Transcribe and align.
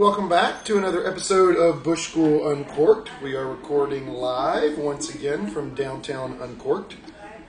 welcome 0.00 0.30
back 0.30 0.64
to 0.64 0.78
another 0.78 1.06
episode 1.06 1.56
of 1.56 1.82
Bush 1.82 2.08
School 2.08 2.48
Uncorked. 2.48 3.10
We 3.22 3.36
are 3.36 3.46
recording 3.46 4.08
live 4.08 4.78
once 4.78 5.14
again 5.14 5.46
from 5.46 5.74
downtown 5.74 6.38
Uncorked, 6.40 6.96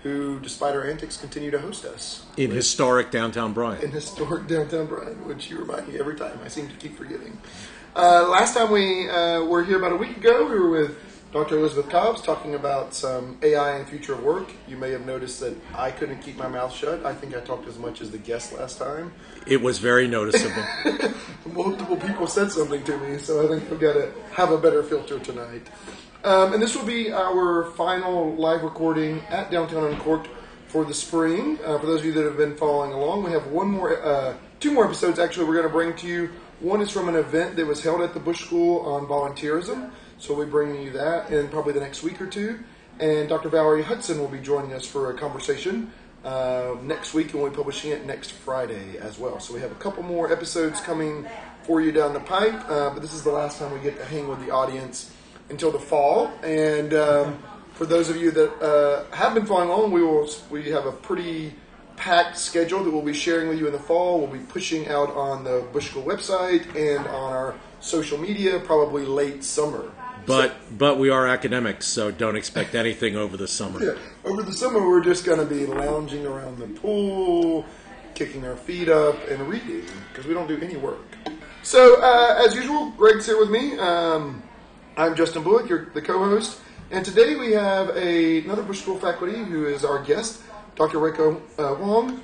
who, 0.03 0.37
despite 0.41 0.75
our 0.75 0.85
antics, 0.85 1.15
continue 1.15 1.49
to 1.49 1.59
host 1.59 1.85
us 1.85 2.25
in 2.35 2.51
historic 2.51 3.09
downtown 3.09 3.53
Bryan. 3.53 3.81
in 3.81 3.91
historic 3.91 4.47
downtown 4.47 4.87
Bryan, 4.87 5.25
which 5.25 5.49
you 5.49 5.59
remind 5.59 5.87
me 5.87 5.97
every 5.97 6.17
time. 6.17 6.37
I 6.43 6.49
seem 6.49 6.67
to 6.67 6.75
keep 6.75 6.97
forgetting. 6.97 7.39
Uh, 7.95 8.27
last 8.27 8.53
time 8.53 8.69
we 8.69 9.09
uh, 9.09 9.45
were 9.45 9.63
here 9.63 9.77
about 9.77 9.93
a 9.93 9.95
week 9.95 10.17
ago, 10.17 10.45
we 10.45 10.59
were 10.59 10.69
with 10.69 11.10
Dr. 11.31 11.59
Elizabeth 11.59 11.89
Cobbs 11.89 12.21
talking 12.21 12.55
about 12.55 12.93
some 12.93 13.37
AI 13.41 13.77
and 13.77 13.87
future 13.87 14.13
of 14.13 14.21
work. 14.21 14.51
You 14.67 14.75
may 14.75 14.91
have 14.91 15.05
noticed 15.05 15.39
that 15.39 15.55
I 15.73 15.89
couldn't 15.89 16.19
keep 16.19 16.35
my 16.35 16.49
mouth 16.49 16.75
shut. 16.75 17.05
I 17.05 17.13
think 17.13 17.33
I 17.33 17.39
talked 17.39 17.69
as 17.69 17.77
much 17.77 18.01
as 18.01 18.11
the 18.11 18.17
guest 18.17 18.51
last 18.51 18.77
time. 18.77 19.13
It 19.47 19.61
was 19.61 19.79
very 19.79 20.09
noticeable. 20.09 20.61
multiple 21.53 21.95
people 21.95 22.27
said 22.27 22.51
something 22.51 22.83
to 22.83 22.97
me, 22.97 23.17
so 23.17 23.45
I 23.45 23.47
think 23.47 23.71
we've 23.71 23.79
got 23.79 23.93
to 23.93 24.11
have 24.33 24.51
a 24.51 24.57
better 24.57 24.83
filter 24.83 25.19
tonight. 25.19 25.69
Um, 26.25 26.51
and 26.53 26.61
this 26.61 26.75
will 26.75 26.85
be 26.85 27.13
our 27.13 27.71
final 27.71 28.35
live 28.35 28.63
recording 28.63 29.21
at 29.29 29.49
Downtown 29.51 29.85
Uncorked 29.85 30.27
for 30.67 30.83
the 30.83 30.93
spring. 30.93 31.59
Uh, 31.63 31.79
for 31.79 31.85
those 31.85 32.01
of 32.01 32.05
you 32.07 32.11
that 32.11 32.25
have 32.25 32.37
been 32.37 32.57
following 32.57 32.91
along, 32.91 33.23
we 33.23 33.31
have 33.31 33.47
one 33.47 33.69
more, 33.69 34.03
uh, 34.03 34.35
two 34.59 34.73
more 34.73 34.83
episodes 34.83 35.17
actually. 35.17 35.45
We're 35.45 35.55
going 35.55 35.67
to 35.67 35.73
bring 35.73 35.95
to 35.95 36.07
you. 36.07 36.29
One 36.59 36.81
is 36.81 36.91
from 36.91 37.07
an 37.07 37.15
event 37.15 37.55
that 37.55 37.65
was 37.65 37.81
held 37.81 38.01
at 38.01 38.13
the 38.13 38.19
Bush 38.19 38.45
School 38.45 38.81
on 38.81 39.07
volunteerism, 39.07 39.91
so 40.21 40.35
we'll 40.35 40.45
be 40.45 40.51
bringing 40.51 40.83
you 40.83 40.91
that 40.91 41.31
in 41.31 41.49
probably 41.49 41.73
the 41.73 41.79
next 41.79 42.03
week 42.03 42.21
or 42.21 42.27
two. 42.27 42.59
And 42.99 43.27
Dr. 43.27 43.49
Valerie 43.49 43.81
Hudson 43.81 44.19
will 44.19 44.27
be 44.27 44.39
joining 44.39 44.71
us 44.73 44.85
for 44.85 45.09
a 45.09 45.17
conversation 45.17 45.91
uh, 46.23 46.75
next 46.83 47.15
week, 47.15 47.33
and 47.33 47.41
we'll 47.41 47.49
be 47.49 47.55
publishing 47.55 47.89
it 47.89 48.05
next 48.05 48.31
Friday 48.31 48.99
as 48.99 49.17
well. 49.17 49.39
So 49.39 49.55
we 49.55 49.61
have 49.61 49.71
a 49.71 49.75
couple 49.75 50.03
more 50.03 50.31
episodes 50.31 50.79
coming 50.79 51.25
for 51.63 51.81
you 51.81 51.91
down 51.91 52.13
the 52.13 52.19
pipe, 52.19 52.53
uh, 52.69 52.91
but 52.91 53.01
this 53.01 53.13
is 53.13 53.23
the 53.23 53.31
last 53.31 53.57
time 53.57 53.73
we 53.73 53.79
get 53.79 53.97
to 53.97 54.05
hang 54.05 54.27
with 54.27 54.45
the 54.45 54.51
audience 54.51 55.11
until 55.49 55.71
the 55.71 55.79
fall. 55.79 56.31
And 56.43 56.93
um, 56.93 57.41
for 57.73 57.87
those 57.87 58.11
of 58.11 58.17
you 58.17 58.29
that 58.29 58.61
uh, 58.61 59.15
have 59.15 59.33
been 59.33 59.47
following 59.47 59.69
along, 59.69 59.91
we 59.91 60.03
will 60.03 60.29
we 60.51 60.69
have 60.69 60.85
a 60.85 60.91
pretty 60.91 61.55
packed 61.97 62.37
schedule 62.37 62.83
that 62.83 62.91
we'll 62.91 63.01
be 63.01 63.13
sharing 63.13 63.49
with 63.49 63.57
you 63.57 63.65
in 63.65 63.73
the 63.73 63.79
fall. 63.79 64.19
We'll 64.19 64.27
be 64.27 64.45
pushing 64.45 64.87
out 64.87 65.09
on 65.15 65.43
the 65.43 65.65
Bush 65.73 65.89
School 65.89 66.03
website 66.03 66.67
and 66.75 67.07
on 67.07 67.33
our 67.33 67.55
social 67.79 68.19
media 68.19 68.59
probably 68.59 69.05
late 69.05 69.43
summer. 69.43 69.91
But 70.25 70.53
but 70.77 70.97
we 70.97 71.09
are 71.09 71.27
academics, 71.27 71.87
so 71.87 72.11
don't 72.11 72.35
expect 72.35 72.75
anything 72.75 73.15
over 73.15 73.37
the 73.37 73.47
summer. 73.47 73.83
Yeah, 73.83 73.97
over 74.23 74.43
the 74.43 74.53
summer 74.53 74.87
we're 74.87 75.03
just 75.03 75.25
going 75.25 75.39
to 75.39 75.45
be 75.45 75.65
lounging 75.65 76.25
around 76.25 76.59
the 76.59 76.67
pool, 76.67 77.65
kicking 78.13 78.45
our 78.45 78.55
feet 78.55 78.89
up, 78.89 79.15
and 79.29 79.47
reading 79.47 79.83
because 80.09 80.27
we 80.27 80.33
don't 80.33 80.47
do 80.47 80.59
any 80.61 80.77
work. 80.77 80.99
So 81.63 82.01
uh, 82.01 82.43
as 82.45 82.55
usual, 82.55 82.91
Greg's 82.91 83.25
here 83.25 83.39
with 83.39 83.49
me. 83.49 83.77
Um, 83.77 84.43
I'm 84.97 85.15
Justin 85.15 85.43
Bullock, 85.43 85.69
you're 85.69 85.89
the 85.93 86.01
co-host, 86.01 86.59
and 86.91 87.05
today 87.05 87.35
we 87.35 87.53
have 87.53 87.89
a, 87.95 88.43
another 88.43 88.63
Bush 88.63 88.81
School 88.81 88.99
faculty 88.99 89.37
who 89.37 89.65
is 89.65 89.85
our 89.85 90.03
guest, 90.03 90.41
Dr. 90.75 90.97
Reyko 90.97 91.41
uh, 91.57 91.75
Huang. 91.75 92.21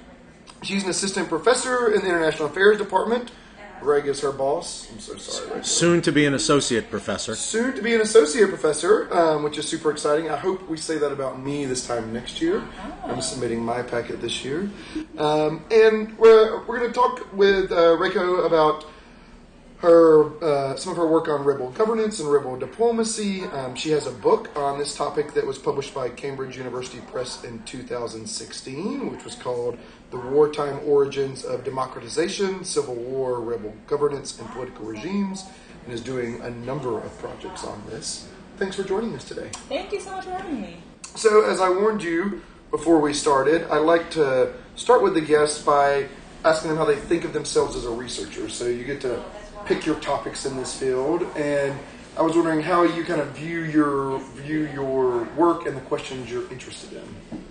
She's 0.63 0.83
an 0.83 0.89
assistant 0.89 1.29
professor 1.29 1.93
in 1.93 2.01
the 2.01 2.07
International 2.07 2.47
Affairs 2.47 2.77
Department. 2.77 3.31
Greg 3.79 4.07
is 4.07 4.21
her 4.21 4.31
boss. 4.31 4.89
I'm 4.91 4.99
so 4.99 5.17
sorry. 5.17 5.61
Reyko 5.61 5.65
Soon 5.65 6.01
to 6.01 6.11
be 6.11 6.25
an 6.25 6.33
associate 6.33 6.89
professor. 6.89 7.35
soon 7.35 7.75
to 7.75 7.81
be 7.81 7.93
an 7.93 8.01
associate 8.01 8.49
professor, 8.49 9.13
um, 9.13 9.43
which 9.43 9.57
is 9.57 9.67
super 9.67 9.91
exciting. 9.91 10.29
I 10.29 10.37
hope 10.37 10.67
we 10.69 10.77
say 10.77 10.97
that 10.97 11.11
about 11.11 11.41
me 11.41 11.65
this 11.65 11.85
time 11.87 12.11
next 12.11 12.41
year. 12.41 12.63
I'm 13.05 13.21
submitting 13.21 13.63
my 13.63 13.83
packet 13.83 14.21
this 14.21 14.43
year. 14.43 14.69
Um, 15.17 15.63
and 15.71 16.17
we're, 16.17 16.65
we're 16.65 16.79
going 16.79 16.91
to 16.91 16.99
talk 16.99 17.33
with 17.33 17.71
uh, 17.71 17.95
Reyko 17.97 18.45
about 18.45 18.85
her 19.79 20.43
uh, 20.43 20.75
some 20.75 20.91
of 20.91 20.97
her 20.97 21.05
work 21.07 21.27
on 21.27 21.43
rebel 21.43 21.69
governance 21.71 22.19
and 22.19 22.31
rebel 22.31 22.57
diplomacy. 22.57 23.43
Um, 23.43 23.75
she 23.75 23.91
has 23.91 24.07
a 24.07 24.11
book 24.11 24.49
on 24.55 24.79
this 24.79 24.95
topic 24.95 25.33
that 25.33 25.45
was 25.45 25.59
published 25.59 25.93
by 25.93 26.09
Cambridge 26.09 26.57
University 26.57 26.99
Press 27.11 27.43
in 27.43 27.61
2016, 27.63 29.11
which 29.11 29.23
was 29.23 29.35
called 29.35 29.77
"The 30.11 30.17
Wartime 30.17 30.79
Origins 30.85 31.43
of 31.43 31.63
Democratization, 31.63 32.63
Civil 32.63 32.95
War, 32.95 33.39
Rebel 33.39 33.73
Governance, 33.87 34.39
and 34.39 34.49
Political 34.49 34.85
Regimes," 34.85 35.43
and 35.85 35.93
is 35.93 36.01
doing 36.01 36.41
a 36.41 36.49
number 36.49 36.97
of 36.97 37.17
projects 37.19 37.63
on 37.63 37.81
this. 37.89 38.27
Thanks 38.57 38.75
for 38.75 38.83
joining 38.83 39.13
us 39.15 39.23
today. 39.25 39.49
Thank 39.69 39.91
you 39.91 39.99
so 39.99 40.11
much 40.11 40.25
for 40.25 40.31
having 40.31 40.61
me. 40.61 40.77
So, 41.15 41.43
as 41.43 41.59
I 41.59 41.69
warned 41.69 42.03
you 42.03 42.41
before 42.71 42.99
we 42.99 43.13
started, 43.13 43.67
I 43.69 43.77
like 43.77 44.09
to 44.11 44.53
start 44.75 45.01
with 45.01 45.13
the 45.13 45.21
guests 45.21 45.61
by 45.61 46.07
asking 46.43 46.69
them 46.69 46.77
how 46.77 46.85
they 46.85 46.95
think 46.95 47.25
of 47.25 47.33
themselves 47.33 47.75
as 47.75 47.85
a 47.85 47.89
researcher. 47.89 48.49
So, 48.49 48.65
you 48.65 48.83
get 48.83 49.01
to 49.01 49.23
pick 49.65 49.85
your 49.85 49.95
topics 49.95 50.45
in 50.45 50.55
this 50.55 50.77
field, 50.77 51.23
and 51.35 51.77
I 52.17 52.21
was 52.21 52.35
wondering 52.35 52.61
how 52.61 52.83
you 52.83 53.03
kind 53.03 53.21
of 53.21 53.27
view 53.27 53.61
your 53.61 54.19
view 54.35 54.67
your 54.73 55.25
work 55.35 55.65
and 55.67 55.75
the 55.77 55.81
questions 55.81 56.31
you're 56.31 56.49
interested 56.51 56.93
in. 56.93 57.41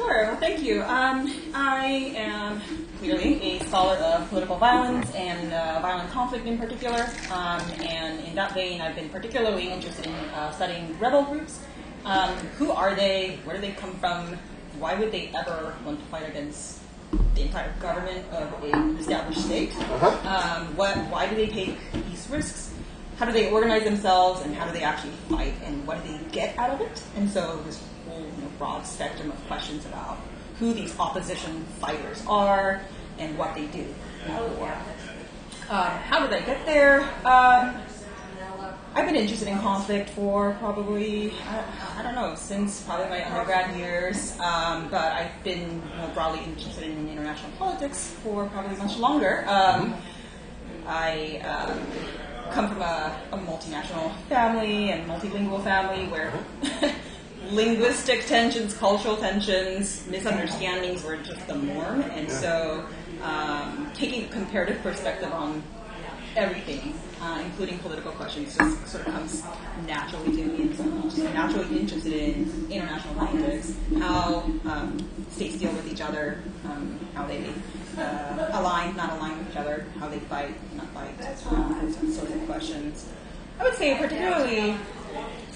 Sure, 0.00 0.28
well, 0.28 0.36
thank 0.36 0.62
you. 0.62 0.82
Um, 0.84 1.30
I 1.52 2.14
am 2.16 2.62
clearly 3.00 3.34
a 3.42 3.64
scholar 3.64 3.96
of 3.96 4.30
political 4.30 4.56
violence 4.56 5.14
and 5.14 5.52
uh, 5.52 5.78
violent 5.82 6.10
conflict 6.10 6.46
in 6.46 6.56
particular. 6.56 7.06
Um, 7.30 7.60
and 7.84 8.26
in 8.26 8.34
that 8.34 8.54
vein, 8.54 8.80
I've 8.80 8.96
been 8.96 9.10
particularly 9.10 9.68
interested 9.68 10.06
in 10.06 10.14
uh, 10.14 10.52
studying 10.52 10.98
rebel 10.98 11.24
groups. 11.24 11.62
Um, 12.06 12.30
who 12.56 12.70
are 12.70 12.94
they? 12.94 13.40
Where 13.44 13.56
do 13.56 13.60
they 13.60 13.72
come 13.72 13.92
from? 13.96 14.38
Why 14.78 14.94
would 14.94 15.12
they 15.12 15.30
ever 15.38 15.74
want 15.84 16.00
to 16.00 16.06
fight 16.06 16.26
against 16.26 16.80
the 17.34 17.42
entire 17.42 17.74
government 17.78 18.24
of 18.32 18.64
a 18.64 18.98
established 18.98 19.44
state? 19.44 19.76
Uh-huh. 19.76 20.62
Um, 20.62 20.76
what? 20.78 20.96
Why 21.10 21.28
do 21.28 21.36
they 21.36 21.48
take 21.48 21.76
these 22.08 22.26
risks? 22.30 22.72
How 23.18 23.26
do 23.26 23.32
they 23.32 23.50
organize 23.50 23.84
themselves, 23.84 24.40
and 24.46 24.54
how 24.54 24.64
do 24.64 24.72
they 24.72 24.82
actually 24.82 25.12
fight, 25.28 25.52
and 25.62 25.86
what 25.86 26.02
do 26.02 26.10
they 26.10 26.24
get 26.32 26.56
out 26.56 26.70
of 26.70 26.80
it? 26.80 27.02
And 27.16 27.28
so 27.28 27.62
this 27.66 27.82
you 28.40 28.46
know, 28.46 28.52
broad 28.58 28.86
spectrum 28.86 29.30
of 29.30 29.46
questions 29.46 29.84
about 29.86 30.18
who 30.58 30.72
these 30.72 30.98
opposition 30.98 31.64
fighters 31.78 32.24
are 32.26 32.80
and 33.18 33.36
what 33.36 33.54
they 33.54 33.66
do 33.66 33.84
in 34.26 34.34
the 34.34 34.42
war. 34.58 34.72
Um, 35.68 35.86
how 36.08 36.26
did 36.26 36.32
I 36.32 36.44
get 36.44 36.66
there? 36.66 37.02
Um, 37.24 37.76
I've 38.92 39.06
been 39.06 39.14
interested 39.14 39.46
in 39.46 39.58
conflict 39.60 40.10
for 40.10 40.56
probably, 40.58 41.32
I, 41.48 41.98
I 41.98 42.02
don't 42.02 42.16
know, 42.16 42.34
since 42.34 42.82
probably 42.82 43.08
my 43.08 43.24
undergrad 43.24 43.76
years, 43.76 44.36
um, 44.40 44.88
but 44.88 45.12
I've 45.12 45.44
been 45.44 45.60
you 45.60 45.96
know, 45.96 46.10
broadly 46.12 46.42
interested 46.44 46.84
in 46.84 47.08
international 47.08 47.52
politics 47.52 48.16
for 48.24 48.46
probably 48.46 48.76
much 48.78 48.96
longer. 48.98 49.44
Um, 49.48 49.94
I 50.88 51.38
um, 51.38 51.80
come 52.50 52.68
from 52.68 52.82
a, 52.82 53.16
a 53.30 53.38
multinational 53.38 54.12
family 54.28 54.90
and 54.90 55.08
multilingual 55.08 55.62
family 55.62 56.08
where 56.08 56.32
linguistic 57.50 58.26
tensions, 58.26 58.74
cultural 58.74 59.16
tensions, 59.16 60.06
misunderstandings 60.08 61.02
were 61.02 61.16
just 61.16 61.46
the 61.46 61.56
norm, 61.56 62.02
and 62.02 62.30
so 62.30 62.86
um, 63.22 63.90
taking 63.94 64.24
a 64.24 64.28
comparative 64.28 64.80
perspective 64.82 65.32
on 65.32 65.62
everything, 66.36 66.94
uh, 67.20 67.42
including 67.44 67.78
political 67.80 68.12
questions, 68.12 68.56
just 68.56 68.86
sort 68.86 69.06
of 69.06 69.12
comes 69.12 69.42
naturally 69.86 70.36
to 70.36 70.44
me. 70.44 70.62
And 70.62 70.76
so 70.76 70.84
I'm 70.84 71.02
just 71.02 71.18
naturally 71.18 71.80
interested 71.80 72.12
in 72.12 72.66
international 72.70 73.14
politics, 73.14 73.74
how 73.98 74.44
um, 74.64 75.10
states 75.30 75.56
deal 75.56 75.72
with 75.72 75.92
each 75.92 76.00
other, 76.00 76.42
um, 76.64 76.98
how 77.14 77.26
they 77.26 77.52
uh, 77.98 78.48
align, 78.52 78.96
not 78.96 79.12
align 79.14 79.38
with 79.38 79.50
each 79.50 79.56
other, 79.56 79.86
how 79.98 80.08
they 80.08 80.20
fight, 80.20 80.54
not 80.76 80.86
fight, 80.90 81.20
uh, 81.20 81.92
sorts 82.12 82.32
of 82.32 82.46
questions. 82.46 83.08
I 83.58 83.64
would 83.64 83.74
say 83.74 83.98
particularly 83.98 84.76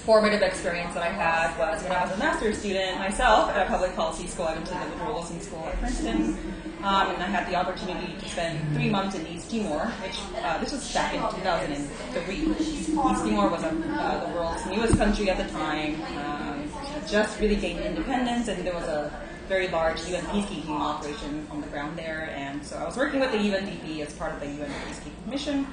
formative 0.05 0.43
experience 0.43 0.93
that 0.93 1.01
I 1.01 1.09
had 1.09 1.57
was 1.57 1.81
when 1.81 1.91
I 1.91 2.03
was 2.03 2.11
a 2.13 2.17
master's 2.17 2.59
student 2.59 2.99
myself 2.99 3.49
at 3.49 3.65
a 3.65 3.69
public 3.69 3.95
policy 3.95 4.27
school. 4.27 4.45
I 4.45 4.53
went 4.53 4.67
to 4.67 4.73
the 4.73 4.79
Woodrow 4.79 5.13
Wilson 5.13 5.41
School 5.41 5.65
at 5.65 5.79
Princeton, 5.79 6.37
um, 6.83 7.09
and 7.09 7.23
I 7.23 7.25
had 7.25 7.47
the 7.49 7.55
opportunity 7.55 8.13
to 8.19 8.29
spend 8.29 8.59
three 8.75 8.87
months 8.87 9.15
in 9.15 9.25
East 9.25 9.49
Timor, 9.49 9.87
which 10.03 10.19
uh, 10.43 10.59
this 10.59 10.71
was 10.71 10.93
back 10.93 11.15
in 11.15 11.21
2003. 11.21 12.35
East 12.59 12.93
Timor 12.93 13.49
was 13.49 13.63
a, 13.63 13.69
uh, 13.69 14.27
the 14.27 14.35
world's 14.37 14.65
newest 14.67 14.95
country 14.95 15.27
at 15.31 15.37
the 15.37 15.51
time, 15.51 15.99
um, 16.17 16.71
just 17.07 17.39
really 17.39 17.55
gained 17.55 17.79
independence, 17.79 18.47
and 18.47 18.65
there 18.65 18.75
was 18.75 18.85
a 18.85 19.11
very 19.47 19.67
large 19.69 20.03
UN 20.07 20.23
peacekeeping 20.25 20.69
operation 20.69 21.47
on 21.49 21.61
the 21.61 21.67
ground 21.67 21.97
there. 21.97 22.31
And 22.35 22.63
so 22.65 22.77
I 22.77 22.85
was 22.85 22.97
working 22.97 23.19
with 23.19 23.31
the 23.31 23.37
UNDP 23.37 23.99
as 24.01 24.13
part 24.13 24.33
of 24.33 24.39
the 24.39 24.47
UN 24.47 24.69
peacekeeping 24.69 25.27
mission. 25.29 25.67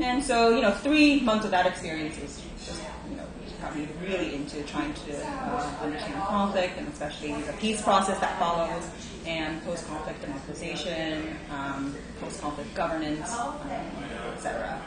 And 0.00 0.22
so, 0.22 0.50
you 0.50 0.62
know, 0.62 0.72
three 0.72 1.20
months 1.20 1.44
of 1.44 1.50
that 1.50 1.66
experience 1.66 2.20
was 2.20 2.40
just, 2.64 2.82
really 4.02 4.34
into 4.34 4.62
trying 4.64 4.92
to 4.94 5.26
uh, 5.26 5.74
understand 5.82 6.14
conflict 6.24 6.78
and 6.78 6.88
especially 6.88 7.40
the 7.42 7.52
peace 7.54 7.82
process 7.82 8.18
that 8.20 8.38
follows 8.38 8.90
and 9.26 9.62
post-conflict 9.64 10.20
democratization, 10.20 11.36
um, 11.50 11.94
post-conflict 12.20 12.72
governance, 12.74 13.32
um, 13.34 13.58
etc. 14.34 14.80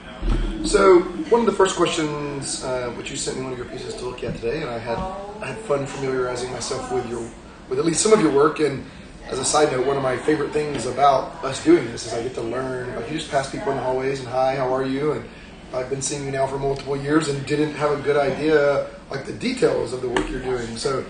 So 0.64 1.02
one 1.30 1.42
of 1.42 1.46
the 1.46 1.52
first 1.52 1.76
questions, 1.76 2.64
uh, 2.64 2.92
which 2.92 3.12
you 3.12 3.18
sent 3.18 3.38
me 3.38 3.44
one 3.44 3.52
of 3.52 3.58
your 3.58 3.68
pieces 3.68 3.96
to 3.96 4.06
look 4.06 4.24
at 4.24 4.36
today, 4.36 4.62
and 4.62 4.70
I 4.70 4.80
had 4.80 4.98
I 5.42 5.48
had 5.48 5.58
fun 5.60 5.86
familiarizing 5.86 6.52
myself 6.52 6.92
with 6.92 7.08
your 7.10 7.30
with 7.70 7.80
at 7.80 7.86
least 7.86 8.02
some 8.02 8.14
of 8.14 8.22
your 8.22 8.32
work. 8.32 8.60
And 8.60 8.86
as 9.28 9.40
a 9.40 9.46
side 9.46 9.72
note, 9.72 9.86
one 9.86 9.98
of 9.98 10.04
my 10.04 10.18
favorite 10.18 10.52
things 10.52 10.86
about 10.86 11.44
us 11.44 11.64
doing 11.64 11.86
this 11.86 12.08
is 12.08 12.14
I 12.14 12.24
get 12.24 12.34
to 12.36 12.42
learn. 12.42 12.96
Like 12.96 13.12
you 13.12 13.18
just 13.18 13.32
pass 13.32 13.52
people 13.52 13.72
in 13.72 13.78
the 13.78 13.84
hallways 13.84 14.20
and 14.20 14.28
hi, 14.28 14.56
how 14.56 14.74
are 14.74 14.86
you? 14.86 15.14
And 15.14 15.30
I've 15.74 15.90
been 15.90 16.02
seeing 16.02 16.26
you 16.26 16.32
now 16.32 16.48
for 16.48 16.58
multiple 16.58 16.98
years 16.98 17.30
and 17.30 17.46
didn't 17.46 17.74
have 17.76 17.92
a 17.92 18.02
good 18.02 18.18
idea 18.18 18.88
like 19.12 19.26
the 19.26 19.34
details 19.34 19.94
of 19.94 20.02
the 20.02 20.10
work 20.10 20.30
you're 20.30 20.42
doing. 20.42 20.78
So 20.78 21.06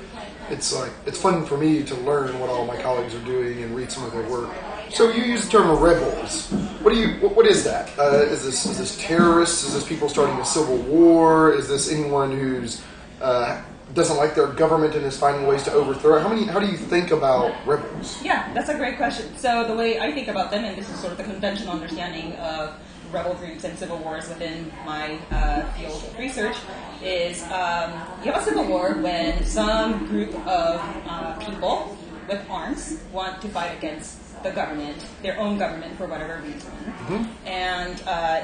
it's 0.49 0.75
like 0.75 0.91
it's 1.05 1.19
fun 1.19 1.45
for 1.45 1.57
me 1.57 1.83
to 1.83 1.95
learn 1.95 2.37
what 2.39 2.49
all 2.49 2.65
my 2.65 2.81
colleagues 2.81 3.15
are 3.15 3.23
doing 3.23 3.63
and 3.63 3.75
read 3.75 3.91
some 3.91 4.03
of 4.03 4.11
their 4.11 4.27
work. 4.29 4.49
So 4.89 5.11
you 5.11 5.23
use 5.23 5.45
the 5.45 5.51
term 5.51 5.69
rebels. 5.79 6.49
What 6.81 6.93
do 6.93 6.99
you? 6.99 7.19
What, 7.19 7.35
what 7.35 7.45
is 7.45 7.63
that? 7.63 7.97
Uh, 7.97 8.23
is 8.23 8.43
this 8.43 8.65
is 8.65 8.77
this 8.77 8.97
terrorists? 8.97 9.63
Is 9.63 9.73
this 9.73 9.87
people 9.87 10.09
starting 10.09 10.35
a 10.39 10.45
civil 10.45 10.77
war? 10.77 11.53
Is 11.53 11.67
this 11.67 11.91
anyone 11.91 12.31
who's 12.31 12.81
uh, 13.21 13.61
doesn't 13.93 14.17
like 14.17 14.35
their 14.35 14.47
government 14.47 14.95
and 14.95 15.05
is 15.05 15.17
finding 15.17 15.47
ways 15.47 15.63
to 15.63 15.71
overthrow 15.71 16.17
it? 16.17 16.21
How 16.21 16.29
many? 16.29 16.45
How 16.45 16.59
do 16.59 16.65
you 16.65 16.77
think 16.77 17.11
about 17.11 17.55
rebels? 17.65 18.21
Yeah, 18.23 18.51
that's 18.53 18.69
a 18.69 18.75
great 18.75 18.97
question. 18.97 19.37
So 19.37 19.67
the 19.67 19.75
way 19.75 19.99
I 19.99 20.11
think 20.11 20.27
about 20.27 20.51
them, 20.51 20.65
and 20.65 20.77
this 20.77 20.89
is 20.89 20.99
sort 20.99 21.11
of 21.11 21.17
the 21.17 21.23
conventional 21.23 21.73
understanding 21.73 22.33
of 22.33 22.73
rebel 23.11 23.33
groups 23.35 23.63
and 23.63 23.77
civil 23.77 23.97
wars 23.97 24.27
within 24.29 24.71
my 24.85 25.17
uh, 25.31 25.63
field 25.73 26.03
of 26.03 26.17
research, 26.17 26.55
is 27.03 27.43
um, 27.43 27.91
you 28.23 28.31
have 28.31 28.41
a 28.41 28.43
civil 28.43 28.65
war 28.65 28.93
when 28.95 29.43
some 29.45 30.05
group 30.07 30.33
of 30.47 30.81
uh, 31.07 31.33
people 31.39 31.97
with 32.27 32.41
arms 32.49 33.01
want 33.11 33.41
to 33.41 33.47
fight 33.49 33.75
against 33.77 34.41
the 34.43 34.51
government, 34.51 34.97
their 35.21 35.37
own 35.39 35.57
government, 35.57 35.97
for 35.97 36.05
whatever 36.07 36.41
reason, 36.45 36.71
and 37.45 38.01
uh, 38.07 38.43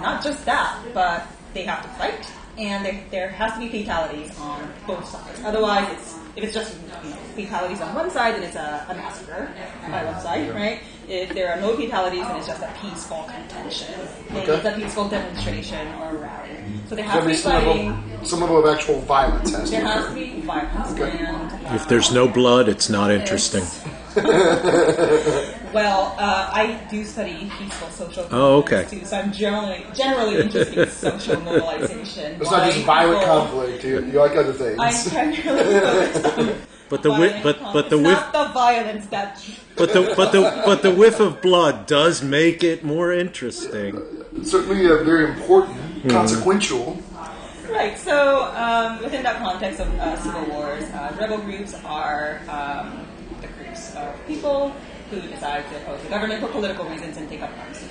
not 0.00 0.22
just 0.22 0.44
that, 0.44 0.78
but 0.92 1.26
they 1.54 1.62
have 1.62 1.82
to 1.82 1.88
fight, 1.98 2.26
and 2.58 2.84
there, 2.84 3.02
there 3.10 3.28
has 3.28 3.52
to 3.54 3.60
be 3.60 3.68
fatalities 3.68 4.38
on 4.40 4.72
both 4.86 5.06
sides. 5.08 5.40
Otherwise, 5.44 5.88
it's 5.92 6.18
if 6.36 6.44
it's 6.44 6.54
just 6.54 6.76
you 7.04 7.10
know, 7.10 7.16
fatalities 7.36 7.80
on 7.80 7.94
one 7.94 8.10
side, 8.10 8.34
then 8.34 8.42
it's 8.42 8.56
a, 8.56 8.86
a 8.88 8.94
massacre 8.94 9.52
by 9.88 10.04
one 10.04 10.20
side, 10.20 10.54
right? 10.54 10.80
If 11.08 11.34
there 11.34 11.52
are 11.52 11.60
no 11.60 11.76
fatalities, 11.76 12.22
then 12.26 12.36
it's 12.36 12.46
just 12.46 12.62
a 12.62 12.72
peaceful 12.80 13.24
contention. 13.24 13.94
Okay. 14.32 14.52
it's 14.56 14.64
a 14.64 14.72
peaceful 14.72 15.08
demonstration 15.08 15.86
or 16.00 16.16
rally. 16.16 16.50
So 16.88 16.94
there 16.96 17.04
So 17.04 17.10
has 17.10 17.14
to 17.14 17.20
every 17.20 17.32
be 17.32 17.36
some 17.38 17.52
fighting. 17.52 17.86
level, 18.10 18.26
some 18.26 18.40
level 18.40 18.58
of 18.68 18.74
actual 18.74 19.00
violence 19.00 19.50
has 19.54 19.70
to 19.70 19.76
There 19.76 19.84
has 19.86 20.08
to 20.08 20.14
be 20.14 20.40
violence, 20.40 20.92
Okay. 20.92 21.18
and 21.24 21.76
If 21.76 21.88
there's 21.88 22.12
no 22.12 22.26
blood, 22.26 22.68
it's 22.68 22.88
not 22.88 23.10
interesting. 23.10 23.64
Well, 25.74 26.14
uh, 26.18 26.50
I 26.52 26.78
do 26.88 27.04
study 27.04 27.50
peaceful 27.58 27.88
social 27.90 28.28
Oh, 28.30 28.58
okay. 28.58 28.86
too, 28.88 29.04
so 29.04 29.16
I'm 29.18 29.32
generally 29.32 29.84
generally 29.92 30.36
interested 30.42 30.78
in 30.78 30.88
social 31.08 31.40
mobilization. 31.40 32.40
It's 32.40 32.50
not 32.50 32.70
just 32.72 32.84
violent 32.86 33.20
people- 33.20 33.34
conflict. 33.34 33.84
You, 33.84 34.04
you 34.04 34.18
like 34.20 34.36
other 34.36 34.52
things. 34.52 34.78
I'm 34.78 35.10
primarily 35.10 35.80
focused 35.80 36.38
on 36.38 36.54
But 36.88 37.02
the 37.02 37.10
whiff, 37.12 37.42
but 37.42 37.58
but 37.72 37.90
the 37.90 37.98
whiff, 37.98 38.22
the 38.32 38.50
violence 38.54 39.06
that 39.06 39.42
but 39.76 39.92
the 39.92 40.12
but 40.16 40.30
the 40.30 40.42
but 40.64 40.82
the 40.82 40.92
whiff 40.94 41.18
of 41.18 41.40
blood 41.42 41.86
does 41.86 42.22
make 42.22 42.62
it 42.62 42.84
more 42.84 43.12
interesting. 43.12 43.98
Certainly 44.44 44.86
uh, 44.86 45.02
very 45.02 45.24
important, 45.34 45.76
Hmm. 46.04 46.10
consequential. 46.10 46.98
Right. 47.68 47.98
So 47.98 48.44
um, 48.54 49.02
within 49.02 49.22
that 49.24 49.38
context 49.42 49.80
of 49.80 49.88
uh, 49.98 50.14
civil 50.22 50.44
wars, 50.54 50.84
uh, 50.92 51.16
rebel 51.18 51.38
groups 51.38 51.74
are 51.84 52.38
um, 52.48 52.92
the 53.13 53.13
of 53.96 54.26
people 54.26 54.70
who 55.10 55.20
decide 55.20 55.64
to 55.70 55.76
oppose 55.82 56.02
the 56.02 56.08
government 56.08 56.40
for 56.40 56.48
political 56.48 56.84
reasons 56.86 57.16
and 57.16 57.28
take 57.28 57.42
up 57.42 57.50
arms. 57.58 57.84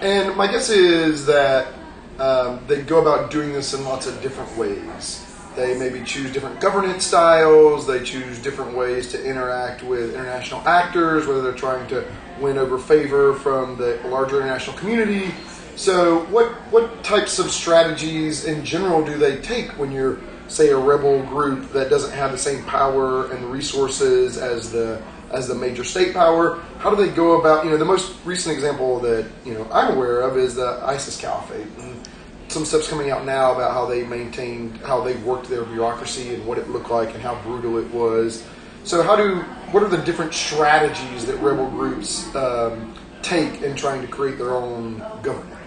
And 0.00 0.36
my 0.36 0.46
guess 0.46 0.70
is 0.70 1.26
that 1.26 1.72
um, 2.18 2.60
they 2.66 2.82
go 2.82 3.00
about 3.00 3.30
doing 3.30 3.52
this 3.52 3.74
in 3.74 3.84
lots 3.84 4.06
of 4.06 4.20
different 4.22 4.56
ways. 4.56 5.24
They 5.56 5.78
maybe 5.78 6.02
choose 6.04 6.32
different 6.32 6.60
governance 6.60 7.06
styles. 7.06 7.86
They 7.86 8.02
choose 8.02 8.40
different 8.40 8.76
ways 8.76 9.10
to 9.12 9.24
interact 9.24 9.82
with 9.84 10.14
international 10.14 10.60
actors, 10.66 11.26
whether 11.26 11.42
they're 11.42 11.52
trying 11.52 11.86
to 11.88 12.04
win 12.40 12.58
over 12.58 12.76
favor 12.76 13.34
from 13.34 13.76
the 13.76 14.00
larger 14.06 14.40
international 14.40 14.76
community. 14.76 15.32
So, 15.76 16.24
what 16.26 16.52
what 16.72 17.02
types 17.04 17.38
of 17.38 17.50
strategies 17.50 18.44
in 18.44 18.64
general 18.64 19.04
do 19.04 19.16
they 19.16 19.38
take 19.38 19.70
when 19.78 19.90
you're, 19.92 20.18
say, 20.48 20.68
a 20.68 20.76
rebel 20.76 21.22
group 21.24 21.72
that 21.72 21.90
doesn't 21.90 22.12
have 22.12 22.32
the 22.32 22.38
same 22.38 22.64
power 22.64 23.32
and 23.32 23.44
resources 23.46 24.38
as 24.38 24.70
the 24.70 25.02
as 25.32 25.48
the 25.48 25.54
major 25.54 25.84
state 25.84 26.14
power? 26.14 26.60
How 26.78 26.90
do 26.90 26.96
they 26.96 27.12
go 27.12 27.40
about? 27.40 27.64
You 27.64 27.70
know, 27.70 27.76
the 27.76 27.84
most 27.84 28.14
recent 28.24 28.54
example 28.54 29.00
that 29.00 29.26
you 29.44 29.54
know 29.54 29.66
I'm 29.72 29.94
aware 29.94 30.20
of 30.22 30.36
is 30.36 30.54
the 30.54 30.80
ISIS 30.84 31.20
caliphate. 31.20 31.66
And 31.78 32.08
some 32.48 32.64
stuff's 32.64 32.88
coming 32.88 33.10
out 33.10 33.24
now 33.24 33.52
about 33.52 33.72
how 33.72 33.86
they 33.86 34.04
maintained, 34.04 34.76
how 34.78 35.02
they 35.02 35.16
worked 35.16 35.48
their 35.48 35.64
bureaucracy 35.64 36.34
and 36.34 36.46
what 36.46 36.58
it 36.58 36.68
looked 36.70 36.90
like 36.90 37.12
and 37.14 37.22
how 37.22 37.34
brutal 37.42 37.78
it 37.78 37.90
was. 37.90 38.46
So, 38.84 39.02
how 39.02 39.16
do 39.16 39.40
what 39.72 39.82
are 39.82 39.88
the 39.88 40.02
different 40.02 40.34
strategies 40.34 41.26
that 41.26 41.36
rebel 41.38 41.68
groups 41.70 42.32
um, 42.36 42.94
take 43.22 43.62
in 43.62 43.74
trying 43.74 44.02
to 44.02 44.06
create 44.06 44.38
their 44.38 44.54
own 44.54 44.98
governance? 45.22 45.63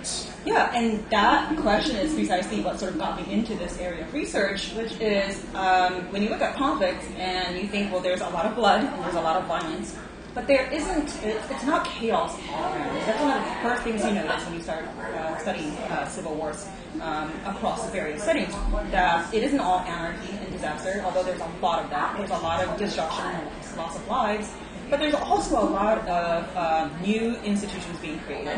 Yeah, 0.47 0.73
and 0.73 1.03
that 1.09 1.57
question 1.57 1.97
is 1.97 2.13
precisely 2.13 2.61
what 2.61 2.79
sort 2.79 2.93
of 2.93 2.99
got 2.99 3.17
me 3.19 3.33
into 3.33 3.53
this 3.55 3.77
area 3.79 4.05
of 4.05 4.13
research, 4.13 4.71
which 4.75 4.93
is 5.01 5.43
um, 5.53 6.09
when 6.13 6.23
you 6.23 6.29
look 6.29 6.39
at 6.39 6.55
conflicts 6.55 7.05
and 7.17 7.59
you 7.59 7.67
think, 7.67 7.91
well, 7.91 7.99
there's 7.99 8.21
a 8.21 8.29
lot 8.29 8.45
of 8.45 8.55
blood 8.55 8.85
and 8.85 9.03
there's 9.03 9.15
a 9.15 9.19
lot 9.21 9.35
of 9.35 9.43
violence, 9.43 9.97
but 10.33 10.47
there 10.47 10.71
isn't, 10.71 11.21
it's 11.21 11.65
not 11.65 11.83
chaos 11.85 12.39
all 12.53 12.63
around. 12.63 12.95
That's 12.95 13.21
one 13.21 13.37
of 13.37 13.43
the 13.43 13.55
first 13.61 13.83
things 13.83 14.05
you 14.05 14.11
notice 14.11 14.45
when 14.45 14.53
you 14.53 14.61
start 14.61 14.85
uh, 14.85 15.37
studying 15.37 15.71
uh, 15.91 16.07
civil 16.07 16.33
wars 16.33 16.65
um, 17.01 17.29
across 17.45 17.89
various 17.89 18.23
settings, 18.23 18.53
that 18.91 19.33
it 19.33 19.43
isn't 19.43 19.59
all 19.59 19.79
anarchy 19.79 20.31
and 20.31 20.49
disaster, 20.53 21.01
although 21.03 21.23
there's 21.23 21.41
a 21.41 21.51
lot 21.61 21.83
of 21.83 21.89
that. 21.89 22.15
There's 22.17 22.29
a 22.29 22.37
lot 22.37 22.63
of 22.63 22.77
destruction 22.77 23.25
and 23.25 23.77
loss 23.77 23.97
of 23.97 24.07
lives. 24.07 24.49
But 24.89 24.99
there's 24.99 25.15
also 25.15 25.61
a 25.61 25.69
lot 25.69 25.97
of 26.07 26.55
uh, 26.55 26.89
new 27.01 27.35
institutions 27.37 27.99
being 27.99 28.19
created. 28.19 28.57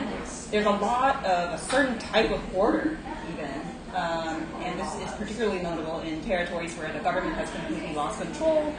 There's 0.51 0.67
a 0.67 0.71
lot 0.71 1.25
of 1.25 1.53
a 1.53 1.57
certain 1.57 1.97
type 1.97 2.29
of 2.29 2.55
order, 2.55 2.97
even. 3.33 3.61
Um, 3.95 4.45
and 4.61 4.79
this 4.79 4.95
is 4.97 5.11
particularly 5.15 5.63
notable 5.63 6.01
in 6.01 6.21
territories 6.21 6.75
where 6.75 6.93
the 6.93 6.99
government 6.99 7.35
has 7.35 7.49
completely 7.49 7.95
lost 7.95 8.21
control 8.21 8.75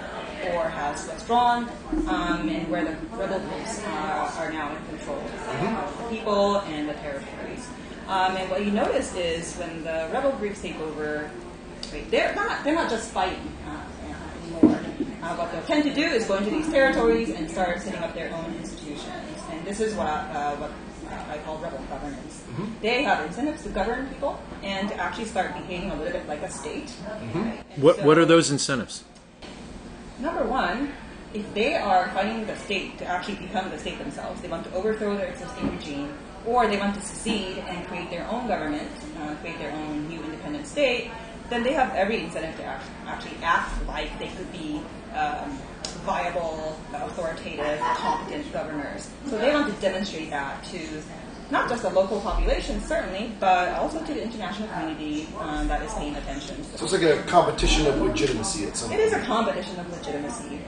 or 0.53 0.69
has 0.69 1.07
withdrawn, 1.09 1.69
um, 2.07 2.49
and 2.49 2.71
where 2.71 2.85
the 2.85 2.97
rebel 3.17 3.41
groups 3.41 3.83
uh, 3.85 4.35
are 4.39 4.53
now 4.53 4.71
in 4.75 4.87
control 4.87 5.19
of 5.19 5.99
the 5.99 6.17
people 6.17 6.61
and 6.61 6.89
the 6.89 6.95
territories. 6.95 7.67
Um, 8.07 8.37
and 8.37 8.49
what 8.51 8.65
you 8.65 8.71
notice 8.71 9.15
is 9.17 9.57
when 9.57 9.83
the 9.83 10.09
rebel 10.13 10.33
groups 10.33 10.63
take 10.63 10.79
over, 10.79 11.29
right, 11.93 12.11
they're 12.11 12.35
not 12.35 12.65
they're 12.65 12.75
not 12.75 12.89
just 12.89 13.11
fighting 13.11 13.53
uh, 13.67 14.63
anymore. 14.63 14.81
Uh, 15.23 15.35
what 15.37 15.51
they'll 15.53 15.63
tend 15.63 15.85
to 15.85 15.95
do 15.95 16.03
is 16.03 16.27
go 16.27 16.37
into 16.37 16.51
these 16.51 16.69
territories 16.71 17.31
and 17.31 17.51
start 17.51 17.81
setting 17.81 18.03
up 18.03 18.15
their 18.15 18.33
own 18.35 18.55
institutions. 18.57 19.39
And 19.51 19.65
this 19.67 19.81
is 19.81 19.95
what, 19.95 20.07
uh, 20.07 20.57
what 20.57 20.71
uh, 21.11 21.33
I 21.33 21.39
call 21.39 21.59
rebel 21.59 21.79
governance. 21.91 22.43
They 22.81 23.03
have 23.03 23.25
incentives 23.27 23.63
to 23.65 23.69
govern 23.71 24.07
people 24.09 24.41
and 24.63 24.89
to 24.89 24.95
actually 24.97 25.25
start 25.27 25.55
behaving 25.55 25.91
a 25.91 25.97
little 25.97 26.13
bit 26.13 26.27
like 26.29 26.43
a 26.43 26.51
state. 26.51 26.93
And 27.35 27.59
What 27.77 27.97
so- 27.97 28.07
what 28.07 28.19
are 28.19 28.25
those 28.25 28.51
incentives? 28.51 29.05
Number 30.21 30.45
one, 30.45 30.93
if 31.33 31.53
they 31.55 31.75
are 31.77 32.09
fighting 32.11 32.47
the 32.47 32.57
state 32.57 32.99
to 32.99 33.07
actually 33.07 33.37
become 33.37 33.71
the 33.71 33.79
state 33.79 33.99
themselves, 33.99 34.41
they 34.41 34.49
want 34.49 34.65
to 34.65 34.73
overthrow 34.75 35.17
their 35.17 35.29
existing 35.29 35.71
regime, 35.77 36.13
or 36.47 36.67
they 36.67 36.77
want 36.79 36.95
to 36.95 37.01
secede 37.01 37.59
and 37.69 37.87
create 37.87 38.11
their 38.11 38.27
own 38.29 38.47
government, 38.49 38.91
uh, 39.23 39.35
create 39.37 39.59
their 39.59 39.73
own 39.73 40.09
new 40.09 40.21
independent 40.23 40.67
state, 40.67 41.11
then 41.51 41.63
they 41.65 41.73
have 41.73 41.95
every 41.95 42.21
incentive 42.25 42.57
to 42.57 42.65
act, 42.65 42.85
actually 43.07 43.37
act 43.43 43.87
like 43.87 44.17
they 44.19 44.29
could 44.29 44.51
be 44.53 44.81
um, 45.15 45.59
viable, 46.07 46.79
authoritative, 46.95 47.79
competent 47.81 48.51
governors. 48.53 49.11
So 49.27 49.37
they 49.37 49.53
want 49.53 49.75
to 49.75 49.81
demonstrate 49.81 50.31
that 50.31 50.65
to 50.67 50.79
not 51.51 51.69
just 51.69 51.83
the 51.83 51.91
local 51.91 52.21
population, 52.21 52.81
certainly, 52.81 53.33
but 53.41 53.71
also 53.75 53.99
to 53.99 54.15
the 54.15 54.23
international 54.23 54.69
community 54.69 55.29
um, 55.41 55.67
that 55.67 55.83
is 55.83 55.93
paying 55.95 56.15
attention. 56.15 56.63
So 56.77 56.85
it's 56.85 56.93
like 56.93 57.03
a 57.03 57.21
competition 57.25 57.87
of 57.87 58.01
legitimacy 58.01 58.67
at 58.67 58.77
some 58.77 58.93
It 58.93 58.97
point. 58.97 59.07
is 59.07 59.13
a 59.13 59.21
competition 59.27 59.81
of 59.81 59.91
legitimacy. 59.91 60.61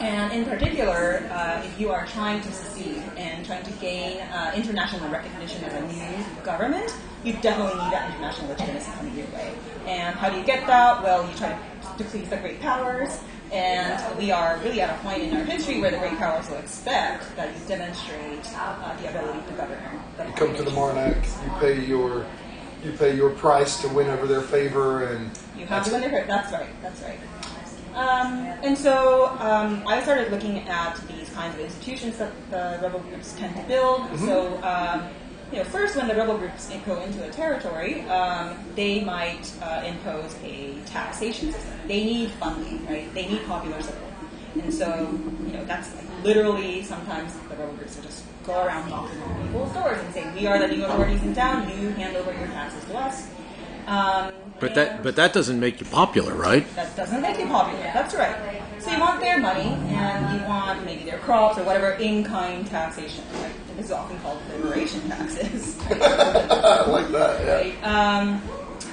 And 0.00 0.32
in 0.32 0.46
particular, 0.46 1.28
uh, 1.30 1.62
if 1.62 1.78
you 1.78 1.90
are 1.90 2.06
trying 2.06 2.40
to 2.40 2.52
succeed 2.52 3.02
and 3.18 3.44
trying 3.44 3.62
to 3.64 3.72
gain 3.72 4.20
uh, 4.22 4.52
international 4.56 5.10
recognition 5.10 5.62
as 5.62 5.74
a 5.74 5.86
new 5.86 6.24
government, 6.42 6.90
you 7.22 7.34
definitely 7.34 7.78
need 7.82 7.92
that 7.92 8.08
international 8.08 8.48
legitimacy 8.48 8.90
coming 8.92 9.14
your 9.14 9.26
way. 9.26 9.52
And 9.86 10.14
how 10.14 10.30
do 10.30 10.38
you 10.38 10.44
get 10.44 10.66
that? 10.66 11.02
Well, 11.02 11.28
you 11.28 11.36
try 11.36 11.58
to, 11.98 12.04
please 12.04 12.30
the 12.30 12.38
great 12.38 12.62
powers. 12.62 13.20
And 13.52 14.16
we 14.16 14.30
are 14.30 14.58
really 14.64 14.80
at 14.80 14.88
a 14.88 15.02
point 15.02 15.22
in 15.22 15.36
our 15.36 15.44
history 15.44 15.82
where 15.82 15.90
the 15.90 15.98
great 15.98 16.16
powers 16.16 16.48
will 16.48 16.56
expect 16.56 17.36
that 17.36 17.54
you 17.54 17.60
demonstrate 17.66 18.46
uh, 18.56 18.96
the 19.02 19.10
ability 19.10 19.40
to 19.48 19.54
govern. 19.54 19.78
You 20.26 20.32
come 20.32 20.56
to 20.56 20.62
the. 20.62 20.70
Marnac, 20.70 21.26
you 21.44 21.50
pay 21.60 21.84
your 21.84 22.24
you 22.84 22.92
pay 22.92 23.14
your 23.14 23.30
price 23.30 23.82
to 23.82 23.88
win 23.88 24.08
over 24.08 24.26
their 24.26 24.40
favor, 24.40 25.04
and 25.04 25.30
You 25.58 25.66
have 25.66 25.84
to 25.84 25.92
win 25.92 26.00
their 26.00 26.24
That's 26.26 26.52
right. 26.52 26.68
That's 26.80 27.02
right. 27.02 27.18
Um, 27.94 28.46
and 28.62 28.78
so 28.78 29.28
um, 29.40 29.82
I 29.86 30.02
started 30.02 30.30
looking 30.30 30.68
at 30.68 31.00
these 31.08 31.28
kinds 31.30 31.54
of 31.56 31.60
institutions 31.60 32.18
that 32.18 32.32
the 32.50 32.78
rebel 32.82 33.00
groups 33.00 33.34
tend 33.34 33.56
to 33.56 33.62
build. 33.62 34.08
So, 34.20 34.62
um, 34.62 35.08
you 35.50 35.58
know, 35.58 35.64
first 35.64 35.96
when 35.96 36.06
the 36.06 36.14
rebel 36.14 36.38
groups 36.38 36.70
go 36.86 37.00
into 37.00 37.24
a 37.24 37.30
territory, 37.30 38.02
um, 38.02 38.56
they 38.76 39.02
might 39.02 39.52
uh, 39.62 39.82
impose 39.84 40.36
a 40.44 40.74
taxation 40.86 41.52
system. 41.52 41.74
They 41.88 42.04
need 42.04 42.30
funding, 42.32 42.86
right? 42.86 43.12
They 43.12 43.26
need 43.26 43.44
popular 43.46 43.82
support. 43.82 44.12
And 44.62 44.72
so, 44.72 45.18
you 45.46 45.52
know, 45.52 45.64
that's 45.64 45.94
like 45.94 46.24
literally 46.24 46.82
sometimes 46.82 47.34
the 47.34 47.56
rebel 47.56 47.74
groups 47.74 47.96
will 47.96 48.04
just 48.04 48.24
go 48.44 48.64
around 48.64 48.88
knocking 48.90 49.20
on 49.22 49.46
people's 49.46 49.72
doors 49.72 49.98
and 49.98 50.14
say, 50.14 50.32
"We 50.34 50.46
are 50.46 50.58
the 50.58 50.68
new 50.68 50.84
authorities 50.84 51.22
in 51.22 51.34
town. 51.34 51.68
You 51.68 51.90
hand 51.90 52.16
over 52.16 52.32
your 52.32 52.46
taxes 52.46 52.84
to 52.84 52.98
us." 52.98 53.28
But 54.60 54.74
that 54.74 55.02
but 55.02 55.16
that 55.16 55.32
doesn't 55.32 55.58
make 55.58 55.80
you 55.80 55.86
popular, 55.86 56.34
right? 56.34 56.64
that 56.76 56.94
doesn't 56.96 57.22
make 57.22 57.38
you 57.38 57.46
popular. 57.46 57.82
That's 57.94 58.14
right. 58.14 58.36
So 58.78 58.90
you 58.90 59.00
want 59.00 59.20
their 59.20 59.38
money, 59.38 59.74
and 59.94 60.40
you 60.40 60.46
want 60.46 60.84
maybe 60.84 61.04
their 61.04 61.18
crops 61.18 61.58
or 61.58 61.64
whatever 61.64 61.92
in-kind 61.92 62.66
taxation. 62.66 63.24
Right? 63.34 63.52
This 63.76 63.86
is 63.86 63.92
often 63.92 64.18
called 64.20 64.38
liberation 64.52 65.02
taxes. 65.08 65.78
I 65.90 66.88
like 66.88 67.08
that. 67.12 67.44
Yeah. 67.44 67.54
right? 67.54 67.84
Um, 67.84 68.42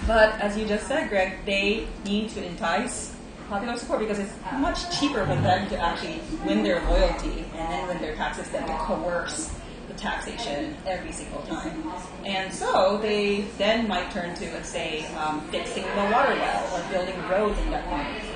but 0.05 0.39
as 0.39 0.57
you 0.57 0.65
just 0.65 0.87
said, 0.87 1.09
Greg, 1.09 1.45
they 1.45 1.87
need 2.05 2.29
to 2.31 2.45
entice 2.45 3.13
popular 3.49 3.77
support 3.77 3.99
because 3.99 4.19
it's 4.19 4.33
much 4.57 4.99
cheaper 4.99 5.25
for 5.25 5.35
them 5.35 5.69
to 5.69 5.77
actually 5.77 6.19
win 6.45 6.63
their 6.63 6.81
loyalty 6.89 7.45
and 7.55 7.71
then 7.71 7.87
win 7.87 8.01
their 8.01 8.15
taxes 8.15 8.47
than 8.49 8.65
to 8.67 8.73
coerce 8.77 9.47
the 9.47 9.66
taxation 9.97 10.75
every 10.85 11.11
single 11.11 11.41
time. 11.43 11.83
And 12.25 12.53
so 12.53 12.97
they 12.97 13.41
then 13.57 13.87
might 13.87 14.11
turn 14.11 14.35
to, 14.35 14.45
let's 14.53 14.69
say, 14.69 15.05
um, 15.15 15.41
fixing 15.49 15.83
the 15.83 16.09
water 16.11 16.35
well 16.35 16.75
or 16.75 16.83
building 16.91 17.15
roads 17.29 17.59
in 17.59 17.71
their 17.71 17.83
community. 17.83 18.26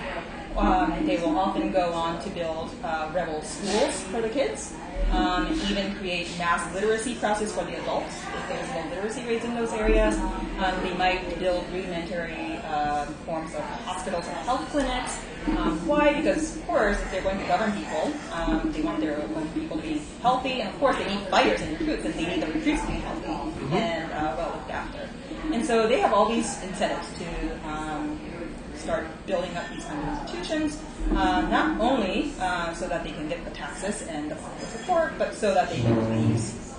Um, 0.58 1.06
they 1.06 1.18
will 1.18 1.38
often 1.38 1.72
go 1.72 1.94
on 1.94 2.22
to 2.24 2.30
build 2.32 2.70
uh, 2.84 3.10
rebel 3.14 3.42
schools 3.42 4.02
for 4.04 4.22
the 4.22 4.30
kids, 4.30 4.74
um, 5.12 5.48
and 5.48 5.62
even 5.70 5.96
create 5.96 6.28
mass 6.38 6.74
literacy 6.74 7.16
classes 7.16 7.54
for 7.54 7.64
the 7.64 7.82
adults 7.82 8.16
if 8.36 8.48
there's 8.50 8.70
low 8.70 8.90
literacy 8.90 9.24
rates 9.26 9.46
in 9.46 9.56
those 9.56 9.72
areas. 9.74 10.18
Um, 10.18 10.76
they 10.84 10.94
might 10.94 11.40
build 11.40 11.66
rudimentary 11.72 12.58
um, 12.58 13.08
forms 13.26 13.56
of 13.56 13.62
hospitals 13.62 14.28
and 14.28 14.38
health 14.40 14.70
clinics. 14.70 15.20
Um, 15.58 15.88
why? 15.88 16.14
Because, 16.14 16.58
of 16.58 16.68
course, 16.68 17.02
if 17.02 17.12
they're 17.12 17.24
going 17.24 17.40
to 17.40 17.46
govern 17.46 17.72
people, 17.72 18.14
um, 18.34 18.72
they 18.72 18.82
want 18.82 19.00
their 19.00 19.18
own 19.18 19.50
people 19.54 19.78
to 19.78 19.84
be 19.84 20.02
healthy, 20.22 20.62
and 20.62 20.70
of 20.70 20.80
course, 20.80 20.98
they 20.98 21.08
need 21.08 21.26
fighters 21.28 21.62
and 21.62 21.80
recruits, 21.80 22.06
and 22.06 22.14
they 22.14 22.26
need 22.28 22.44
the 22.44 22.48
recruits 22.48 22.82
to 22.82 22.88
be 22.88 22.94
healthy 22.94 23.76
and 23.76 24.12
uh, 24.12 24.36
well 24.38 24.52
looked 24.56 24.70
after. 24.70 25.10
And 25.52 25.66
so 25.66 25.88
they 25.88 26.00
have 26.00 26.14
all 26.14 26.30
these 26.30 26.62
incentives 26.64 27.08
to 27.18 27.68
um, 27.68 28.20
start 28.82 29.06
building 29.28 29.56
up 29.56 29.70
these 29.74 29.86
kind 29.86 30.02
of 30.02 30.22
institutions, 30.22 30.82
uh, 31.12 31.42
not 31.42 31.80
only 31.80 32.34
uh, 32.40 32.74
so 32.74 32.88
that 32.88 33.04
they 33.04 33.12
can 33.12 33.28
get 33.30 33.44
the 33.46 33.52
taxes 33.52 34.02
and 34.08 34.32
the 34.32 34.36
public 34.36 34.68
support, 34.70 35.14
but 35.18 35.34
so 35.34 35.54
that 35.54 35.70
they 35.70 35.80
can 35.80 35.96
please 36.08 36.76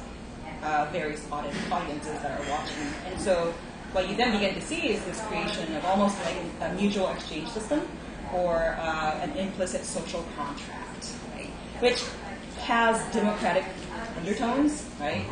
uh, 0.63 0.89
various 0.93 1.25
audiences 1.31 2.21
that 2.23 2.41
are 2.41 2.51
watching. 2.51 2.87
And 3.07 3.21
so 3.21 3.55
what 3.93 4.09
you 4.09 4.17
then 4.17 4.33
begin 4.33 4.55
to 4.55 4.61
see 4.61 4.89
is 4.89 5.05
this 5.05 5.21
creation 5.27 5.75
of 5.77 5.85
almost 5.85 6.19
like 6.25 6.37
a 6.61 6.75
mutual 6.75 7.11
exchange 7.11 7.49
system 7.49 7.87
or 8.33 8.77
uh, 8.79 9.21
an 9.23 9.37
implicit 9.37 9.85
social 9.85 10.25
contract, 10.37 11.13
right? 11.35 11.51
Which 11.81 12.03
has 12.63 12.97
democratic 13.13 13.65
undertones, 14.17 14.89
right? 15.01 15.25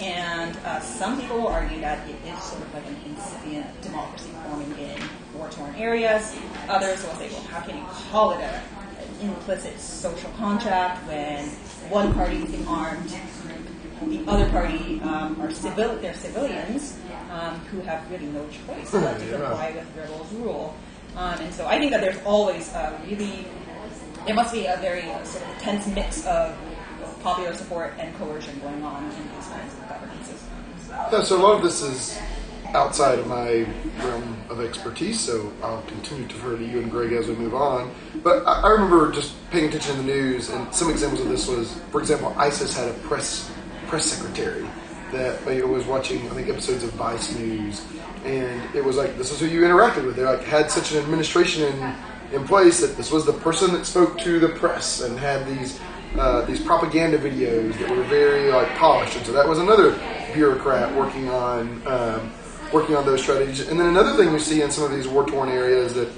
And 0.00 0.56
uh, 0.58 0.80
some 0.80 1.20
people 1.20 1.38
will 1.38 1.48
argue 1.48 1.80
that 1.80 2.08
it 2.08 2.16
is 2.26 2.42
sort 2.42 2.62
of 2.62 2.74
like 2.74 2.86
an 2.86 2.96
incipient 3.06 3.80
democracy 3.82 4.30
forming 4.46 4.78
in 4.78 5.00
war-torn 5.36 5.74
areas. 5.76 6.36
Others 6.68 7.04
will 7.04 7.14
say, 7.14 7.28
well, 7.30 7.42
how 7.42 7.60
can 7.60 7.76
you 7.76 7.84
call 8.10 8.32
it 8.32 8.40
a, 8.40 8.62
an 9.22 9.28
implicit 9.28 9.78
social 9.78 10.30
contract 10.32 11.06
when 11.08 11.44
one 11.90 12.12
party 12.14 12.36
is 12.36 12.66
armed 12.66 13.14
the 14.04 14.22
other 14.30 14.48
party 14.50 15.00
um, 15.02 15.40
are 15.40 15.50
civil, 15.50 15.96
they're 15.96 16.14
civilians 16.14 16.98
um, 17.30 17.58
who 17.70 17.80
have 17.80 18.08
really 18.10 18.26
no 18.26 18.46
choice 18.48 18.90
but 18.92 19.18
to 19.18 19.26
comply 19.30 19.72
with 19.74 19.96
rebels' 19.96 20.32
rule. 20.34 20.76
Um, 21.16 21.38
and 21.40 21.52
so 21.52 21.66
I 21.66 21.78
think 21.78 21.92
that 21.92 22.00
there's 22.00 22.22
always 22.24 22.72
a 22.74 23.00
really, 23.08 23.46
there 24.26 24.34
must 24.34 24.52
be 24.52 24.66
a 24.66 24.76
very 24.78 25.02
uh, 25.02 25.24
sort 25.24 25.48
of 25.48 25.58
tense 25.58 25.86
mix 25.88 26.26
of 26.26 26.56
popular 27.22 27.54
support 27.54 27.94
and 27.98 28.14
coercion 28.16 28.58
going 28.60 28.84
on 28.84 29.04
in 29.04 29.10
these 29.10 29.46
kinds 29.48 29.72
of 29.74 29.88
governance 29.88 30.26
systems. 30.28 30.88
Yeah, 30.88 31.22
so 31.22 31.40
a 31.40 31.42
lot 31.42 31.56
of 31.56 31.62
this 31.62 31.82
is 31.82 32.18
outside 32.76 33.18
of 33.18 33.26
my 33.26 33.66
realm 34.04 34.36
of 34.50 34.60
expertise, 34.60 35.18
so 35.18 35.50
I'll 35.62 35.82
continue 35.82 36.28
to 36.28 36.34
defer 36.34 36.56
to 36.56 36.64
you 36.64 36.80
and 36.80 36.90
Greg 36.90 37.12
as 37.12 37.26
we 37.26 37.34
move 37.34 37.54
on. 37.54 37.90
But 38.22 38.46
I, 38.46 38.60
I 38.60 38.68
remember 38.68 39.10
just 39.10 39.34
paying 39.50 39.68
attention 39.68 39.96
to 39.96 40.02
the 40.02 40.06
news, 40.06 40.50
and 40.50 40.72
some 40.74 40.90
examples 40.90 41.22
of 41.22 41.28
this 41.28 41.48
was, 41.48 41.72
for 41.90 42.00
example, 42.00 42.34
ISIS 42.36 42.76
had 42.76 42.88
a 42.88 42.94
press 43.08 43.50
press 43.88 44.04
secretary 44.04 44.66
that 45.12 45.46
know, 45.46 45.66
was 45.66 45.86
watching, 45.86 46.18
I 46.30 46.34
think, 46.34 46.48
episodes 46.48 46.84
of 46.84 46.90
Vice 46.92 47.34
News, 47.38 47.84
and 48.24 48.74
it 48.74 48.84
was 48.84 48.96
like 48.96 49.16
this 49.16 49.32
is 49.32 49.40
who 49.40 49.46
you 49.46 49.62
interacted 49.62 50.04
with. 50.04 50.16
They 50.16 50.24
like 50.24 50.42
had 50.42 50.70
such 50.70 50.92
an 50.92 50.98
administration 50.98 51.62
in 51.62 51.94
in 52.32 52.44
place 52.46 52.80
that 52.80 52.96
this 52.96 53.10
was 53.10 53.24
the 53.24 53.32
person 53.32 53.72
that 53.72 53.86
spoke 53.86 54.18
to 54.18 54.38
the 54.40 54.48
press 54.48 55.00
and 55.00 55.18
had 55.18 55.46
these 55.46 55.80
uh, 56.18 56.44
these 56.44 56.60
propaganda 56.60 57.18
videos 57.18 57.78
that 57.78 57.88
were 57.88 58.02
very 58.04 58.50
like 58.50 58.68
polished, 58.76 59.16
and 59.16 59.24
so 59.24 59.32
that 59.32 59.48
was 59.48 59.58
another 59.58 59.98
bureaucrat 60.34 60.94
working 60.94 61.28
on 61.30 61.82
um, 61.86 62.32
working 62.72 62.96
on 62.96 63.04
those 63.06 63.22
strategies. 63.22 63.68
And 63.68 63.78
then 63.78 63.88
another 63.88 64.14
thing 64.16 64.32
you 64.32 64.38
see 64.38 64.62
in 64.62 64.70
some 64.70 64.84
of 64.84 64.90
these 64.90 65.06
war 65.06 65.26
torn 65.26 65.48
areas 65.48 65.94
that 65.94 66.08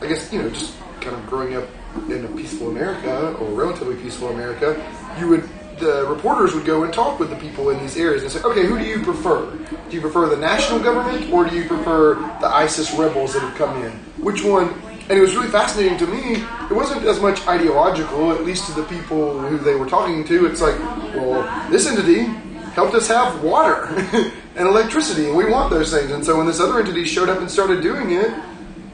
I 0.00 0.06
guess 0.06 0.32
you 0.32 0.42
know 0.42 0.50
just 0.50 0.74
kind 1.00 1.16
of 1.16 1.26
growing 1.26 1.56
up 1.56 1.64
in 2.08 2.24
a 2.24 2.28
peaceful 2.28 2.70
America 2.70 3.34
or 3.34 3.48
relatively 3.50 3.96
peaceful 3.96 4.28
America, 4.28 4.82
you 5.18 5.28
would 5.28 5.48
the 5.78 6.06
reporters 6.06 6.54
would 6.54 6.64
go 6.64 6.84
and 6.84 6.92
talk 6.92 7.18
with 7.18 7.28
the 7.28 7.36
people 7.36 7.70
in 7.70 7.80
these 7.80 7.96
areas 7.96 8.22
and 8.22 8.30
say, 8.30 8.40
okay, 8.42 8.64
who 8.64 8.78
do 8.78 8.84
you 8.84 9.02
prefer? 9.02 9.50
Do 9.88 9.96
you 9.96 10.00
prefer 10.00 10.28
the 10.28 10.36
national 10.36 10.78
government 10.80 11.32
or 11.32 11.44
do 11.48 11.56
you 11.56 11.66
prefer 11.66 12.14
the 12.40 12.46
ISIS 12.46 12.92
rebels 12.94 13.34
that 13.34 13.40
have 13.40 13.54
come 13.56 13.82
in? 13.82 13.90
Which 14.22 14.44
one? 14.44 14.68
And 15.08 15.18
it 15.18 15.20
was 15.20 15.34
really 15.34 15.48
fascinating 15.48 15.98
to 15.98 16.06
me. 16.06 16.34
It 16.70 16.72
wasn't 16.72 17.04
as 17.04 17.20
much 17.20 17.46
ideological, 17.48 18.30
at 18.30 18.44
least 18.44 18.66
to 18.66 18.80
the 18.80 18.84
people 18.84 19.40
who 19.40 19.58
they 19.58 19.74
were 19.74 19.88
talking 19.88 20.24
to. 20.24 20.46
It's 20.46 20.60
like, 20.60 20.78
well, 21.14 21.70
this 21.70 21.88
entity 21.88 22.24
helped 22.74 22.94
us 22.94 23.08
have 23.08 23.42
water 23.42 23.86
and 24.56 24.68
electricity, 24.68 25.26
and 25.28 25.36
we 25.36 25.50
want 25.50 25.70
those 25.70 25.92
things. 25.92 26.10
And 26.10 26.24
so 26.24 26.36
when 26.36 26.46
this 26.46 26.60
other 26.60 26.78
entity 26.78 27.04
showed 27.04 27.28
up 27.28 27.38
and 27.38 27.50
started 27.50 27.82
doing 27.82 28.12
it, 28.12 28.30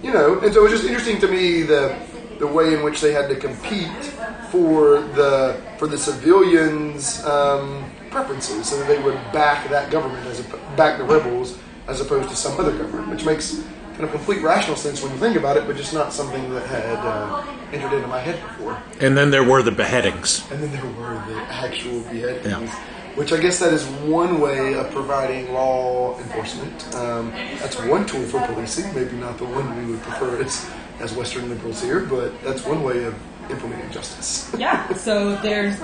you 0.02 0.12
know, 0.12 0.38
and 0.40 0.52
so 0.52 0.60
it 0.60 0.70
was 0.70 0.72
just 0.72 0.84
interesting 0.84 1.20
to 1.20 1.28
me 1.28 1.62
the 1.62 1.96
the 2.38 2.46
way 2.46 2.72
in 2.72 2.84
which 2.84 3.00
they 3.00 3.12
had 3.12 3.28
to 3.28 3.34
compete 3.34 4.04
for 4.50 5.00
the 5.18 5.60
for 5.78 5.88
the 5.88 5.98
civilians' 5.98 7.24
um, 7.24 7.84
preferences, 8.10 8.68
so 8.68 8.78
that 8.78 8.86
they 8.86 9.02
would 9.02 9.16
back 9.32 9.68
that 9.68 9.90
government 9.90 10.24
as 10.26 10.40
a, 10.40 10.44
back 10.76 10.98
the 10.98 11.04
rebels 11.04 11.58
as 11.88 12.00
opposed 12.00 12.28
to 12.28 12.36
some 12.36 12.58
other 12.60 12.76
government, 12.76 13.08
which 13.08 13.24
makes 13.24 13.64
kind 13.92 14.04
of 14.04 14.12
complete 14.12 14.40
rational 14.42 14.76
sense 14.76 15.02
when 15.02 15.10
you 15.10 15.18
think 15.18 15.36
about 15.36 15.56
it, 15.56 15.66
but 15.66 15.76
just 15.76 15.92
not 15.92 16.12
something 16.12 16.54
that 16.54 16.64
had 16.68 16.98
uh, 16.98 17.44
entered 17.72 17.92
into 17.96 18.06
my 18.06 18.20
head 18.20 18.40
before. 18.42 18.80
And 19.00 19.16
then 19.16 19.30
there 19.30 19.42
were 19.42 19.62
the 19.62 19.72
beheadings. 19.72 20.48
And 20.52 20.62
then 20.62 20.70
there 20.70 20.86
were 20.86 21.14
the 21.26 21.40
actual 21.50 22.00
beheadings, 22.02 22.46
Yeah. 22.46 22.84
Which 23.18 23.32
I 23.32 23.40
guess 23.40 23.58
that 23.58 23.72
is 23.72 23.84
one 24.06 24.40
way 24.40 24.74
of 24.74 24.92
providing 24.92 25.52
law 25.52 26.16
enforcement. 26.20 26.94
Um, 26.94 27.32
that's 27.58 27.76
one 27.82 28.06
tool 28.06 28.22
for 28.22 28.40
policing, 28.46 28.94
maybe 28.94 29.16
not 29.16 29.38
the 29.38 29.44
one 29.44 29.76
we 29.76 29.90
would 29.92 30.02
prefer 30.02 30.40
as, 30.40 30.70
as 31.00 31.12
Western 31.14 31.48
liberals 31.48 31.82
here, 31.82 32.00
but 32.00 32.40
that's 32.44 32.64
one 32.64 32.84
way 32.84 33.02
of 33.02 33.14
implementing 33.50 33.90
justice. 33.90 34.54
Yeah, 34.58 34.92
so 34.94 35.34
there's 35.36 35.76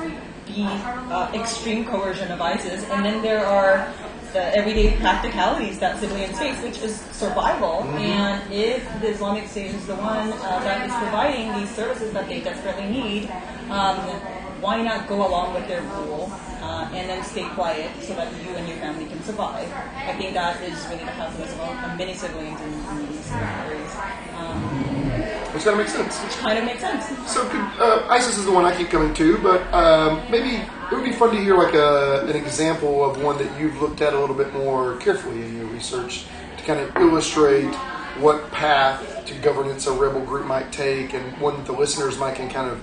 the 0.47 0.63
uh, 0.63 1.33
extreme 1.35 1.85
coercion 1.87 2.31
of 2.31 2.41
ISIS, 2.41 2.85
and 2.91 3.05
then 3.05 3.21
there 3.21 3.45
are 3.45 3.93
the 4.33 4.57
everyday 4.57 4.97
practicalities 4.99 5.81
that 5.81 5.99
civilians 5.99 6.39
face, 6.39 6.61
which 6.63 6.79
is 6.83 7.01
survival. 7.13 7.83
And 7.99 8.53
if 8.53 8.85
the 9.01 9.09
Islamic 9.09 9.49
State 9.49 9.75
is 9.75 9.87
the 9.87 9.97
one 9.97 10.33
uh, 10.33 10.61
that 10.63 10.87
is 10.87 10.95
providing 10.97 11.53
these 11.59 11.71
services 11.75 12.13
that 12.13 12.29
they 12.29 12.41
desperately 12.41 12.87
need, 12.87 13.31
um, 13.71 13.97
why 14.65 14.81
not 14.81 15.07
go 15.07 15.29
along 15.29 15.53
with 15.53 15.69
their 15.69 15.83
rule 15.83 16.33
uh, 16.63 16.89
and 16.95 17.07
then 17.11 17.23
stay 17.23 17.45
quiet 17.51 17.91
so 18.01 18.15
that 18.15 18.33
you 18.43 18.51
and 18.57 18.67
your 18.67 18.79
family 18.79 19.05
can 19.05 19.23
survive? 19.23 19.71
I 19.95 20.15
think 20.17 20.33
that 20.33 20.63
is 20.63 20.83
really 20.87 21.05
the 21.05 21.13
calculus 21.13 21.53
of 21.53 21.61
uh, 21.61 21.95
many 21.99 22.15
civilians 22.15 22.59
in, 22.63 22.73
in 22.73 23.13
these 23.13 23.31
areas, 23.33 23.95
um, 24.37 24.57
Which 25.53 25.65
kind 25.65 25.75
of 25.75 25.85
makes 25.85 25.93
sense. 25.93 26.19
which 26.25 26.37
kind 26.39 26.59
of 26.59 26.65
makes 26.65 26.81
sense. 26.81 27.05
So 27.31 27.47
could, 27.51 27.61
uh, 27.79 28.07
ISIS 28.09 28.39
is 28.39 28.47
the 28.47 28.53
one 28.53 28.65
I 28.65 28.75
keep 28.75 28.89
coming 28.89 29.13
to, 29.13 29.37
but 29.43 29.61
um, 29.75 30.23
maybe 30.31 30.57
it 30.57 30.93
would 30.93 31.05
be 31.05 31.13
fun 31.13 31.31
to 31.37 31.41
hear 31.43 31.59
like 31.59 31.75
a, 31.75 32.25
an 32.27 32.35
example 32.35 33.05
of 33.05 33.23
one 33.23 33.37
that 33.37 33.61
you've 33.61 33.79
looked 33.83 34.01
at 34.01 34.15
a 34.15 34.19
little 34.19 34.37
bit 34.37 34.51
more 34.55 34.97
carefully 34.97 35.43
in 35.45 35.59
your 35.59 35.67
research 35.67 36.25
to 36.57 36.65
kind 36.65 36.81
of 36.81 36.97
illustrate 36.97 37.75
what 38.17 38.51
path 38.51 39.27
to 39.27 39.35
governance 39.41 39.87
a 39.87 39.93
rebel 39.93 40.25
group 40.25 40.47
might 40.47 40.73
take 40.73 41.13
and 41.13 41.37
one 41.39 41.55
that 41.57 41.67
the 41.67 41.73
listeners 41.73 42.17
might 42.17 42.37
can 42.37 42.49
kind 42.49 42.71
of 42.71 42.81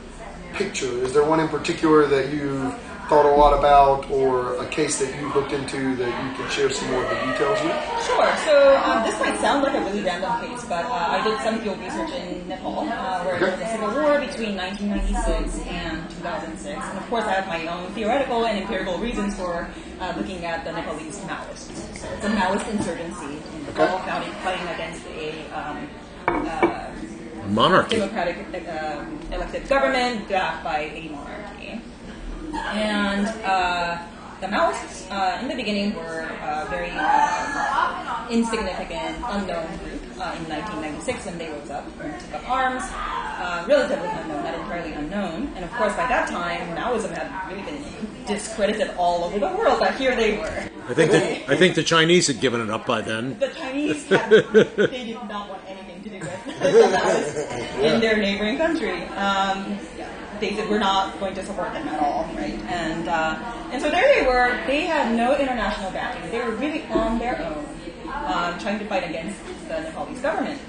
picture. 0.53 0.91
Is 1.03 1.13
there 1.13 1.25
one 1.25 1.39
in 1.39 1.47
particular 1.47 2.07
that 2.07 2.31
you've 2.33 2.73
thought 3.09 3.25
a 3.25 3.35
lot 3.35 3.51
about 3.51 4.09
or 4.09 4.55
a 4.63 4.65
case 4.67 4.99
that 4.99 5.13
you've 5.19 5.35
looked 5.35 5.51
into 5.51 5.95
that 5.97 6.07
you 6.07 6.31
can 6.37 6.49
share 6.49 6.69
some 6.69 6.89
more 6.91 7.03
of 7.03 7.09
the 7.09 7.15
details 7.27 7.59
with? 7.61 7.75
Sure. 8.07 8.23
So 8.47 8.77
um, 8.85 9.03
this 9.03 9.19
might 9.19 9.37
sound 9.39 9.63
like 9.63 9.75
a 9.75 9.81
really 9.81 10.01
random 10.01 10.31
case, 10.39 10.63
but 10.63 10.85
uh, 10.85 10.93
I 11.11 11.21
did 11.21 11.37
some 11.41 11.59
field 11.59 11.77
research 11.79 12.09
in 12.11 12.47
Nepal, 12.47 12.87
uh, 12.87 13.23
where 13.25 13.37
there 13.37 13.51
was 13.51 13.59
a 13.59 13.67
civil 13.67 13.91
war 13.91 14.15
between 14.19 14.55
1996 14.55 15.67
and 15.67 16.09
2006. 16.23 16.65
And 16.87 16.97
of 16.99 17.09
course, 17.09 17.25
I 17.25 17.33
have 17.33 17.47
my 17.47 17.67
own 17.67 17.91
theoretical 17.91 18.45
and 18.45 18.59
empirical 18.59 18.97
reasons 18.99 19.35
for 19.35 19.67
uh, 19.99 20.13
looking 20.15 20.45
at 20.45 20.63
the 20.63 20.71
Nepalese 20.71 21.19
Maoists. 21.27 21.75
So 21.99 22.07
it's 22.15 22.25
a 22.25 22.29
Maoist 22.29 22.67
insurgency 22.71 23.43
in 23.55 23.65
Nepal 23.65 23.91
Okay. 23.91 24.07
fighting, 24.09 24.33
fighting 24.39 24.67
against 24.69 25.05
a 25.07 25.51
um, 25.51 25.89
uh, 26.27 26.70
Monarchy. 27.51 27.97
democratic 27.97 28.37
um, 28.69 29.19
elected 29.31 29.67
government 29.67 30.27
backed 30.29 30.63
by 30.63 30.79
a 30.79 31.09
monarchy. 31.09 31.81
And 32.53 33.27
uh, 33.43 34.01
the 34.39 34.47
Maoists, 34.47 35.09
uh, 35.11 35.41
in 35.41 35.47
the 35.49 35.55
beginning, 35.55 35.93
were 35.95 36.21
a 36.21 36.65
very 36.69 36.91
uh, 36.93 38.27
insignificant, 38.29 39.17
unknown 39.27 39.67
group 39.77 40.01
uh, 40.19 40.35
in 40.39 40.47
1996 40.49 41.25
when 41.25 41.37
they 41.37 41.49
rose 41.49 41.69
up 41.69 41.85
and 42.01 42.19
took 42.19 42.33
up 42.35 42.49
arms. 42.49 42.83
Uh, 43.41 43.65
relatively 43.67 44.07
unknown, 44.07 44.43
not 44.43 44.53
entirely 44.53 44.93
unknown. 44.93 45.51
And 45.55 45.65
of 45.65 45.71
course, 45.71 45.95
by 45.95 46.05
that 46.07 46.29
time, 46.29 46.75
Maoism 46.77 47.11
had 47.11 47.49
really 47.49 47.63
been 47.63 47.83
discredited 48.27 48.91
all 48.97 49.23
over 49.23 49.39
the 49.39 49.47
world, 49.47 49.79
but 49.79 49.95
here 49.95 50.15
they 50.15 50.37
were. 50.37 50.69
I 50.87 50.93
think 50.93 51.11
that 51.11 51.49
I 51.49 51.55
think 51.55 51.75
the 51.75 51.83
Chinese 51.83 52.27
had 52.27 52.39
given 52.39 52.61
it 52.61 52.69
up 52.69 52.85
by 52.85 53.01
then. 53.01 53.39
The 53.39 53.47
Chinese, 53.47 54.07
had, 54.07 54.29
they 54.29 55.05
did 55.05 55.15
not 55.27 55.49
want 55.49 55.61
to 56.03 56.09
do 56.09 56.19
with 56.19 56.47
in 57.81 57.99
their 58.01 58.17
neighboring 58.17 58.57
country. 58.57 59.03
Um, 59.03 59.77
they 60.39 60.55
said 60.55 60.69
we're 60.69 60.79
not 60.79 61.19
going 61.19 61.35
to 61.35 61.45
support 61.45 61.71
them 61.71 61.87
at 61.87 62.01
all, 62.01 62.25
right? 62.35 62.59
And 62.65 63.07
uh, 63.07 63.37
and 63.71 63.81
so 63.81 63.89
there 63.89 64.03
they 64.15 64.25
were. 64.25 64.59
They 64.65 64.85
had 64.85 65.15
no 65.15 65.37
international 65.37 65.91
backing. 65.91 66.29
They 66.31 66.39
were 66.39 66.55
really 66.55 66.83
on 66.87 67.19
their 67.19 67.39
own, 67.41 67.65
um, 68.25 68.59
trying 68.59 68.79
to 68.79 68.85
fight 68.85 69.07
against 69.07 69.39
the 69.67 69.81
Nepalese 69.81 70.21
government. 70.21 70.59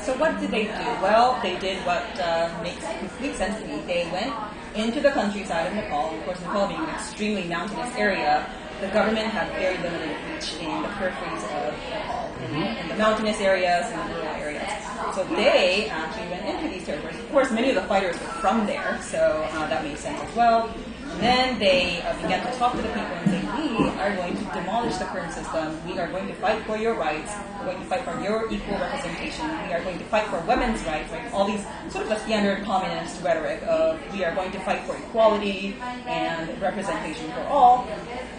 So 0.00 0.16
what 0.18 0.38
did 0.38 0.50
they 0.50 0.64
do? 0.64 0.84
Well, 1.02 1.40
they 1.42 1.58
did 1.58 1.84
what 1.86 2.04
uh, 2.20 2.54
makes 2.62 2.84
complete 2.98 3.36
sense 3.36 3.58
to 3.60 3.66
me. 3.66 3.80
They 3.86 4.08
went 4.12 4.32
into 4.76 5.00
the 5.00 5.10
countryside 5.10 5.66
of 5.66 5.74
Nepal. 5.74 6.14
Of 6.14 6.24
course, 6.24 6.40
Nepal 6.42 6.68
being 6.68 6.80
an 6.80 6.90
extremely 6.90 7.44
mountainous 7.44 7.94
area, 7.96 8.46
the 8.80 8.88
government 8.88 9.26
had 9.28 9.50
very 9.52 9.78
limited 9.78 10.16
reach 10.30 10.54
in 10.60 10.82
the 10.82 10.88
peripheries 10.88 11.42
of 11.44 11.74
Nepal, 11.90 12.23
in 12.52 12.88
the 12.88 12.96
mountainous 12.96 13.40
areas 13.40 13.86
and 13.86 14.10
the 14.10 14.14
rural 14.14 14.34
areas. 14.36 14.70
So 15.14 15.24
they 15.24 15.88
actually 15.88 16.28
went 16.28 16.46
into 16.46 16.68
these 16.68 16.84
territories. 16.84 17.18
Of 17.18 17.30
course, 17.30 17.50
many 17.50 17.68
of 17.68 17.76
the 17.76 17.82
fighters 17.82 18.18
were 18.20 18.34
from 18.42 18.66
there, 18.66 18.98
so 19.02 19.46
uh, 19.52 19.68
that 19.68 19.84
made 19.84 19.98
sense 19.98 20.20
as 20.20 20.34
well. 20.34 20.74
And 21.14 21.22
then 21.22 21.58
they 21.60 22.02
uh, 22.02 22.14
began 22.20 22.44
to 22.44 22.58
talk 22.58 22.72
to 22.72 22.82
the 22.82 22.88
people 22.88 23.02
and 23.02 23.30
say, 23.30 23.40
we 23.78 23.88
are 24.00 24.16
going 24.16 24.36
to 24.36 24.44
demolish 24.52 24.96
the 24.96 25.04
current 25.04 25.32
system. 25.32 25.78
We 25.86 25.98
are 25.98 26.08
going 26.08 26.26
to 26.26 26.34
fight 26.34 26.64
for 26.64 26.76
your 26.76 26.94
rights. 26.94 27.32
We're 27.60 27.66
going 27.66 27.80
to 27.80 27.86
fight 27.86 28.02
for 28.02 28.20
your 28.20 28.50
equal 28.52 28.78
representation. 28.78 29.46
We 29.68 29.72
are 29.72 29.82
going 29.82 29.98
to 29.98 30.04
fight 30.06 30.26
for 30.26 30.40
women's 30.40 30.82
rights. 30.84 31.12
Right? 31.12 31.32
All 31.32 31.46
these 31.46 31.64
sort 31.88 32.04
of 32.04 32.08
the 32.08 32.18
standard 32.18 32.64
communist 32.64 33.22
rhetoric 33.22 33.62
of 33.62 34.00
we 34.12 34.24
are 34.24 34.34
going 34.34 34.50
to 34.52 34.60
fight 34.60 34.82
for 34.84 34.96
equality 34.96 35.76
and 36.06 36.60
representation 36.60 37.30
for 37.30 37.42
all. 37.42 37.86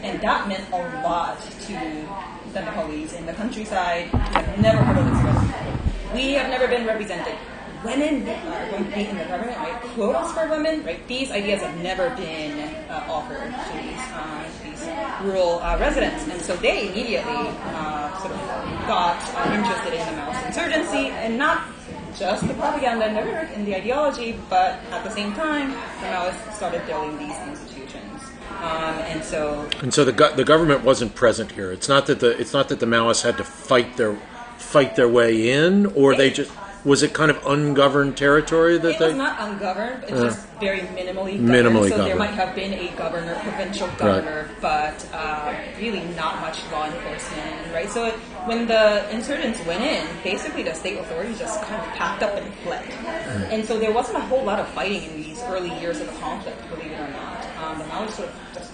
And 0.01 0.19
that 0.21 0.47
meant 0.49 0.67
a 0.73 1.01
lot 1.01 1.39
to 1.41 2.07
the 2.63 3.17
in 3.17 3.25
the 3.25 3.33
countryside. 3.33 4.09
I've 4.13 4.59
never 4.59 4.77
heard 4.77 4.97
of 4.97 5.05
this. 5.05 6.13
We 6.13 6.33
have 6.33 6.49
never 6.49 6.67
been 6.67 6.85
represented 6.85 7.35
women 7.85 8.27
are 8.27 8.69
going 8.71 8.85
to 8.85 8.95
be 8.95 9.05
in 9.05 9.17
the 9.17 9.25
government, 9.25 9.57
right? 9.57 9.79
Quotas 9.93 10.31
for 10.33 10.49
women, 10.49 10.83
right? 10.83 11.07
These 11.07 11.31
ideas 11.31 11.61
have 11.61 11.77
never 11.83 12.09
been 12.15 12.57
uh, 12.89 13.05
offered 13.07 13.53
to 13.53 13.73
these, 13.77 14.05
uh, 14.11 14.43
these 14.63 14.81
rural 15.21 15.61
uh, 15.61 15.77
residents, 15.77 16.27
and 16.27 16.41
so 16.41 16.55
they 16.57 16.89
immediately 16.89 17.45
uh, 17.77 18.09
sort 18.19 18.33
of 18.33 18.39
got 18.89 19.21
uh, 19.37 19.53
interested 19.53 19.93
in 19.93 20.01
the 20.09 20.21
Maoist 20.21 20.47
insurgency, 20.47 21.09
and 21.21 21.37
not 21.37 21.67
just 22.17 22.47
the 22.47 22.53
propaganda 22.55 23.05
and 23.05 23.15
the 23.15 23.21
and 23.21 23.67
the 23.67 23.75
ideology, 23.75 24.39
but 24.49 24.79
at 24.91 25.03
the 25.03 25.11
same 25.11 25.33
time, 25.33 25.71
the 26.01 26.07
Maoists 26.07 26.53
started 26.53 26.85
building 26.87 27.17
these 27.19 27.37
institutions. 27.37 27.64
Um, 28.65 28.95
and 29.11 29.23
so 29.23 29.69
And 29.81 29.93
so 29.93 30.03
the 30.03 30.11
go- 30.11 30.33
the 30.35 30.43
government 30.43 30.83
wasn't 30.83 31.13
present 31.15 31.51
here. 31.51 31.71
It's 31.71 31.87
not 31.87 32.07
that 32.07 32.19
the 32.19 32.31
it's 32.41 32.53
not 32.53 32.69
that 32.69 32.79
the 32.79 32.85
Maoists 32.87 33.21
had 33.21 33.37
to 33.37 33.43
fight 33.43 33.95
their 33.97 34.15
fight 34.57 34.95
their 34.95 35.07
way 35.09 35.51
in, 35.51 35.85
or 35.87 36.15
they 36.15 36.31
just 36.31 36.51
was 36.83 37.01
it 37.01 37.13
kind 37.15 37.31
of 37.31 37.43
ungoverned 37.47 38.15
territory 38.15 38.77
that 38.77 38.91
It 38.95 38.99
they. 38.99 39.07
was 39.07 39.15
not 39.17 39.35
ungoverned. 39.39 40.03
It's 40.03 40.21
just 40.21 40.47
very 40.59 40.81
minimally 40.81 41.37
governed. 41.37 41.49
Minimally 41.49 41.89
so 41.89 41.97
there 42.03 42.15
might 42.15 42.35
have 42.41 42.53
been 42.53 42.73
a 42.73 42.91
governor, 42.95 43.33
provincial 43.41 43.87
governor, 43.97 44.49
but 44.61 44.93
uh, 45.11 45.55
really 45.79 46.03
not 46.15 46.41
much 46.41 46.59
law 46.71 46.85
enforcement, 46.85 47.73
right? 47.73 47.89
So 47.89 48.05
it, 48.05 48.13
when 48.45 48.67
the 48.67 49.09
insurgents 49.09 49.59
went 49.65 49.81
in, 49.81 50.05
basically 50.23 50.61
the 50.61 50.75
state 50.75 50.99
authorities 50.99 51.39
just 51.39 51.59
kind 51.63 51.81
of 51.81 51.87
packed 51.97 52.21
up 52.21 52.35
and 52.35 52.53
fled. 52.63 52.87
And 53.51 53.65
so 53.65 53.79
there 53.79 53.91
wasn't 53.91 54.17
a 54.17 54.21
whole 54.21 54.43
lot 54.43 54.59
of 54.59 54.67
fighting 54.69 55.03
in 55.09 55.15
these 55.23 55.41
early 55.43 55.73
years 55.79 55.99
of 56.01 56.05
the 56.07 56.13
conflict, 56.19 56.57
believe 56.69 56.91
it 56.91 56.99
or 56.99 57.07
not. 57.09 57.44
Um, 57.57 57.79
the 57.79 57.85
Maoists 57.85 58.11
sort 58.11 58.29
of 58.29 58.35
just 58.53 58.71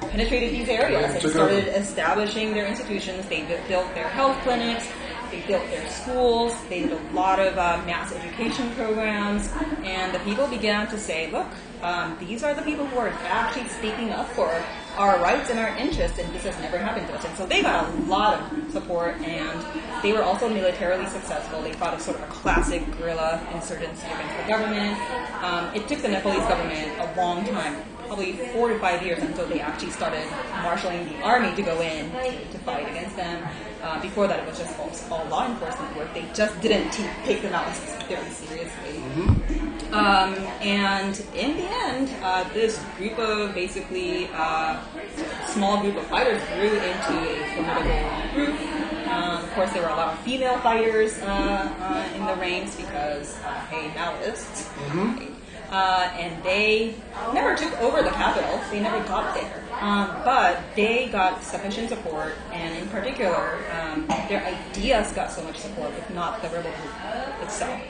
penetrated 0.00 0.52
these 0.52 0.68
areas 0.68 1.22
and 1.22 1.32
started 1.32 1.68
establishing 1.68 2.52
their 2.52 2.66
institutions. 2.66 3.26
They 3.28 3.42
built 3.68 3.94
their 3.94 4.08
health 4.08 4.36
clinics. 4.42 4.86
They 5.30 5.40
built 5.42 5.68
their 5.70 5.88
schools. 5.90 6.54
They 6.68 6.82
did 6.82 6.92
a 6.92 7.12
lot 7.12 7.40
of 7.40 7.58
uh, 7.58 7.82
mass 7.84 8.12
education 8.12 8.70
programs, 8.76 9.50
and 9.82 10.14
the 10.14 10.20
people 10.20 10.46
began 10.46 10.86
to 10.88 10.98
say, 10.98 11.30
"Look, 11.32 11.48
um, 11.82 12.16
these 12.20 12.44
are 12.44 12.54
the 12.54 12.62
people 12.62 12.86
who 12.86 12.98
are 12.98 13.08
actually 13.08 13.68
speaking 13.68 14.10
up 14.10 14.28
for 14.30 14.50
our 14.96 15.18
rights 15.20 15.50
and 15.50 15.58
our 15.58 15.76
interests, 15.76 16.18
and 16.20 16.32
this 16.32 16.44
has 16.44 16.56
never 16.60 16.78
happened 16.78 17.08
to 17.08 17.14
us." 17.14 17.24
And 17.24 17.36
so 17.36 17.44
they 17.44 17.60
got 17.60 17.92
a 17.92 17.96
lot 18.02 18.38
of 18.38 18.70
support, 18.70 19.16
and 19.20 19.66
they 20.00 20.12
were 20.12 20.22
also 20.22 20.48
militarily 20.48 21.06
successful. 21.06 21.60
They 21.60 21.72
fought 21.72 21.94
a 21.94 22.00
sort 22.00 22.18
of 22.18 22.22
a 22.22 22.32
classic 22.32 22.88
guerrilla 22.96 23.44
insurgency 23.52 24.06
against 24.06 24.36
the 24.36 24.48
government. 24.48 24.96
Um, 25.42 25.74
it 25.74 25.88
took 25.88 26.02
the 26.02 26.08
Nepalese 26.08 26.46
government 26.46 26.92
a 27.00 27.20
long 27.20 27.44
time 27.46 27.82
probably 28.06 28.32
four 28.52 28.68
to 28.68 28.78
five 28.78 29.02
years 29.02 29.22
until 29.22 29.46
they 29.46 29.60
actually 29.60 29.90
started 29.90 30.24
marshaling 30.62 31.08
the 31.08 31.20
army 31.22 31.54
to 31.56 31.62
go 31.62 31.80
in 31.80 32.10
to 32.50 32.58
fight 32.58 32.88
against 32.88 33.16
them. 33.16 33.46
Uh, 33.82 34.00
before 34.00 34.26
that, 34.26 34.40
it 34.40 34.48
was 34.48 34.58
just 34.58 34.78
all, 35.10 35.18
all 35.18 35.26
law 35.28 35.46
enforcement 35.48 35.96
work. 35.96 36.12
They 36.14 36.24
just 36.34 36.60
didn't 36.60 36.90
t- 36.90 37.06
take 37.24 37.42
them 37.42 37.52
out 37.52 37.66
very 38.08 38.28
seriously. 38.30 39.02
Um, 39.92 40.34
and 40.60 41.22
in 41.34 41.56
the 41.56 41.68
end, 41.84 42.10
uh, 42.22 42.44
this 42.52 42.82
group 42.96 43.18
of 43.18 43.54
basically 43.54 44.28
uh, 44.32 44.80
small 45.46 45.80
group 45.80 45.96
of 45.96 46.06
fighters 46.06 46.42
grew 46.54 46.70
into 46.70 47.14
a 47.30 47.54
formidable 47.54 48.34
group. 48.34 48.60
Um, 49.08 49.44
of 49.44 49.50
course, 49.52 49.72
there 49.72 49.82
were 49.82 49.88
a 49.88 49.96
lot 49.96 50.14
of 50.14 50.18
female 50.20 50.58
fighters 50.58 51.18
uh, 51.22 51.26
uh, 51.26 52.16
in 52.16 52.26
the 52.26 52.34
ranks 52.36 52.74
because, 52.74 53.36
uh, 53.44 53.54
hey, 53.70 53.88
Maoists. 53.90 55.35
Uh, 55.70 56.08
and 56.18 56.42
they 56.44 56.94
never 57.32 57.56
took 57.56 57.72
over 57.80 58.02
the 58.02 58.10
capital. 58.10 58.60
They 58.70 58.80
never 58.80 59.00
got 59.08 59.34
there. 59.34 59.62
Um, 59.80 60.06
but 60.24 60.60
they 60.74 61.08
got 61.08 61.42
sufficient 61.42 61.90
support, 61.90 62.34
and 62.52 62.78
in 62.78 62.88
particular, 62.88 63.58
um, 63.78 64.06
their 64.28 64.42
ideas 64.44 65.12
got 65.12 65.30
so 65.30 65.42
much 65.42 65.58
support, 65.58 65.92
if 65.98 66.08
not 66.10 66.40
the 66.40 66.48
rebel 66.48 66.70
group 66.70 67.42
itself, 67.42 67.80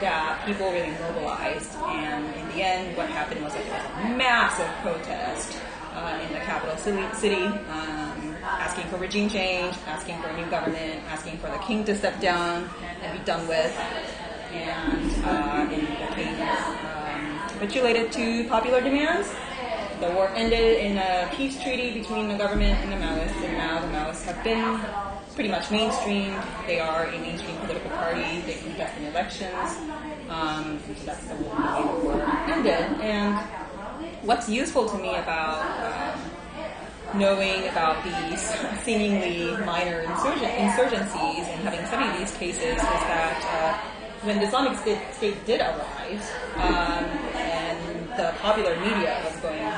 that 0.00 0.42
people 0.44 0.70
really 0.70 0.90
mobilized. 0.90 1.74
And 1.76 2.26
in 2.34 2.48
the 2.48 2.62
end, 2.62 2.96
what 2.96 3.08
happened 3.08 3.42
was 3.42 3.54
that 3.54 3.64
there 3.64 4.04
was 4.04 4.12
a 4.12 4.16
massive 4.16 4.68
protest 4.82 5.58
uh, 5.94 6.20
in 6.26 6.32
the 6.32 6.40
capital 6.40 6.76
city, 6.76 7.44
um, 7.44 8.36
asking 8.42 8.84
for 8.90 8.96
regime 8.98 9.30
change, 9.30 9.74
asking 9.86 10.20
for 10.20 10.28
a 10.28 10.36
new 10.36 10.48
government, 10.50 11.02
asking 11.08 11.38
for 11.38 11.50
the 11.50 11.58
king 11.58 11.84
to 11.84 11.96
step 11.96 12.20
down 12.20 12.68
and 13.02 13.18
be 13.18 13.24
done 13.24 13.46
with. 13.48 13.74
And, 14.52 15.24
uh, 15.24 15.68
and 15.70 15.70
the 15.70 16.42
um, 16.42 16.99
capitulated 17.60 18.10
to 18.10 18.48
popular 18.48 18.80
demands. 18.80 19.28
The 20.00 20.10
war 20.12 20.28
ended 20.34 20.78
in 20.78 20.96
a 20.96 21.30
peace 21.34 21.62
treaty 21.62 21.92
between 21.92 22.28
the 22.28 22.38
government 22.38 22.80
and 22.80 22.90
the 22.90 22.96
Maoists, 22.96 23.44
and 23.44 23.58
now 23.58 23.80
the 23.80 23.86
Maoists 23.88 24.24
have 24.24 24.42
been 24.42 24.80
pretty 25.34 25.50
much 25.50 25.64
mainstreamed. 25.64 26.42
They 26.66 26.80
are 26.80 27.04
a 27.04 27.18
mainstream 27.18 27.58
political 27.58 27.90
party. 27.90 28.40
They 28.46 28.54
contest 28.54 28.96
in 28.96 29.04
elections. 29.04 29.76
Um, 30.30 30.80
so 30.86 31.04
that's 31.04 31.26
the 31.26 31.34
war 31.34 32.22
ended. 32.48 32.98
And 33.02 33.36
what's 34.22 34.48
useful 34.48 34.88
to 34.88 34.96
me 34.96 35.14
about 35.16 35.60
um, 35.84 37.20
knowing 37.20 37.68
about 37.68 38.02
these 38.02 38.40
seemingly 38.84 39.54
minor 39.66 40.06
insurgencies 40.06 41.44
and 41.44 41.60
having 41.68 41.84
studied 41.84 42.18
these 42.18 42.34
cases 42.38 42.72
is 42.72 42.76
that 42.80 43.84
uh, 43.84 44.00
when 44.22 44.38
the 44.38 44.46
Islamic 44.46 44.78
State, 44.78 45.46
did 45.46 45.60
arise, 45.60 46.30
um, 46.56 47.04
the 48.20 48.32
popular 48.38 48.76
media 48.76 49.22
was 49.24 49.36
going 49.40 49.72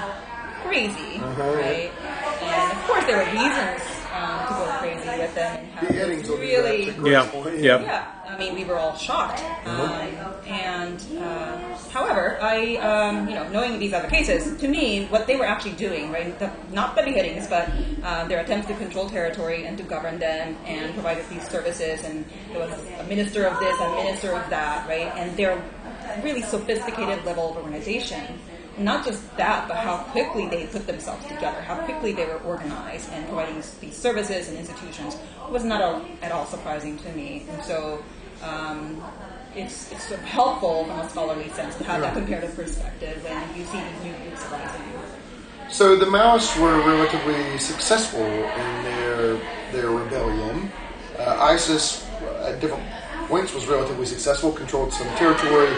crazy, 0.63 1.21
right? 1.21 1.91
And 2.43 2.73
of 2.73 2.85
course, 2.87 3.05
there 3.07 3.19
were 3.19 3.31
reasons 3.31 3.83
um, 4.13 4.47
to 4.47 4.55
go 4.55 4.77
crazy 4.81 5.19
with 5.19 5.35
them 5.35 5.59
and 5.59 5.71
how 5.73 5.87
Beheadings 5.87 6.21
it's 6.21 6.29
be 6.31 6.57
really 6.57 6.85
that's 6.87 6.99
a 6.99 7.01
great 7.01 7.13
Yeah, 7.13 7.79
yeah. 7.79 7.83
yeah, 7.83 8.35
I 8.35 8.39
mean, 8.39 8.55
we 8.55 8.65
were 8.65 8.79
all 8.79 8.97
shocked. 8.97 9.43
Um, 9.67 9.91
and 10.47 10.99
uh, 11.21 11.77
however, 11.93 12.39
I, 12.41 12.77
um, 12.77 13.29
you 13.29 13.35
know, 13.35 13.47
knowing 13.51 13.79
these 13.79 13.93
other 13.93 14.09
cases, 14.09 14.59
to 14.61 14.69
me, 14.69 15.07
what 15.07 15.27
they 15.27 15.37
were 15.37 15.45
actually 15.45 15.73
doing, 15.73 16.11
right, 16.11 16.37
the, 16.39 16.51
not 16.73 16.97
the 16.97 17.03
beheadings, 17.03 17.47
but 17.47 17.71
uh, 18.03 18.27
their 18.29 18.41
attempts 18.41 18.67
to 18.69 18.75
control 18.75 19.09
territory 19.09 19.67
and 19.67 19.77
to 19.77 19.85
govern 19.85 20.19
them 20.19 20.57
and 20.67 20.95
provide 20.95 21.23
these 21.29 21.47
services, 21.49 22.05
and 22.05 22.25
there 22.51 22.61
was 22.61 22.73
a 22.99 23.05
minister 23.05 23.45
of 23.45 23.59
this, 23.61 23.79
a 23.79 23.91
minister 23.97 24.33
of 24.33 24.49
that, 24.49 24.89
right, 24.89 25.13
and 25.17 25.37
their 25.37 25.63
really 26.23 26.43
sophisticated 26.43 27.25
level 27.25 27.51
of 27.51 27.57
organization. 27.57 28.39
Not 28.79 29.05
just 29.05 29.21
that, 29.37 29.69
but 29.69 29.77
how 29.77 29.99
quickly 29.99 30.49
they 30.49 30.67
put 30.67 30.87
themselves 30.87 31.27
together, 31.27 31.61
how 31.61 31.77
quickly 31.85 32.13
they 32.13 32.25
were 32.25 32.39
organized 32.39 33.13
and 33.13 33.27
providing 33.27 33.63
these- 33.81 33.97
services 33.97 34.49
and 34.49 34.57
institutions 34.57 35.19
was 35.51 35.63
not 35.63 35.83
all, 35.83 36.03
at 36.23 36.33
all 36.33 36.47
surprising 36.47 36.97
to 36.99 37.13
me. 37.13 37.45
And 37.51 37.63
so, 37.63 38.03
um, 38.43 39.03
it's, 39.55 39.93
it's 39.93 40.09
sort 40.09 40.21
of 40.21 40.27
helpful 40.27 40.85
from 40.85 41.01
a 41.01 41.09
scholarly 41.09 41.49
sense 41.51 41.77
to 41.77 41.85
have 41.85 42.01
that 42.01 42.15
comparative 42.15 42.55
perspective 42.55 43.23
when 43.25 43.59
you 43.59 43.65
see 43.67 43.79
these 43.79 44.05
new 44.05 44.15
groups 44.25 44.45
rising. 44.51 44.83
So 45.71 45.97
the 45.97 46.07
Maoists 46.07 46.61
were 46.61 46.79
relatively 46.87 47.59
successful 47.59 48.21
in 48.21 48.85
their 48.85 49.41
their 49.73 49.91
rebellion. 49.91 50.71
Uh, 51.19 51.37
ISIS 51.41 52.07
at 52.43 52.61
different 52.61 52.85
points 53.27 53.55
was 53.55 53.67
relatively 53.67 54.05
successful, 54.05 54.53
controlled 54.53 54.93
some 54.93 55.07
territory, 55.17 55.73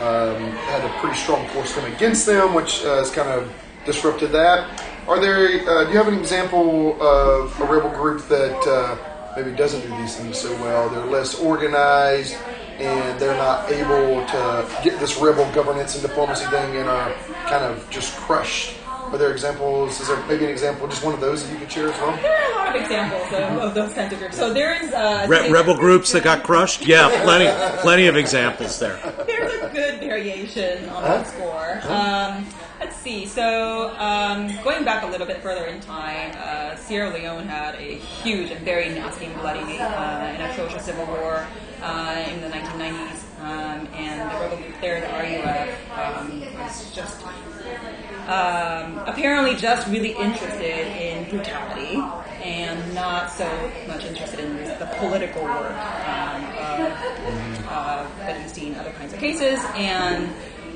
um, 0.00 0.52
had 0.68 0.84
a 0.84 0.92
pretty 1.00 1.16
strong 1.16 1.46
force 1.48 1.74
come 1.74 1.90
against 1.90 2.26
them, 2.26 2.52
which 2.52 2.84
uh, 2.84 2.96
has 2.96 3.10
kind 3.10 3.28
of 3.30 3.50
disrupted 3.86 4.30
that. 4.32 4.82
Are 5.08 5.18
there? 5.18 5.46
Uh, 5.68 5.84
do 5.84 5.90
you 5.90 5.96
have 5.96 6.08
an 6.08 6.18
example 6.18 7.00
of 7.00 7.58
a 7.60 7.64
rebel 7.64 7.90
group 7.90 8.28
that 8.28 8.58
uh, 8.68 8.96
maybe 9.36 9.56
doesn't 9.56 9.80
do 9.80 9.88
these 9.96 10.16
things 10.16 10.38
so 10.38 10.52
well? 10.56 10.90
They're 10.90 11.06
less 11.06 11.34
organized, 11.34 12.36
and 12.80 13.18
they're 13.20 13.36
not 13.36 13.70
able 13.70 14.24
to 14.26 14.80
get 14.82 14.98
this 15.00 15.16
rebel 15.18 15.50
governance 15.52 15.94
and 15.94 16.02
diplomacy 16.02 16.46
thing, 16.46 16.76
and 16.76 16.88
are 16.88 17.12
kind 17.46 17.64
of 17.64 17.88
just 17.90 18.16
crushed. 18.16 18.76
Are 18.86 19.18
there 19.18 19.32
examples? 19.32 20.00
Is 20.00 20.06
there 20.06 20.24
maybe 20.26 20.44
an 20.44 20.50
example, 20.50 20.86
just 20.86 21.04
one 21.04 21.14
of 21.14 21.20
those 21.20 21.42
that 21.44 21.52
you 21.52 21.58
could 21.58 21.72
share 21.72 21.88
as 21.88 22.00
well? 22.00 22.16
There 22.16 22.32
are 22.32 22.52
a 22.52 22.56
lot 22.56 22.76
of 22.76 22.80
examples 22.80 23.26
of, 23.32 23.58
of 23.58 23.74
those 23.74 23.92
kinds 23.92 24.12
of 24.12 24.20
groups. 24.20 24.36
So 24.36 24.54
there 24.54 24.80
is 24.80 24.92
uh, 24.92 25.26
Re- 25.28 25.50
rebel 25.50 25.76
groups 25.76 26.12
that 26.12 26.22
got 26.22 26.44
crushed? 26.44 26.86
Yeah, 26.86 27.08
plenty, 27.24 27.48
plenty 27.80 28.06
of 28.06 28.16
examples 28.16 28.78
there. 28.78 29.00
There's 29.26 29.52
a 29.62 29.68
good 29.72 29.98
variation 29.98 30.88
on 30.90 31.02
that 31.02 31.26
score. 31.26 31.80
Um, 31.90 32.44
let's 32.44 32.59
see. 33.02 33.26
So 33.26 33.94
um, 33.98 34.48
going 34.62 34.84
back 34.84 35.02
a 35.02 35.06
little 35.06 35.26
bit 35.26 35.42
further 35.42 35.64
in 35.66 35.80
time, 35.80 36.32
uh, 36.36 36.76
Sierra 36.76 37.12
Leone 37.12 37.46
had 37.46 37.74
a 37.76 37.94
huge 37.96 38.50
and 38.50 38.64
very 38.64 38.90
nasty 38.90 39.26
and 39.26 39.34
bloody 39.40 39.78
uh, 39.78 39.84
and 39.84 40.52
atrocious 40.52 40.84
civil 40.84 41.06
war 41.06 41.46
uh, 41.82 42.24
in 42.28 42.40
the 42.42 42.48
1990s. 42.48 43.26
Um, 43.40 43.88
and 43.94 44.30
the 44.30 44.38
rebel 44.38 44.58
there, 44.82 45.00
the 45.00 45.06
RUF, 45.06 45.98
um, 45.98 46.40
was 46.60 46.90
just 46.94 47.22
um, 48.28 48.98
apparently 49.08 49.56
just 49.56 49.88
really 49.88 50.12
interested 50.12 50.86
in 50.88 51.28
brutality 51.30 52.02
and 52.42 52.94
not 52.94 53.30
so 53.30 53.48
much 53.88 54.04
interested 54.04 54.40
in 54.40 54.56
the 54.56 54.88
political 54.98 55.42
work 55.42 55.72
um, 56.06 56.44
of, 57.66 58.42
you 58.42 58.48
see 58.48 58.66
in 58.68 58.74
other 58.76 58.92
kinds 58.92 59.14
of 59.14 59.18
cases. 59.18 59.58
And 59.74 60.28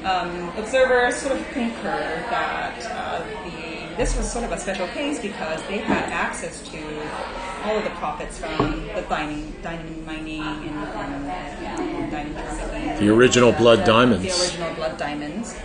um, 0.05 0.51
observers 0.59 1.17
sort 1.17 1.39
of 1.39 1.47
concur 1.49 2.25
that 2.31 2.79
uh, 2.91 3.25
the, 3.45 3.97
this 3.97 4.17
was 4.17 4.31
sort 4.31 4.45
of 4.45 4.53
a 4.53 4.59
special 4.59 4.87
case 4.89 5.19
because 5.19 5.63
they 5.69 5.79
had 5.79 6.11
access 6.11 6.63
to 6.69 6.79
all 7.65 7.79
of 7.79 7.85
the 7.85 7.91
profits 7.91 8.39
from 8.39 8.87
the 8.95 9.03
diamond, 9.09 9.63
diamond 9.63 10.07
mining 10.07 10.43
and, 10.43 10.65
and, 10.65 11.27
and 11.31 12.11
diamond 12.11 12.35
trafficking. 12.37 13.07
The 13.07 13.13
original 13.15 13.53
blood 13.53 13.81
The 13.81 13.85
diamonds. 13.85 14.43
original 14.43 14.75
blood 14.75 14.99
diamonds. 14.99 15.57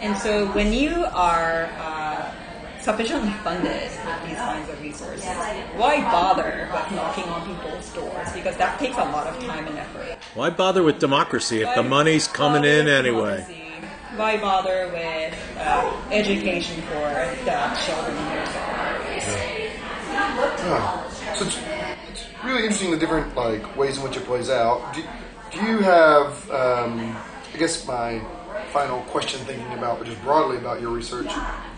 And 0.00 0.16
so 0.18 0.46
when 0.52 0.72
you 0.72 1.04
are 1.12 1.68
uh, 1.78 2.30
sufficiently 2.80 3.32
funded 3.42 3.82
with 3.82 4.26
these 4.28 4.36
kinds 4.36 4.68
of 4.70 4.80
resources, 4.80 5.24
why 5.76 6.00
bother 6.02 6.68
with 6.72 6.92
knocking 6.92 7.24
on 7.24 7.44
people's 7.46 7.92
doors? 7.92 8.32
Because 8.32 8.56
that 8.58 8.78
takes 8.78 8.96
a 8.96 9.00
lot 9.04 9.26
of 9.26 9.42
time 9.44 9.66
and 9.66 9.76
effort. 9.78 10.18
Why 10.34 10.50
bother 10.50 10.84
with 10.84 11.00
democracy 11.00 11.62
if 11.62 11.74
the 11.74 11.82
money's 11.82 12.28
coming 12.28 12.64
in 12.64 12.86
anyway? 12.86 13.38
democracy? 13.38 13.64
Why 14.18 14.36
bother 14.36 14.88
with 14.88 15.38
uh, 15.58 15.96
education 16.10 16.82
for 16.82 17.36
the 17.44 17.78
children 17.86 18.16
in 18.16 18.24
their 18.24 18.46
secondaries? 18.46 19.22
So 21.38 21.46
it's, 21.46 21.58
it's 22.10 22.26
really 22.44 22.62
interesting 22.62 22.90
the 22.90 22.96
different 22.96 23.36
like 23.36 23.76
ways 23.76 23.96
in 23.96 24.02
which 24.02 24.16
it 24.16 24.24
plays 24.24 24.50
out. 24.50 24.92
Do, 24.92 25.04
do 25.52 25.64
you 25.64 25.78
have? 25.78 26.50
Um, 26.50 27.16
I 27.54 27.58
guess 27.58 27.86
my 27.86 28.20
final 28.72 29.02
question, 29.02 29.38
thinking 29.44 29.72
about 29.78 29.98
but 29.98 30.08
just 30.08 30.20
broadly 30.22 30.56
about 30.56 30.80
your 30.80 30.90
research, 30.90 31.30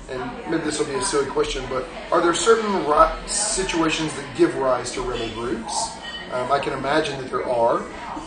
and 0.08 0.50
maybe 0.50 0.64
this 0.64 0.78
will 0.78 0.86
be 0.86 0.94
a 0.94 1.02
silly 1.02 1.26
question, 1.26 1.62
but 1.68 1.86
are 2.10 2.22
there 2.22 2.32
certain 2.32 2.86
ri- 2.86 3.28
situations 3.28 4.14
that 4.14 4.24
give 4.34 4.56
rise 4.56 4.92
to 4.92 5.02
rebel 5.02 5.28
groups? 5.34 5.90
Um, 6.32 6.50
I 6.50 6.58
can 6.58 6.72
imagine 6.72 7.20
that 7.20 7.30
there 7.30 7.46
are, 7.46 7.82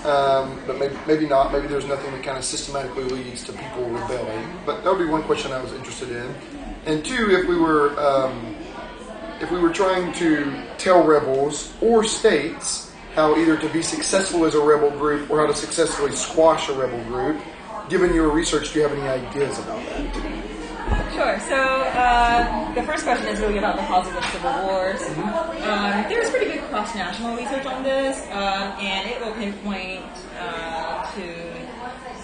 um, 0.05 0.59
but 0.67 0.77
maybe, 0.77 0.95
maybe 1.07 1.27
not. 1.27 1.51
Maybe 1.51 1.67
there's 1.67 1.85
nothing 1.85 2.11
that 2.11 2.23
kind 2.23 2.37
of 2.37 2.43
systematically 2.43 3.05
leads 3.05 3.43
to 3.45 3.53
people 3.53 3.85
rebelling. 3.85 4.47
But 4.65 4.83
that 4.83 4.91
would 4.91 5.03
be 5.03 5.09
one 5.09 5.23
question 5.23 5.51
I 5.51 5.61
was 5.61 5.73
interested 5.73 6.11
in. 6.11 6.35
And 6.85 7.05
two, 7.05 7.31
if 7.31 7.47
we 7.47 7.57
were 7.57 7.97
um, 7.99 8.55
if 9.41 9.51
we 9.51 9.59
were 9.59 9.71
trying 9.71 10.13
to 10.13 10.65
tell 10.77 11.03
rebels 11.03 11.73
or 11.81 12.03
states 12.03 12.91
how 13.15 13.35
either 13.37 13.57
to 13.57 13.69
be 13.69 13.81
successful 13.81 14.45
as 14.45 14.55
a 14.55 14.61
rebel 14.61 14.89
group 14.91 15.29
or 15.29 15.39
how 15.39 15.47
to 15.47 15.55
successfully 15.55 16.11
squash 16.11 16.69
a 16.69 16.73
rebel 16.73 17.03
group, 17.05 17.41
given 17.89 18.13
your 18.13 18.29
research, 18.29 18.73
do 18.73 18.79
you 18.79 18.87
have 18.87 18.97
any 18.97 19.07
ideas 19.07 19.59
about 19.59 19.85
that? 19.85 20.42
Sure. 21.13 21.39
So 21.41 21.55
uh, 21.55 22.73
the 22.73 22.81
first 22.81 23.03
question 23.03 23.27
is 23.27 23.39
really 23.39 23.59
about 23.59 23.75
the 23.75 23.83
causes 23.83 24.15
of 24.15 24.25
civil 24.25 24.51
wars. 24.65 24.99
Um, 25.61 26.05
there's 26.09 26.29
pretty 26.31 26.51
good 26.53 26.63
cross-national 26.69 27.37
research 27.37 27.67
on 27.67 27.83
this, 27.83 28.19
um, 28.31 28.73
and 28.81 29.07
it 29.07 29.21
will 29.21 29.33
pinpoint 29.33 30.03
uh, 30.39 31.05
to 31.13 31.35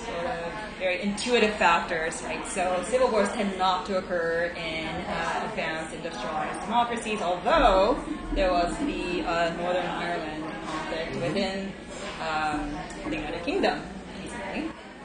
sort 0.06 0.26
of 0.26 0.54
very 0.80 1.04
intuitive 1.04 1.54
factors, 1.54 2.24
right? 2.24 2.46
So 2.48 2.84
civil 2.88 3.12
wars 3.12 3.30
tend 3.34 3.56
not 3.60 3.86
to 3.88 4.00
occur 4.00 4.52
in 4.58 4.88
uh, 4.88 5.50
advanced 5.52 5.94
industrialized 5.94 6.60
democracies, 6.62 7.22
although 7.22 8.04
there 8.34 8.52
was 8.52 8.76
the 8.80 9.22
uh, 9.22 9.54
Northern 9.58 9.86
Ireland 9.86 10.44
conflict 10.66 11.16
within 11.22 11.72
um, 12.28 12.76
the 13.08 13.18
United 13.18 13.44
Kingdom. 13.44 13.82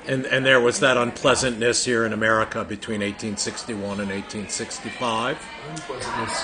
And 0.06 0.26
and 0.26 0.44
there 0.44 0.60
was 0.60 0.80
that 0.80 0.96
unpleasantness 0.98 1.84
here 1.84 2.04
in 2.04 2.12
America 2.12 2.62
between 2.64 3.00
1861 3.00 4.00
and 4.00 4.10
1865. 4.10 5.38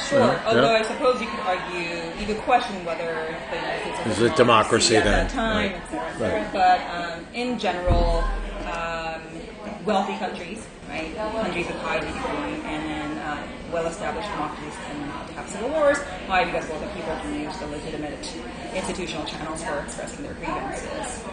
Sure. 0.09 0.19
Yeah, 0.19 0.43
Although 0.47 0.73
yeah. 0.73 0.79
I 0.79 0.83
suppose 0.83 1.21
you 1.21 1.27
could 1.29 1.41
argue, 1.41 2.19
you 2.19 2.27
could 2.27 2.39
question 2.43 2.83
whether 2.87 3.05
the 3.51 3.57
United 3.57 3.83
States 3.83 4.09
was 4.09 4.19
Is 4.19 4.23
it 4.31 4.37
democracy 4.37 4.97
at 4.97 5.05
then? 5.05 5.27
that 5.27 5.31
time, 5.31 5.73
Right. 5.73 5.83
et 5.83 5.91
cetera, 5.91 6.09
et 6.09 6.19
cetera. 6.19 6.43
Right. 6.43 6.53
But 6.53 6.81
um, 7.19 7.27
in 7.35 7.59
general, 7.59 8.25
um, 8.73 9.21
wealthy 9.85 10.17
countries, 10.17 10.67
right, 10.89 11.15
countries 11.15 11.67
with 11.67 11.77
high 11.77 12.01
GDP, 12.01 12.65
and 12.65 12.83
then 12.89 13.19
uh, 13.19 13.47
well-established 13.73 14.29
democracies 14.31 14.75
tend 14.87 15.07
not 15.07 15.27
to 15.29 15.33
have 15.35 15.49
civil 15.51 15.69
wars. 15.69 15.99
Why? 16.27 16.45
Because 16.47 16.67
well, 16.71 16.81
the 16.81 16.87
people 16.89 17.15
can 17.21 17.39
use 17.39 17.57
the 17.59 17.67
legitimate 17.67 18.27
institutional 18.75 19.27
channels 19.27 19.63
for 19.63 19.81
expressing 19.81 20.25
their 20.25 20.35
grievances. 20.35 21.25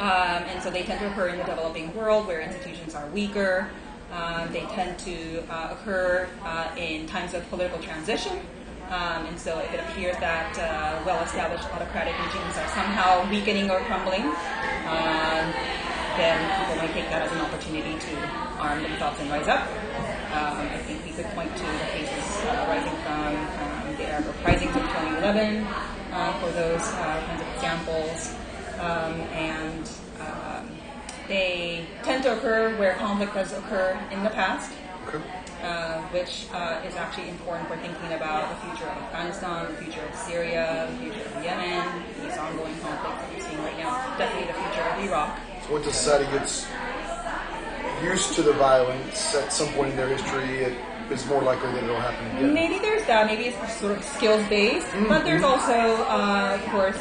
Um, 0.00 0.48
and 0.48 0.62
so 0.62 0.70
they 0.70 0.82
tend 0.82 0.98
to 1.00 1.10
occur 1.10 1.28
in 1.28 1.36
the 1.36 1.44
developing 1.44 1.94
world 1.94 2.26
where 2.26 2.40
institutions 2.40 2.94
are 2.94 3.06
weaker. 3.08 3.68
Um, 4.10 4.50
they 4.50 4.64
tend 4.72 4.98
to 5.00 5.44
uh, 5.52 5.76
occur 5.76 6.26
uh, 6.42 6.74
in 6.74 7.06
times 7.06 7.34
of 7.34 7.46
political 7.50 7.78
transition. 7.80 8.40
Um, 8.88 9.26
and 9.26 9.38
so 9.38 9.58
if 9.58 9.74
it 9.74 9.80
appears 9.80 10.16
that 10.16 10.56
uh, 10.56 11.04
well-established 11.04 11.68
autocratic 11.74 12.16
regimes 12.16 12.56
are 12.56 12.68
somehow 12.72 13.28
weakening 13.28 13.70
or 13.70 13.80
crumbling, 13.80 14.24
um, 14.88 15.52
then 16.16 16.40
people 16.58 16.76
might 16.80 16.92
take 16.96 17.10
that 17.12 17.20
as 17.20 17.30
an 17.32 17.44
opportunity 17.44 18.00
to 18.00 18.16
arm 18.56 18.82
themselves 18.82 19.20
and 19.20 19.30
rise 19.30 19.48
up. 19.48 19.68
Um, 20.32 20.64
I 20.64 20.78
think 20.88 21.04
we 21.04 21.12
could 21.12 21.26
point 21.36 21.54
to 21.54 21.62
the 21.62 21.86
cases 21.92 22.40
uh, 22.48 22.64
rising 22.72 22.96
from 23.04 23.36
um, 23.36 23.96
the 24.00 24.08
Arab 24.08 24.32
uprisings 24.32 24.74
of 24.74 24.82
2011 24.82 25.66
uh, 26.10 26.32
for 26.40 26.50
those 26.52 26.88
uh, 26.96 27.22
kinds 27.28 27.42
of 27.42 27.48
examples 27.54 28.39
um, 28.80 29.14
and 29.36 29.90
um, 30.20 30.68
they 31.28 31.86
tend 32.02 32.22
to 32.24 32.32
occur 32.36 32.76
where 32.78 32.94
conflict 32.94 33.32
has 33.32 33.52
occurred 33.52 33.98
in 34.10 34.22
the 34.24 34.30
past, 34.30 34.72
Okay. 35.08 35.22
uh, 35.62 36.00
which 36.12 36.46
uh, 36.52 36.80
is 36.86 36.96
actually 36.96 37.28
important 37.28 37.68
for 37.68 37.76
thinking 37.76 38.12
about 38.12 38.48
the 38.50 38.56
future 38.66 38.90
of 38.90 38.96
Afghanistan, 39.04 39.66
the 39.68 39.82
future 39.84 40.02
of 40.02 40.14
Syria, 40.14 40.88
the 40.90 40.98
future 40.98 41.28
of 41.28 41.44
Yemen, 41.44 41.86
these 42.20 42.36
ongoing 42.36 42.74
conflicts 42.80 43.20
that 43.20 43.28
we're 43.34 43.40
seeing 43.40 43.62
right 43.62 43.78
now, 43.78 44.16
definitely 44.18 44.48
the 44.48 44.58
future 44.58 44.82
of 44.82 45.04
Iraq. 45.04 45.38
So 45.66 45.72
once 45.74 45.86
a 45.86 45.92
society 45.92 46.30
gets 46.32 46.66
used 48.02 48.34
to 48.34 48.42
the 48.42 48.52
violence 48.54 49.34
at 49.34 49.52
some 49.52 49.68
point 49.74 49.90
in 49.90 49.96
their 49.96 50.08
history, 50.08 50.58
it 50.64 50.74
is 51.10 51.26
more 51.26 51.42
likely 51.42 51.70
that 51.72 51.84
it'll 51.84 51.96
happen 51.96 52.24
again. 52.36 52.54
Maybe 52.54 52.78
there's 52.78 53.04
that. 53.06 53.26
Maybe 53.26 53.44
it's 53.44 53.72
sort 53.76 53.96
of 53.96 54.04
skills 54.04 54.46
based, 54.48 54.86
but 55.08 55.24
there's 55.24 55.42
also, 55.42 55.72
uh, 55.72 56.58
of 56.58 56.70
course, 56.70 56.98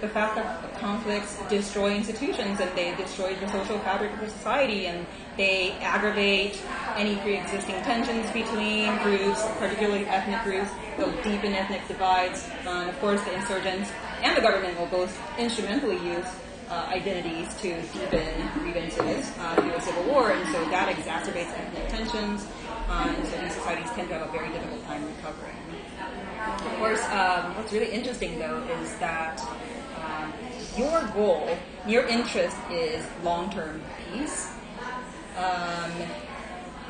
the 0.00 0.08
fact 0.08 0.36
that 0.36 0.69
conflicts 0.80 1.38
destroy 1.48 1.94
institutions 1.94 2.58
and 2.58 2.76
they 2.76 2.94
destroy 2.96 3.34
the 3.36 3.48
social 3.52 3.78
fabric 3.80 4.10
of 4.20 4.28
society 4.30 4.86
and 4.86 5.06
they 5.36 5.72
aggravate 5.80 6.60
any 6.96 7.16
pre-existing 7.16 7.76
tensions 7.82 8.30
between 8.32 8.96
groups, 9.02 9.42
particularly 9.58 10.06
ethnic 10.06 10.42
groups. 10.42 10.70
They'll 10.96 11.22
deepen 11.22 11.52
ethnic 11.52 11.86
divides. 11.86 12.48
Uh, 12.66 12.88
of 12.88 12.98
course, 13.00 13.22
the 13.22 13.34
insurgents 13.34 13.90
and 14.22 14.36
the 14.36 14.40
government 14.40 14.78
will 14.78 14.86
both 14.86 15.16
instrumentally 15.38 15.96
use 15.96 16.26
uh, 16.70 16.86
identities 16.88 17.52
to 17.60 17.82
deepen 17.92 18.48
grievances 18.54 19.32
uh, 19.38 19.54
through 19.56 19.72
a 19.72 19.80
civil 19.80 20.04
war, 20.04 20.30
and 20.30 20.46
so 20.52 20.64
that 20.70 20.94
exacerbates 20.94 21.50
ethnic 21.58 21.88
tensions. 21.88 22.46
Uh, 22.88 23.12
and 23.16 23.26
so 23.26 23.40
these 23.40 23.54
societies 23.54 23.90
tend 23.90 24.08
to 24.08 24.18
have 24.18 24.28
a 24.28 24.32
very 24.32 24.50
difficult 24.52 24.84
time 24.86 25.04
recovering. 25.04 25.56
Of 26.40 26.78
course, 26.78 27.02
um, 27.10 27.56
what's 27.56 27.72
really 27.72 27.90
interesting 27.90 28.38
though 28.38 28.62
is 28.82 28.96
that 28.98 29.40
um, 29.40 29.58
your 30.76 31.02
goal, 31.14 31.56
your 31.86 32.06
interest 32.06 32.56
is 32.70 33.04
long-term 33.22 33.82
peace, 34.12 34.52
um, 35.36 35.92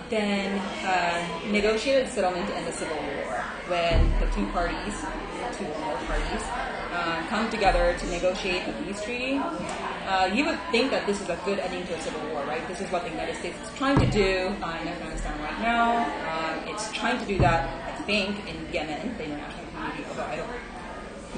then 0.09 0.59
uh, 0.85 1.51
negotiated 1.51 2.09
settlement 2.09 2.47
to 2.49 2.57
end 2.57 2.67
the 2.67 2.73
civil 2.73 2.97
war 2.97 3.45
when 3.69 4.11
the 4.19 4.27
two 4.35 4.47
parties, 4.49 4.95
two 5.57 5.65
or 5.65 5.79
more 5.79 5.97
parties, 6.07 6.43
uh, 6.93 7.25
come 7.29 7.49
together 7.51 7.97
to 7.99 8.07
negotiate 8.07 8.67
a 8.67 8.73
peace 8.83 9.03
treaty. 9.05 9.39
Uh, 9.39 10.29
you 10.35 10.45
would 10.45 10.59
think 10.73 10.91
that 10.91 11.07
this 11.07 11.21
is 11.21 11.29
a 11.29 11.39
good 11.45 11.61
ending 11.61 11.87
to 11.87 11.95
a 11.95 12.01
civil 12.01 12.21
war, 12.31 12.43
right? 12.45 12.67
This 12.67 12.81
is 12.81 12.91
what 12.91 13.05
the 13.05 13.11
United 13.11 13.37
States 13.37 13.57
is 13.63 13.79
trying 13.79 13.99
to 14.01 14.07
do 14.11 14.49
uh, 14.63 14.79
in 14.83 14.89
Afghanistan 14.89 15.41
right 15.41 15.61
now. 15.61 16.03
Um, 16.27 16.69
it's 16.69 16.91
trying 16.93 17.19
to 17.21 17.27
do 17.27 17.39
that, 17.39 17.69
I 17.87 18.03
think, 18.03 18.37
in 18.49 18.57
Yemen, 18.73 19.17
the 19.17 19.25
international 19.25 19.67
community, 19.73 20.05
although 20.11 20.25
I 20.25 20.37
don't 20.37 20.51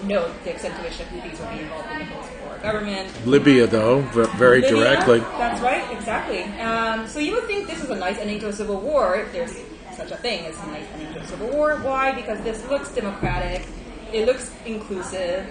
know 0.05 0.33
the 0.45 0.51
extent 0.53 0.77
to 0.77 0.83
which 0.83 0.99
the 0.99 1.05
Houthis 1.05 1.39
will 1.41 1.53
be 1.57 1.61
involved 1.63 1.91
in 1.93 1.99
the 2.01 2.05
post-war 2.15 2.59
government. 2.63 3.27
Libya, 3.27 3.67
though, 3.67 4.01
very 4.37 4.61
Libya, 4.63 4.77
directly. 4.77 5.19
That's 5.21 5.61
right, 5.61 5.91
exactly. 5.97 6.43
Um, 6.61 7.07
so 7.07 7.19
you 7.19 7.35
would 7.35 7.45
think 7.45 7.69
this 7.69 7.83
is 7.83 7.91
a 7.91 7.97
nice 7.97 8.19
ending 8.19 8.41
to 8.41 8.49
a 8.49 8.53
civil 8.53 8.81
war. 8.81 9.17
If 9.17 9.33
there's 9.33 9.55
such 9.97 10.11
a 10.11 10.17
thing 10.17 10.47
as 10.47 10.59
a 10.63 10.67
nice 10.69 10.87
ending 10.95 11.13
to 11.15 11.21
a 11.21 11.27
civil 11.27 11.49
war. 11.49 11.77
Why? 11.77 12.13
Because 12.13 12.41
this 12.43 12.67
looks 12.69 12.95
democratic, 12.95 13.67
it 14.13 14.25
looks 14.27 14.51
inclusive, 14.65 15.47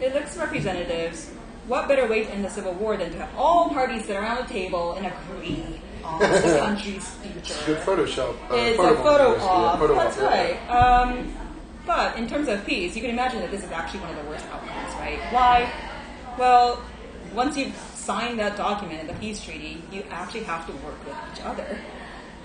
it 0.00 0.14
looks 0.14 0.36
representatives. 0.36 1.30
What 1.68 1.88
better 1.88 2.06
way 2.06 2.24
to 2.24 2.30
end 2.30 2.44
the 2.44 2.50
civil 2.50 2.74
war 2.74 2.96
than 2.96 3.10
to 3.12 3.18
have 3.18 3.30
all 3.38 3.70
parties 3.70 4.04
sit 4.04 4.16
around 4.16 4.46
the 4.46 4.52
table 4.52 4.92
and 4.94 5.06
agree 5.06 5.80
on 6.04 6.18
the 6.20 6.26
country's 6.60 7.08
future? 7.14 7.54
Good 7.64 7.78
Photoshop. 7.78 8.34
Uh, 8.50 8.54
It's 8.56 8.76
photo 8.76 8.92
a 8.92 8.96
photo 9.02 9.30
op, 9.30 9.36
yes, 9.36 9.42
yeah, 9.44 9.48
op. 9.48 9.78
photo 9.78 9.94
That's 9.94 10.16
op, 10.18 10.22
yeah. 10.22 10.28
right. 10.28 10.70
Um, 10.70 11.34
but 12.04 12.18
in 12.18 12.28
terms 12.28 12.48
of 12.48 12.64
peace, 12.66 12.94
you 12.94 13.00
can 13.00 13.10
imagine 13.10 13.40
that 13.40 13.50
this 13.50 13.64
is 13.64 13.70
actually 13.70 14.00
one 14.00 14.10
of 14.10 14.16
the 14.22 14.30
worst 14.30 14.44
outcomes, 14.46 14.94
right? 14.96 15.18
Why? 15.32 15.72
Well, 16.38 16.82
once 17.34 17.56
you've 17.56 17.74
signed 17.94 18.38
that 18.40 18.56
document, 18.58 19.08
the 19.08 19.14
peace 19.14 19.42
treaty, 19.42 19.82
you 19.90 20.04
actually 20.10 20.42
have 20.42 20.66
to 20.66 20.72
work 20.84 21.02
with 21.06 21.16
each 21.32 21.42
other. 21.42 21.78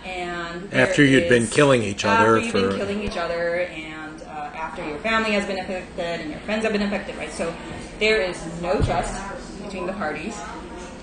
And 0.06 0.70
there 0.70 0.88
After 0.88 1.04
you'd 1.04 1.28
been 1.28 1.44
is- 1.44 1.54
killing 1.54 1.84
each 1.84 2.06
other 2.06 2.38
after 2.38 2.60
you've 2.60 2.70
been 2.70 2.78
killing 2.80 3.02
each 3.04 3.18
other, 3.18 3.62
and 3.64 4.22
uh, 4.22 4.28
after 4.56 4.88
your 4.88 4.98
family 5.00 5.32
has 5.32 5.46
been 5.46 5.60
affected 5.60 6.22
and 6.22 6.32
your 6.32 6.40
friends 6.42 6.64
have 6.64 6.72
been 6.72 6.82
affected, 6.84 7.18
right? 7.18 7.32
So 7.32 7.54
there 8.00 8.22
is 8.22 8.42
no 8.62 8.80
trust 8.80 9.22
between 9.62 9.88
the 9.88 9.94
parties, 9.94 10.38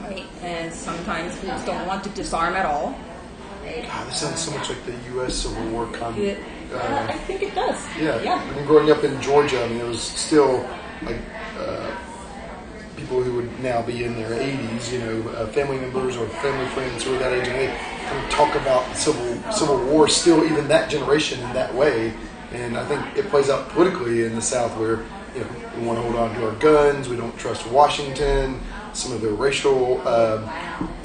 right? 0.01 0.25
And 0.43 0.73
sometimes 0.73 1.39
groups 1.41 1.63
don't 1.67 1.87
want 1.87 2.05
to 2.05 2.11
disarm 2.11 2.55
at 2.55 2.65
all. 2.65 2.99
Right? 3.63 3.85
God, 3.87 4.07
this 4.09 4.21
sounds 4.21 4.39
so 4.41 4.51
much 4.53 4.71
like 4.71 4.83
the 4.87 4.95
U.S. 5.15 5.35
Civil 5.35 5.69
War 5.73 5.87
con- 5.89 6.17
It- 6.17 6.41
uh, 6.77 7.07
I 7.09 7.19
think 7.19 7.43
it 7.43 7.55
does. 7.55 7.87
yeah. 7.99 8.21
Yeah. 8.23 8.35
I 8.35 8.55
mean, 8.57 8.67
growing 8.67 8.91
up 8.91 9.05
in 9.05 9.21
Georgia, 9.21 9.63
I 9.65 9.69
mean, 9.69 9.79
there 9.79 9.87
was 9.87 10.03
still 10.03 10.69
like 11.03 11.19
uh, 11.59 11.97
people 12.97 13.23
who 13.23 13.35
would 13.35 13.61
now 13.61 13.83
be 13.83 14.05
in 14.05 14.15
their 14.17 14.31
80s, 14.31 14.93
you 14.93 14.99
know, 14.99 15.29
uh, 15.31 15.47
family 15.49 15.79
members 15.79 16.17
or 16.17 16.27
family 16.29 16.67
friends 16.71 17.05
who 17.05 17.15
are 17.15 17.19
that 17.19 17.33
age, 17.33 17.47
and 17.47 17.57
they 17.59 17.67
kind 18.07 18.25
of 18.25 18.31
talk 18.31 18.55
about 18.57 18.97
civil 18.97 19.53
civil 19.53 19.79
war 19.87 20.09
still, 20.09 20.45
even 20.45 20.67
that 20.69 20.91
generation 20.91 21.39
in 21.41 21.53
that 21.53 21.75
way. 21.75 22.13
And 22.53 22.77
I 22.77 22.85
think 22.87 23.17
it 23.17 23.29
plays 23.29 23.51
out 23.51 23.69
politically 23.71 24.25
in 24.25 24.35
the 24.35 24.43
South, 24.43 24.77
where 24.79 25.01
you 25.35 25.41
know 25.41 25.49
we 25.79 25.87
want 25.87 25.99
to 25.99 26.03
hold 26.03 26.17
on 26.17 26.35
to 26.37 26.47
our 26.49 26.55
guns, 26.57 27.09
we 27.09 27.17
don't 27.17 27.37
trust 27.39 27.67
Washington. 27.69 28.61
Some 28.93 29.13
of 29.13 29.21
the 29.21 29.29
racial 29.29 30.01
um, 30.09 30.49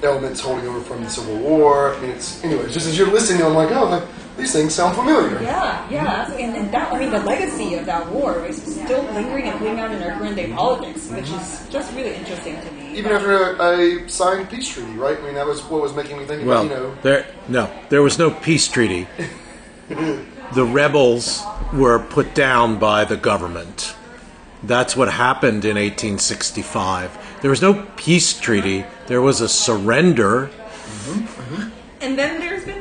elements 0.02 0.40
holding 0.40 0.66
over 0.66 0.80
from 0.80 1.04
the 1.04 1.10
Civil 1.10 1.38
War. 1.40 1.94
I 1.94 2.00
mean, 2.00 2.12
it's 2.12 2.42
anyway, 2.42 2.72
Just 2.72 2.88
as 2.88 2.98
you're 2.98 3.12
listening, 3.12 3.44
I'm 3.44 3.54
like, 3.54 3.70
oh, 3.72 4.08
these 4.42 4.54
things 4.54 4.74
sound 4.74 4.96
familiar. 4.96 5.42
Yeah, 5.42 5.90
yeah, 5.90 6.32
and, 6.34 6.56
and 6.56 6.74
that 6.74 6.92
I 6.92 7.00
mean 7.00 7.12
the 7.12 7.20
legacy 7.20 7.76
of 7.76 7.86
that 7.86 8.12
war 8.12 8.46
is 8.46 8.62
still 8.62 9.04
lingering 9.14 9.46
and 9.46 9.58
playing 9.60 9.80
out 9.80 9.92
in 9.92 10.02
our 10.02 10.18
current 10.18 10.36
day 10.36 10.52
politics, 10.52 11.10
which 11.10 11.26
is 11.26 11.30
mm-hmm. 11.30 11.72
just 11.72 11.96
really 11.96 12.16
interesting 12.16 12.60
to 12.62 12.72
me. 12.72 12.98
Even 12.98 13.12
after 13.12 13.56
a, 13.56 14.04
a 14.04 14.10
signed 14.10 14.50
peace 14.50 14.68
treaty, 14.68 14.92
right? 14.94 15.18
I 15.18 15.22
mean, 15.22 15.36
that 15.36 15.46
was 15.46 15.62
what 15.64 15.82
was 15.82 15.96
making 15.96 16.18
me 16.18 16.26
think 16.26 16.46
Well, 16.46 16.66
about, 16.66 16.76
you 16.76 16.84
know, 16.84 16.98
there 17.04 17.28
no, 17.48 17.72
there 17.90 18.02
was 18.02 18.18
no 18.18 18.32
peace 18.32 18.68
treaty. 18.68 19.08
the 19.90 20.66
rebels 20.66 21.44
were 21.74 22.00
put 22.00 22.34
down 22.34 22.80
by 22.80 23.06
the 23.06 23.18
government. 23.18 23.96
That's 24.64 24.96
what 24.96 25.12
happened 25.12 25.66
in 25.66 25.76
1865. 25.76 27.40
There 27.42 27.50
was 27.50 27.62
no 27.62 27.88
peace 27.96 28.40
treaty. 28.40 28.86
There 29.08 29.22
was 29.22 29.42
a 29.42 29.50
surrender. 29.50 30.48
Mm-hmm, 30.48 31.20
mm-hmm. 31.26 31.70
And 32.02 32.18
then 32.18 32.40
there's 32.40 32.66
been 32.66 32.81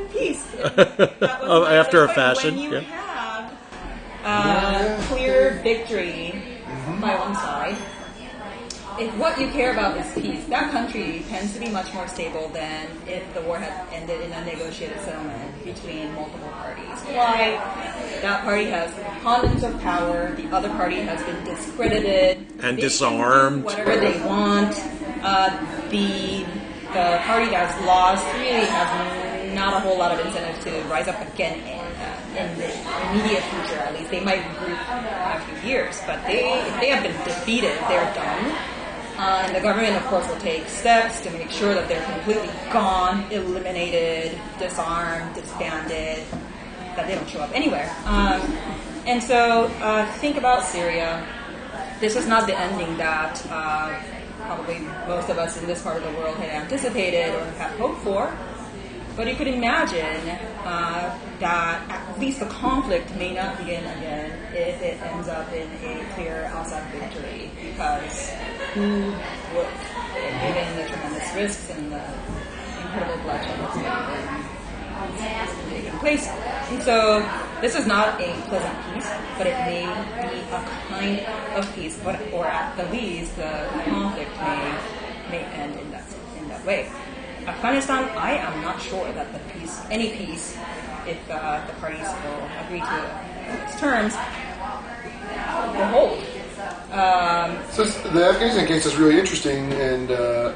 Oh, 0.63 1.65
after 1.65 2.03
a 2.03 2.07
fashion, 2.13 2.55
When 2.55 2.63
you 2.63 2.71
yeah. 2.79 2.81
have 4.23 4.99
uh, 4.99 5.01
clear 5.07 5.59
victory 5.63 6.41
by 7.01 7.15
one 7.15 7.35
side, 7.35 7.75
if 8.99 9.15
what 9.17 9.39
you 9.39 9.47
care 9.49 9.71
about 9.71 9.97
is 9.97 10.13
peace, 10.13 10.45
that 10.49 10.69
country 10.71 11.25
tends 11.29 11.53
to 11.53 11.59
be 11.59 11.69
much 11.69 11.91
more 11.93 12.07
stable 12.07 12.49
than 12.49 12.87
if 13.07 13.23
the 13.33 13.41
war 13.41 13.57
had 13.57 13.73
ended 13.93 14.21
in 14.21 14.31
a 14.33 14.45
negotiated 14.45 14.99
settlement 15.01 15.63
between 15.63 16.13
multiple 16.13 16.49
parties. 16.49 16.99
Why? 17.09 17.57
That 18.21 18.43
party 18.43 18.65
has 18.65 18.91
abundance 19.19 19.63
of 19.63 19.79
power. 19.81 20.35
The 20.35 20.47
other 20.55 20.69
party 20.69 20.97
has 20.97 21.23
been 21.23 21.43
discredited 21.45 22.37
And 22.37 22.45
They 22.59 22.59
can 22.59 22.75
do 22.75 22.81
disarmed. 22.81 23.63
whatever 23.63 23.95
they 23.99 24.19
want. 24.21 24.75
Uh, 25.23 25.49
the 25.89 26.45
the 26.93 27.21
party 27.23 27.49
that's 27.49 27.79
lost 27.85 28.25
really 28.35 28.65
has 28.67 28.89
not 29.61 29.75
a 29.75 29.79
whole 29.79 29.97
lot 29.97 30.11
of 30.11 30.25
incentive 30.25 30.57
to 30.63 30.71
rise 30.89 31.07
up 31.07 31.21
again 31.33 31.59
in, 31.59 31.85
uh, 32.01 32.41
in 32.41 32.57
the 32.57 32.69
immediate 33.11 33.43
future. 33.53 33.77
At 33.77 33.93
least 33.93 34.09
they 34.09 34.19
might 34.19 34.41
regroup 34.41 34.81
a 35.37 35.39
few 35.45 35.69
years, 35.69 36.01
but 36.07 36.17
they, 36.25 36.41
they 36.79 36.89
have 36.89 37.03
been 37.03 37.15
defeated, 37.23 37.77
they're 37.87 38.11
done. 38.15 38.43
Uh, 39.17 39.43
and 39.45 39.55
the 39.55 39.61
government, 39.61 39.95
of 39.95 40.03
course, 40.05 40.27
will 40.27 40.39
take 40.39 40.67
steps 40.67 41.21
to 41.21 41.29
make 41.29 41.51
sure 41.51 41.75
that 41.75 41.87
they're 41.87 42.03
completely 42.11 42.49
gone, 42.73 43.31
eliminated, 43.31 44.35
disarmed, 44.57 45.35
disbanded, 45.35 46.25
that 46.95 47.05
they 47.07 47.13
don't 47.13 47.29
show 47.29 47.41
up 47.41 47.51
anywhere. 47.53 47.87
Um, 48.05 48.41
and 49.05 49.21
so, 49.21 49.65
uh, 49.81 50.11
think 50.13 50.37
about 50.37 50.65
Syria. 50.65 51.23
This 51.99 52.15
is 52.15 52.25
not 52.25 52.47
the 52.47 52.57
ending 52.57 52.97
that 52.97 53.45
uh, 53.51 54.01
probably 54.39 54.79
most 55.07 55.29
of 55.29 55.37
us 55.37 55.55
in 55.61 55.67
this 55.67 55.83
part 55.83 55.97
of 55.97 56.03
the 56.03 56.17
world 56.17 56.35
had 56.37 56.49
anticipated 56.49 57.35
or 57.35 57.45
had 57.61 57.77
hoped 57.77 58.01
for. 58.01 58.33
But 59.15 59.27
you 59.27 59.35
could 59.35 59.47
imagine 59.47 60.29
uh, 60.63 61.17
that 61.39 61.89
at 61.89 62.19
least 62.19 62.39
the 62.39 62.45
conflict 62.45 63.13
may 63.15 63.33
not 63.33 63.57
begin 63.57 63.83
again 63.83 64.31
if 64.53 64.81
it 64.81 65.01
ends 65.01 65.27
up 65.27 65.51
in 65.51 65.67
a 65.67 66.05
clear 66.13 66.51
Assad 66.55 66.89
victory, 66.91 67.51
because 67.61 68.29
who 68.73 69.11
would, 69.53 69.67
given 70.41 70.75
the 70.77 70.87
tremendous 70.87 71.35
risks 71.35 71.69
and 71.71 71.91
the 71.91 72.03
incredible 72.81 73.21
bloodshed 73.23 73.59
that's 73.59 75.55
been 75.55 75.69
taking 75.69 75.99
place. 75.99 76.27
And 76.27 76.83
so 76.83 77.27
this 77.59 77.75
is 77.75 77.85
not 77.87 78.19
a 78.21 78.33
pleasant 78.47 78.93
peace, 78.93 79.09
but 79.37 79.47
it 79.47 79.57
may 79.65 79.85
be 80.29 80.39
a 80.51 80.63
kind 80.87 81.19
of 81.55 81.75
peace, 81.75 81.99
but 82.03 82.19
or 82.33 82.45
at 82.45 82.75
the 82.77 82.85
least 82.95 83.35
the 83.35 83.67
conflict 83.85 84.31
may 84.39 84.77
may 85.29 85.43
end 85.55 85.79
in 85.79 85.91
that 85.91 86.03
in 86.39 86.47
that 86.49 86.65
way. 86.65 86.89
Afghanistan, 87.47 88.09
I 88.17 88.37
am 88.37 88.61
not 88.61 88.81
sure 88.81 89.11
that 89.13 89.31
the 89.33 89.39
peace, 89.53 89.81
any 89.89 90.11
peace, 90.11 90.57
if 91.07 91.17
uh, 91.29 91.65
the 91.65 91.73
parties 91.73 92.07
will 92.23 92.47
agree 92.65 92.79
to 92.79 93.63
its 93.63 93.79
terms, 93.79 94.13
will 95.75 95.85
hold. 95.87 96.19
Um, 96.91 97.57
So 97.71 97.83
the 97.85 98.25
Afghanistan 98.25 98.67
case 98.67 98.85
is 98.85 98.95
really 98.95 99.19
interesting, 99.19 99.71
and 99.73 100.11
uh, 100.11 100.53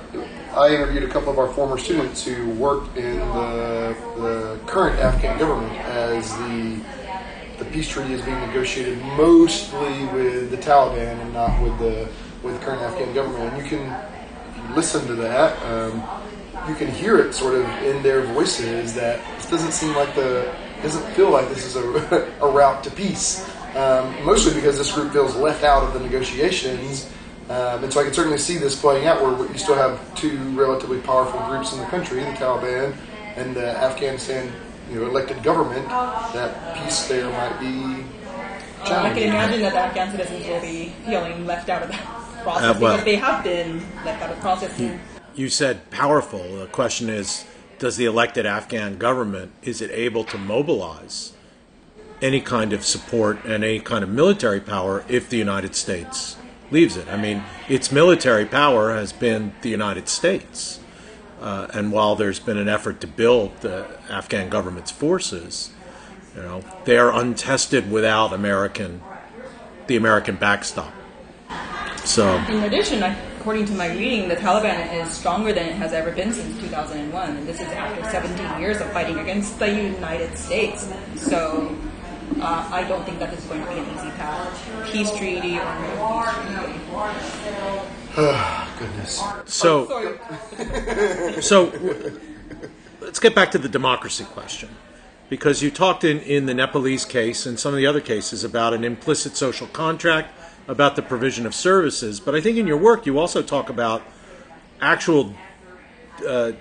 I 0.56 0.70
interviewed 0.70 1.04
a 1.04 1.08
couple 1.10 1.32
of 1.32 1.40
our 1.40 1.48
former 1.48 1.78
students 1.78 2.24
who 2.24 2.50
worked 2.52 2.96
in 2.98 3.18
the, 3.20 3.96
the 4.18 4.60
current 4.68 5.00
Afghan 5.00 5.38
government 5.38 5.74
as 5.82 6.32
the 6.38 6.82
the 7.58 7.66
peace 7.66 7.88
treaty 7.88 8.14
is 8.14 8.22
being 8.22 8.40
negotiated 8.42 9.02
mostly 9.18 10.06
with 10.08 10.52
the 10.52 10.58
Taliban 10.58 11.20
and 11.22 11.34
not 11.34 11.62
with 11.62 11.78
the 11.80 12.10
with 12.44 12.60
the 12.60 12.66
current 12.66 12.82
Afghan 12.82 13.14
government. 13.14 13.54
And 13.54 13.64
you 13.64 13.70
can 13.70 14.76
listen 14.76 15.08
to 15.08 15.16
that, 15.16 15.62
um, 15.64 16.04
you 16.68 16.76
can 16.76 16.90
hear 16.90 17.18
it 17.20 17.34
sort 17.34 17.56
of 17.56 17.66
in 17.84 18.02
their 18.04 18.22
voices 18.22 18.94
that 18.96 19.20
this 19.38 19.50
doesn't 19.50 19.72
seem 19.72 19.96
like 19.96 20.14
the 20.16 20.54
doesn't 20.82 21.04
feel 21.14 21.32
like 21.32 21.50
this 21.50 21.66
is 21.66 21.76
a, 21.76 22.32
a 22.42 22.50
route 22.50 22.84
to 22.84 22.92
peace. 22.92 23.48
Um, 23.76 24.24
mostly 24.24 24.54
because 24.54 24.78
this 24.78 24.92
group 24.92 25.12
feels 25.12 25.36
left 25.36 25.64
out 25.64 25.84
of 25.84 25.94
the 25.94 26.00
negotiations. 26.00 27.12
Um, 27.50 27.84
and 27.84 27.92
so 27.92 28.02
I 28.02 28.04
can 28.06 28.14
certainly 28.14 28.38
see 28.38 28.58
this 28.58 28.80
playing 28.80 29.06
out 29.06 29.22
where 29.22 29.48
you 29.52 29.58
still 29.58 29.76
have 29.76 30.00
two 30.16 30.38
relatively 30.52 31.00
powerful 31.02 31.40
groups 31.48 31.74
in 31.74 31.80
the 31.80 31.86
country, 31.86 32.20
the 32.20 32.32
Taliban 32.32 32.96
and 33.36 33.56
the 33.56 33.78
Afghanistan 33.78 34.52
you 34.92 35.00
know, 35.00 35.08
elected 35.08 35.42
government, 35.44 35.88
that 35.90 36.76
peace 36.78 37.08
there 37.08 37.30
might 37.32 37.60
be 37.60 38.06
I 38.92 39.10
can 39.14 39.24
imagine 39.24 39.62
that 39.62 39.74
the 39.74 39.80
Afghan 39.80 40.12
citizens 40.12 40.48
will 40.48 40.62
be 40.62 40.94
feeling 41.06 41.46
left 41.46 41.70
out 41.70 41.84
of 41.84 41.90
that 41.90 42.06
process 42.44 42.76
Uh, 42.76 42.80
well- 42.80 42.92
because 42.92 43.06
they 43.06 43.16
have 43.16 43.44
been 43.44 43.80
left 44.06 44.22
out 44.22 44.30
of 44.30 44.36
the 44.36 44.42
process. 44.42 44.80
And 44.80 45.00
You 45.36 45.50
said 45.50 45.92
powerful. 45.92 46.58
The 46.58 46.68
question 46.68 47.10
is, 47.10 47.46
does 47.78 47.98
the 47.98 48.06
elected 48.06 48.46
Afghan 48.46 48.98
government 48.98 49.52
is 49.62 49.82
it 49.82 49.92
able 49.92 50.24
to 50.26 50.38
mobilize 50.38 51.34
any 52.22 52.40
kind 52.40 52.74
of 52.74 52.86
support 52.86 53.44
and 53.44 53.64
any 53.64 53.80
kind 53.80 54.04
of 54.04 54.10
military 54.10 54.62
power 54.62 55.04
if 55.10 55.30
the 55.30 55.38
United 55.38 55.76
States 55.76 56.38
leaves 56.72 56.98
it. 56.98 57.08
I 57.08 57.18
mean, 57.18 57.44
its 57.70 57.92
military 57.92 58.46
power 58.46 58.94
has 58.94 59.14
been 59.14 59.54
the 59.62 59.70
United 59.70 60.08
States. 60.08 60.80
Uh, 61.42 61.68
and 61.74 61.92
while 61.92 62.16
there's 62.16 62.40
been 62.40 62.58
an 62.58 62.68
effort 62.70 63.02
to 63.02 63.08
build 63.08 63.56
the 63.62 63.86
Afghan 64.10 64.50
government's 64.50 64.92
forces, 64.92 65.72
you 66.36 66.42
know, 66.42 66.64
they 66.86 66.98
are 66.98 67.14
untested 67.14 67.92
without 67.92 68.34
American, 68.34 69.02
the 69.88 69.96
American 69.96 70.38
backstop. 70.38 70.94
So, 72.04 72.38
In 72.48 72.64
addition, 72.64 73.04
according 73.46 73.68
to 73.68 73.76
my 73.76 73.90
reading, 73.90 74.28
the 74.28 74.36
Taliban 74.36 74.92
is 74.92 75.12
stronger 75.12 75.54
than 75.54 75.68
it 75.68 75.76
has 75.76 75.94
ever 75.94 76.10
been 76.10 76.34
since 76.34 76.60
2001, 76.62 77.38
and 77.38 77.48
this 77.48 77.58
is 77.62 77.68
after 77.68 78.02
17 78.10 78.60
years 78.60 78.82
of 78.82 78.92
fighting 78.92 79.20
against 79.20 79.60
the 79.60 79.68
United 79.68 80.36
States. 80.36 80.92
So, 81.16 81.78
uh, 82.42 82.68
I 82.74 82.84
don't 82.88 83.06
think 83.06 83.20
that 83.20 83.30
this 83.30 83.42
is 83.42 83.46
going 83.46 83.62
to 83.64 83.70
be 83.70 83.78
an 83.78 83.86
easy 83.86 84.10
path. 84.18 84.92
Peace 84.92 85.12
treaty 85.12 85.60
or 85.60 86.26
no 86.54 86.74
peace 86.74 87.36
treaty. 87.44 87.82
Goodness. 88.80 89.24
so, 89.46 89.88
Sorry. 89.90 91.42
so 91.44 91.72
let's 93.02 93.20
get 93.20 93.36
back 93.36 93.52
to 93.52 93.60
the 93.60 93.70
democracy 93.70 94.24
question. 94.24 94.70
Because 95.30 95.62
you 95.62 95.70
talked 95.70 96.04
in, 96.04 96.20
in 96.22 96.48
the 96.48 96.56
Nepalese 96.56 97.06
case 97.06 97.46
and 97.46 97.60
some 97.60 97.76
of 97.76 97.78
the 97.78 97.86
other 97.86 98.02
cases 98.02 98.44
about 98.44 98.74
an 98.74 98.84
implicit 98.84 99.38
social 99.38 99.68
contract, 99.68 100.34
about 100.68 100.96
the 100.96 101.02
provision 101.02 101.46
of 101.46 101.54
services, 101.54 102.20
but 102.20 102.36
I 102.36 102.42
think 102.42 102.58
in 102.58 102.68
your 102.68 102.78
work 102.78 103.06
you 103.06 103.20
also 103.20 103.42
talk 103.42 103.70
about 103.70 104.02
actual 104.82 105.34
uh, 106.28 106.54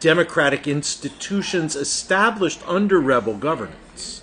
democratic 0.00 0.66
institutions 0.66 1.76
established 1.76 2.60
under 2.66 3.00
rebel 3.00 3.36
governance. 3.36 4.22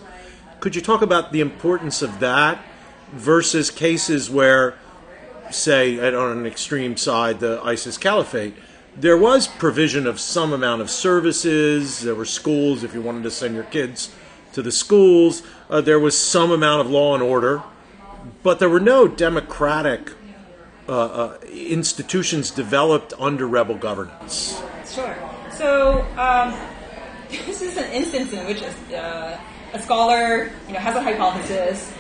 Could 0.60 0.76
you 0.76 0.82
talk 0.82 1.02
about 1.02 1.32
the 1.32 1.40
importance 1.40 2.02
of 2.02 2.20
that 2.20 2.64
versus 3.14 3.72
cases 3.72 4.30
where, 4.30 4.78
say, 5.50 6.00
on 6.00 6.38
an 6.38 6.46
extreme 6.46 6.98
side, 6.98 7.40
the 7.40 7.60
ISIS 7.64 7.98
caliphate, 7.98 8.54
there 8.96 9.18
was 9.18 9.48
provision 9.48 10.06
of 10.06 10.20
some 10.20 10.54
amount 10.54 10.82
of 10.82 10.90
services. 10.90 12.02
There 12.02 12.16
were 12.16 12.26
schools 12.26 12.84
if 12.84 12.94
you 12.94 13.02
wanted 13.02 13.24
to 13.24 13.32
send 13.32 13.56
your 13.56 13.64
kids 13.64 14.14
to 14.54 14.62
the 14.62 14.72
schools. 14.72 15.44
Uh, 15.70 15.82
there 15.82 16.00
was 16.00 16.18
some 16.18 16.52
amount 16.52 16.82
of 16.82 16.92
law 16.92 17.14
and 17.14 17.24
order, 17.24 17.64
but 18.44 18.60
there 18.60 18.70
were 18.70 18.80
no 18.80 19.08
democratic 19.08 20.12
uh, 20.88 20.92
uh, 20.92 21.38
institutions 21.52 22.52
developed 22.52 23.14
under 23.20 23.48
rebel 23.48 23.76
governance. 23.76 24.62
Sure. 24.90 25.16
So 25.52 26.02
um, 26.18 26.54
this 27.30 27.62
is 27.62 27.78
an 27.78 27.92
instance 27.92 28.34
in 28.34 28.46
which 28.46 28.62
a, 28.62 28.98
uh, 28.98 29.40
a 29.74 29.82
scholar, 29.82 30.52
you 30.68 30.74
know, 30.74 30.80
has 30.80 30.96
a 30.96 31.02
hypothesis, 31.02 31.94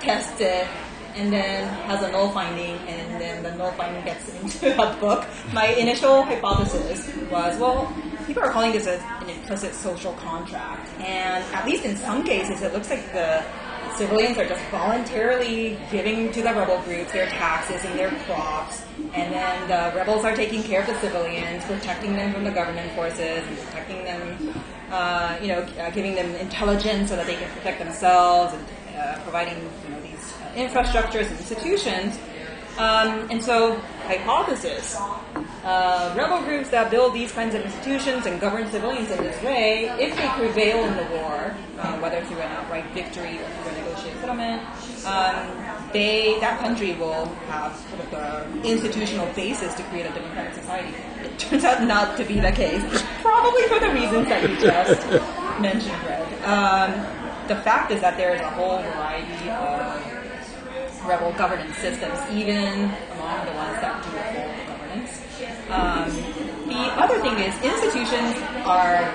tests 0.00 0.40
it, 0.40 0.66
and 1.14 1.32
then 1.32 1.68
has 1.84 2.02
a 2.02 2.12
null 2.12 2.30
finding, 2.30 2.76
and 2.88 3.20
then 3.20 3.42
the 3.42 3.54
null 3.56 3.72
finding 3.72 4.04
gets 4.04 4.28
into 4.42 4.72
a 4.80 4.96
book. 5.00 5.26
My 5.52 5.66
initial 5.66 6.22
hypothesis 6.22 7.12
was, 7.30 7.58
well, 7.58 7.92
people 8.26 8.42
are 8.42 8.50
calling 8.50 8.72
this 8.72 8.86
a, 8.86 8.98
an 8.98 9.30
implicit 9.30 9.74
social 9.74 10.12
contract, 10.14 10.88
and 11.00 11.44
at 11.54 11.66
least 11.66 11.84
in 11.84 11.96
some 11.96 12.22
cases, 12.22 12.62
it 12.62 12.72
looks 12.72 12.88
like 12.88 13.12
the 13.12 13.44
civilians 13.98 14.38
are 14.38 14.48
just 14.48 14.62
voluntarily 14.70 15.76
giving 15.90 16.30
to 16.30 16.40
the 16.40 16.54
rebel 16.54 16.80
groups 16.82 17.12
their 17.12 17.26
taxes 17.26 17.84
and 17.84 17.98
their 17.98 18.10
crops, 18.26 18.84
and 19.12 19.32
then 19.32 19.68
the 19.68 19.96
rebels 19.98 20.24
are 20.24 20.36
taking 20.36 20.62
care 20.62 20.82
of 20.82 20.86
the 20.86 20.98
civilians, 21.00 21.64
protecting 21.64 22.14
them 22.14 22.32
from 22.32 22.44
the 22.44 22.50
government 22.52 22.90
forces, 22.92 23.44
and 23.44 23.58
protecting 23.58 24.04
them, 24.04 24.54
uh, 24.92 25.36
you 25.42 25.48
know, 25.48 25.60
uh, 25.80 25.90
giving 25.90 26.14
them 26.14 26.32
intelligence 26.36 27.10
so 27.10 27.16
that 27.16 27.26
they 27.26 27.34
can 27.34 27.50
protect 27.50 27.80
themselves, 27.80 28.54
and 28.54 28.64
uh, 28.96 29.18
providing 29.24 29.58
you 29.84 29.90
know 29.90 30.00
these 30.00 30.32
uh, 30.42 30.52
infrastructures 30.54 31.26
and 31.26 31.38
institutions. 31.38 32.18
Um, 32.78 33.28
and 33.28 33.42
so, 33.42 33.74
hypothesis: 34.06 34.96
uh, 35.64 36.14
rebel 36.16 36.42
groups 36.42 36.70
that 36.70 36.92
build 36.92 37.12
these 37.12 37.32
kinds 37.32 37.56
of 37.56 37.62
institutions 37.62 38.24
and 38.26 38.40
govern 38.40 38.70
civilians 38.70 39.10
in 39.10 39.18
this 39.18 39.42
way, 39.42 39.86
if 39.98 40.16
they 40.16 40.28
prevail 40.28 40.84
in 40.84 40.96
the 40.96 41.04
war, 41.16 41.56
uh, 41.78 41.98
whether 41.98 42.24
through 42.26 42.38
an 42.38 42.52
outright 42.52 42.86
victory 42.94 43.38
or 43.38 43.48
through 43.50 43.72
a 43.72 43.78
negotiated 43.78 44.20
settlement, 44.20 44.62
um, 45.04 45.90
they 45.92 46.38
that 46.38 46.60
country 46.60 46.94
will 46.94 47.26
have 47.48 47.74
sort 47.90 48.00
of 48.00 48.10
the 48.12 48.68
institutional 48.68 49.26
basis 49.34 49.74
to 49.74 49.82
create 49.84 50.06
a 50.06 50.14
democratic 50.14 50.54
society. 50.54 50.94
It 51.22 51.36
turns 51.36 51.64
out 51.64 51.82
not 51.82 52.16
to 52.18 52.24
be 52.24 52.38
the 52.38 52.52
case, 52.52 52.82
probably 53.22 53.62
for 53.64 53.80
the 53.80 53.90
reasons 53.90 54.28
that 54.28 54.48
you 54.48 54.56
just 54.56 55.06
mentioned, 55.60 56.00
Greg. 56.04 56.42
Um, 56.44 56.92
the 57.48 57.56
fact 57.56 57.90
is 57.90 58.00
that 58.02 58.16
there 58.16 58.34
is 58.34 58.40
a 58.40 58.50
whole 58.50 58.78
variety 58.82 59.50
of 59.50 60.17
rebel 61.04 61.32
governance 61.32 61.76
systems, 61.76 62.18
even 62.32 62.90
among 63.14 63.46
the 63.46 63.52
ones 63.52 63.80
that 63.80 64.02
do 64.02 64.10
uphold 64.10 64.66
governance. 64.66 65.22
Um, 65.70 66.10
the 66.68 66.84
other 67.00 67.20
thing 67.20 67.38
is 67.38 67.54
institutions 67.62 68.36
are 68.64 69.12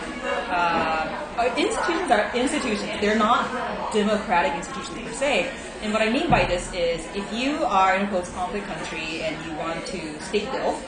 uh, 0.49 1.23
uh, 1.37 1.53
institutions 1.57 2.11
are 2.11 2.31
institutions. 2.35 2.89
They're 3.01 3.17
not 3.17 3.49
democratic 3.91 4.53
institutions 4.53 5.07
per 5.07 5.13
se. 5.13 5.51
And 5.81 5.91
what 5.91 6.01
I 6.01 6.09
mean 6.09 6.29
by 6.29 6.45
this 6.45 6.71
is, 6.73 7.05
if 7.13 7.25
you 7.33 7.63
are 7.65 7.95
in 7.95 8.07
a 8.07 8.09
post-conflict 8.09 8.65
country 8.67 9.21
and 9.21 9.35
you 9.45 9.51
want 9.57 9.85
to 9.87 10.21
state 10.21 10.49
build, 10.51 10.79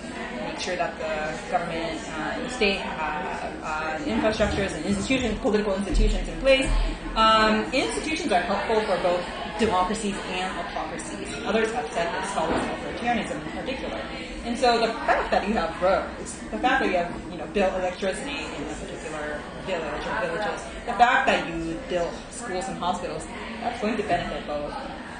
make 0.47 0.59
sure 0.59 0.75
that 0.77 0.97
the 0.97 1.51
government 1.51 1.99
uh, 2.09 2.39
and 2.39 2.51
state 2.51 2.77
have 2.77 3.53
uh, 3.61 4.05
infrastructures 4.05 4.73
and 4.73 4.85
institutions, 4.85 5.37
political 5.39 5.75
institutions 5.75 6.29
in 6.29 6.39
place. 6.39 6.69
Um, 7.15 7.65
institutions 7.73 8.31
are 8.31 8.41
helpful 8.41 8.79
for 8.81 9.01
both 9.03 9.25
democracies 9.59 10.15
and 10.27 10.59
autocracies. 10.59 11.27
Others 11.45 11.71
have 11.71 11.91
said 11.91 12.21
this 12.21 12.31
follows 12.31 12.61
authoritarianism 12.61 13.45
in 13.45 13.51
particular. 13.51 14.01
And 14.43 14.57
so 14.57 14.79
the 14.79 14.93
fact 14.93 15.31
that 15.31 15.47
you 15.47 15.53
have 15.55 15.81
roads, 15.81 16.37
the 16.51 16.59
fact 16.59 16.83
that 16.83 16.91
you 16.91 16.97
have 16.97 17.13
you 17.31 17.37
know 17.37 17.47
built 17.47 17.73
electricity 17.73 18.37
in 18.37 18.63
a 18.63 18.75
particular 18.75 19.41
village 19.65 20.05
or 20.05 20.27
villages, 20.27 20.61
the 20.85 20.93
fact 20.93 21.25
that 21.27 21.47
you 21.49 21.79
built 21.89 22.13
schools 22.29 22.65
and 22.67 22.77
hospitals, 22.77 23.25
that's 23.61 23.81
going 23.81 23.97
to 23.97 24.03
benefit 24.03 24.45
both 24.45 24.73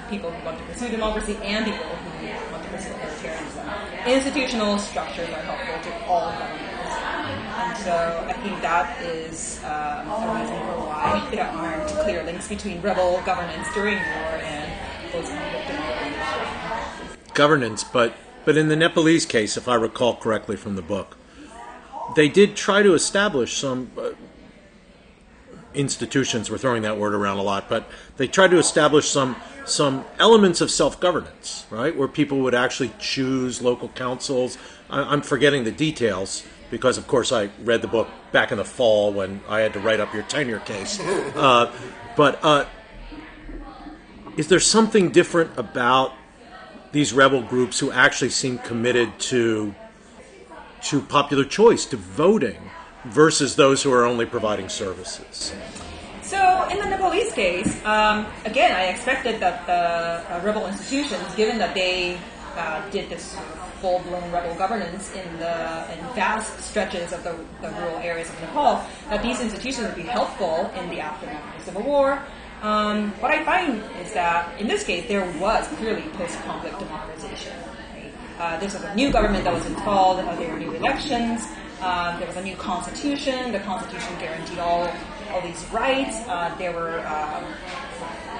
people 0.09 0.29
who 0.31 0.45
want 0.45 0.57
to 0.59 0.63
pursue 0.65 0.89
democracy 0.89 1.37
and 1.41 1.65
people 1.65 1.85
who 1.85 2.51
want 2.51 2.63
to 2.63 2.69
pursue 2.69 2.89
authoritarianism. 2.91 4.05
Institutional 4.05 4.77
structures 4.77 5.29
are 5.29 5.41
helpful 5.41 5.91
to 5.91 6.05
all 6.05 6.31
governments. 6.31 6.74
So 7.83 8.25
I 8.27 8.33
think 8.33 8.61
that 8.61 9.01
is 9.01 9.59
um, 9.63 10.07
a 10.07 10.39
reason 10.39 10.57
for 10.59 10.87
why 10.87 11.27
there 11.31 11.45
aren't 11.45 11.87
clear 11.89 12.23
links 12.23 12.47
between 12.47 12.81
rebel 12.81 13.21
governance 13.25 13.67
during 13.73 13.97
war 13.97 14.39
and 14.41 14.71
governance, 17.33 17.83
but 17.83 18.15
but 18.45 18.57
in 18.57 18.69
the 18.69 18.75
Nepalese 18.75 19.25
case, 19.25 19.57
if 19.57 19.67
I 19.67 19.75
recall 19.75 20.15
correctly 20.15 20.55
from 20.55 20.75
the 20.75 20.81
book, 20.81 21.17
they 22.15 22.29
did 22.29 22.55
try 22.55 22.81
to 22.81 22.93
establish 22.93 23.57
some 23.57 23.91
uh, 23.97 24.11
institutions. 25.73 26.49
We're 26.49 26.57
throwing 26.57 26.83
that 26.83 26.97
word 26.97 27.13
around 27.13 27.37
a 27.37 27.43
lot, 27.43 27.67
but 27.67 27.89
they 28.17 28.27
tried 28.27 28.51
to 28.51 28.57
establish 28.57 29.07
some 29.09 29.35
some 29.65 30.05
elements 30.19 30.61
of 30.61 30.71
self 30.71 30.99
governance, 30.99 31.65
right, 31.69 31.95
where 31.95 32.07
people 32.07 32.39
would 32.39 32.55
actually 32.55 32.93
choose 32.99 33.61
local 33.61 33.89
councils. 33.89 34.57
I, 34.89 35.01
I'm 35.01 35.21
forgetting 35.21 35.63
the 35.65 35.71
details 35.71 36.45
because, 36.69 36.97
of 36.97 37.07
course, 37.07 37.31
I 37.31 37.49
read 37.63 37.81
the 37.81 37.87
book 37.87 38.07
back 38.31 38.51
in 38.51 38.57
the 38.57 38.65
fall 38.65 39.13
when 39.13 39.41
I 39.47 39.59
had 39.59 39.73
to 39.73 39.79
write 39.79 39.99
up 39.99 40.13
your 40.13 40.23
tenure 40.23 40.59
case. 40.59 40.99
Uh, 41.35 41.71
but 42.15 42.39
uh, 42.43 42.65
is 44.37 44.47
there 44.47 44.59
something 44.59 45.09
different 45.09 45.51
about 45.57 46.13
these 46.93 47.11
rebel 47.11 47.41
groups 47.41 47.77
who 47.79 47.91
actually 47.91 48.29
seem 48.29 48.57
committed 48.59 49.19
to 49.19 49.75
to 50.81 51.01
popular 51.01 51.43
choice, 51.43 51.85
to 51.87 51.97
voting, 51.97 52.69
versus 53.05 53.55
those 53.55 53.83
who 53.83 53.91
are 53.91 54.05
only 54.05 54.25
providing 54.25 54.69
services. 54.69 55.53
So 56.21 56.67
in 56.71 56.79
the 56.79 56.85
Nepalese 56.85 57.33
case, 57.33 57.83
um, 57.85 58.25
again, 58.45 58.71
I 58.75 58.85
expected 58.85 59.39
that 59.39 59.65
the 59.67 60.33
uh, 60.33 60.41
rebel 60.43 60.65
institutions, 60.67 61.23
given 61.35 61.57
that 61.59 61.75
they 61.75 62.17
uh, 62.55 62.87
did 62.89 63.09
this 63.09 63.35
full-blown 63.81 64.31
rebel 64.31 64.55
governance 64.55 65.13
in 65.13 65.37
the 65.37 65.91
in 65.93 65.99
vast 66.15 66.59
stretches 66.59 67.13
of 67.13 67.23
the, 67.23 67.35
the 67.61 67.69
rural 67.75 67.97
areas 67.97 68.29
of 68.29 68.39
Nepal, 68.41 68.83
that 69.09 69.21
these 69.21 69.41
institutions 69.41 69.87
would 69.87 69.95
be 69.95 70.03
helpful 70.03 70.71
in 70.79 70.89
the 70.89 70.99
aftermath 70.99 71.43
of 71.53 71.59
the 71.59 71.65
civil 71.65 71.83
war. 71.83 72.21
Um, 72.61 73.11
what 73.19 73.31
I 73.31 73.43
find 73.43 73.83
is 74.01 74.13
that 74.13 74.59
in 74.59 74.67
this 74.67 74.83
case, 74.83 75.07
there 75.07 75.25
was 75.39 75.67
clearly 75.77 76.03
post-conflict 76.13 76.79
democratization. 76.79 77.53
right? 77.93 78.11
Uh, 78.39 78.59
this 78.59 78.73
was 78.73 78.83
a 78.83 78.95
new 78.95 79.11
government 79.11 79.43
that 79.43 79.53
was 79.53 79.65
installed. 79.65 80.19
Uh, 80.19 80.35
there 80.35 80.51
were 80.51 80.59
new 80.59 80.73
elections. 80.73 81.45
Um, 81.81 82.17
there 82.19 82.27
was 82.27 82.37
a 82.37 82.43
new 82.43 82.55
constitution. 82.55 83.51
The 83.51 83.59
constitution 83.59 84.17
guaranteed 84.19 84.59
all 84.59 84.91
all 85.31 85.41
these 85.41 85.65
rights. 85.71 86.15
Uh, 86.27 86.53
there 86.57 86.71
were 86.71 87.05
um, 87.07 87.43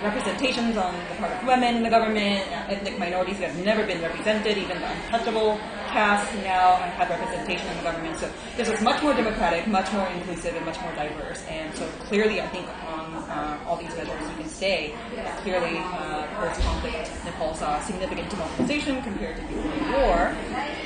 representations 0.06 0.78
on 0.78 0.94
the 1.10 1.16
part 1.16 1.32
of 1.34 1.48
women 1.48 1.78
in 1.78 1.84
the 1.84 1.90
government, 1.90 2.46
ethnic 2.70 2.98
minorities 3.00 3.38
who 3.38 3.44
have 3.44 3.58
never 3.66 3.86
been 3.86 4.02
represented, 4.02 4.58
even 4.58 4.80
the 4.80 4.90
untouchable 4.90 5.60
outcasts 5.96 6.34
now 6.44 6.76
have 6.76 7.10
representation 7.10 7.68
in 7.70 7.78
the 7.78 7.84
government. 7.84 8.18
So 8.18 8.30
this 8.58 8.70
was 8.70 8.82
much 8.82 9.02
more 9.02 9.14
democratic, 9.14 9.68
much 9.68 9.92
more 9.94 10.08
inclusive, 10.08 10.56
and 10.56 10.66
much 10.66 10.80
more 10.82 10.92
diverse. 10.96 11.44
And 11.48 11.74
so 11.76 11.88
clearly, 12.08 12.42
I 12.42 12.48
think 12.48 12.68
on 12.88 13.14
uh, 13.16 13.64
all 13.66 13.78
these 13.78 13.96
measures, 13.96 14.20
you 14.30 14.36
can 14.36 14.50
say 14.50 14.94
that 15.16 15.38
clearly 15.42 15.78
uh, 15.78 16.28
post-conflict 16.36 17.12
Nepal 17.26 17.54
saw 17.56 17.80
significant 17.82 18.30
democratization 18.30 19.02
compared 19.04 19.38
to 19.38 19.42
before 19.44 19.62
the 19.64 19.98
war. 19.98 20.36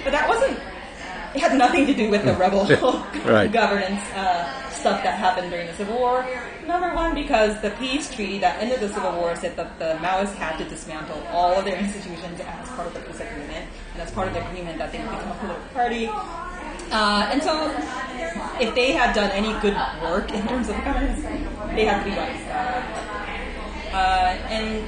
But 0.04 0.12
that 0.12 0.30
wasn't. 0.30 0.60
It 1.36 1.42
had 1.42 1.58
nothing 1.58 1.86
to 1.86 1.94
do 1.94 2.10
with 2.10 2.24
the 2.26 2.34
rebel 2.34 2.66
Right. 3.26 3.52
governance 3.62 4.02
uh, 4.16 4.69
stuff 4.80 5.04
that 5.04 5.18
happened 5.18 5.52
during 5.52 5.68
the 5.68 5.74
Civil 5.74 5.98
War. 5.98 6.26
Number 6.66 6.94
one, 6.96 7.14
because 7.14 7.62
the 7.62 7.72
peace 7.72 8.14
treaty 8.14 8.40
that 8.40 8.62
ended 8.62 8.80
the 8.80 8.90
Civil 8.90 9.12
War 9.14 9.36
said 9.36 9.56
that 9.58 9.78
the 9.80 9.98
Maoists 10.02 10.36
had 10.36 10.58
to 10.58 10.66
dismantle 10.66 11.22
all 11.32 11.54
of 11.54 11.66
their 11.66 11.78
institutions 11.78 12.40
as 12.40 12.70
part 12.70 12.88
of 12.88 12.94
the 12.94 13.02
peace 13.02 13.20
agreement, 13.20 13.68
and 13.94 14.02
as 14.02 14.12
part 14.12 14.28
of 14.28 14.34
the 14.34 14.48
agreement 14.48 14.78
that 14.78 14.92
they 14.92 15.00
would 15.00 15.10
become 15.10 15.32
a 15.32 15.36
political 15.36 15.70
party. 15.74 16.08
Uh, 16.92 17.30
and 17.32 17.44
so, 17.44 17.70
if 18.60 18.74
they 18.74 18.92
had 18.94 19.14
done 19.14 19.30
any 19.32 19.54
good 19.62 19.76
work 20.02 20.32
in 20.32 20.48
terms 20.48 20.70
of 20.70 20.76
governance, 20.84 21.22
they 21.76 21.86
had 21.86 22.04
to 22.04 22.10
be 22.10 22.16
right. 22.18 22.90
Uh, 23.94 24.38
and 24.50 24.86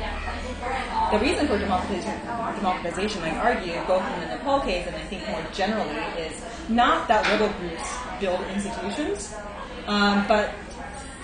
the 1.12 1.20
reason 1.20 1.48
for 1.48 1.58
democratization, 1.58 2.20
democratization, 2.26 3.24
I 3.24 3.36
argue, 3.38 3.74
both 3.88 4.06
in 4.14 4.22
the 4.22 4.28
Nepal 4.28 4.62
case 4.62 4.88
and 4.88 4.96
I 4.96 5.04
think 5.06 5.28
more 5.28 5.44
generally, 5.52 5.98
is 6.22 6.44
not 6.70 7.08
that 7.08 7.28
little 7.32 7.50
groups 7.60 7.90
build 8.20 8.42
institutions, 8.54 9.34
um, 9.88 10.28
but 10.28 10.54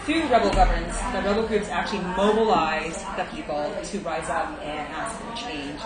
through 0.05 0.27
rebel 0.29 0.49
governance, 0.51 0.97
the 1.11 1.21
rebel 1.21 1.45
groups 1.45 1.67
actually 1.67 1.99
mobilize 2.15 3.03
the 3.17 3.25
people 3.35 3.75
to 3.83 3.99
rise 3.99 4.29
up 4.29 4.57
and 4.63 4.87
ask 4.93 5.19
for 5.19 5.35
change. 5.35 5.79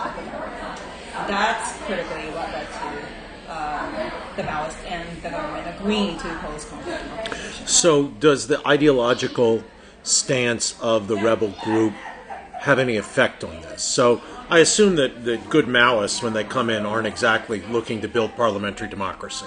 That's 1.26 1.76
critically 1.78 2.30
what 2.30 2.48
led 2.52 2.66
to 2.68 3.22
um, 3.52 3.92
the 4.36 4.42
Maoists 4.44 4.88
and 4.88 5.22
the 5.22 5.28
government 5.28 5.76
agreeing 5.76 6.18
to 6.18 6.38
post-conflict 6.38 7.02
democratization. 7.02 7.66
So, 7.66 8.08
does 8.08 8.46
the 8.46 8.66
ideological 8.66 9.64
stance 10.04 10.80
of 10.80 11.08
the 11.08 11.16
rebel 11.16 11.52
group 11.62 11.92
have 12.60 12.78
any 12.78 12.96
effect 12.96 13.42
on 13.44 13.60
this? 13.62 13.82
So, 13.82 14.22
I 14.48 14.60
assume 14.60 14.96
that 14.96 15.24
the 15.24 15.38
good 15.48 15.66
Maoists, 15.66 16.22
when 16.22 16.32
they 16.32 16.44
come 16.44 16.70
in, 16.70 16.86
aren't 16.86 17.06
exactly 17.06 17.60
looking 17.62 18.00
to 18.02 18.08
build 18.08 18.36
parliamentary 18.36 18.88
democracy. 18.88 19.46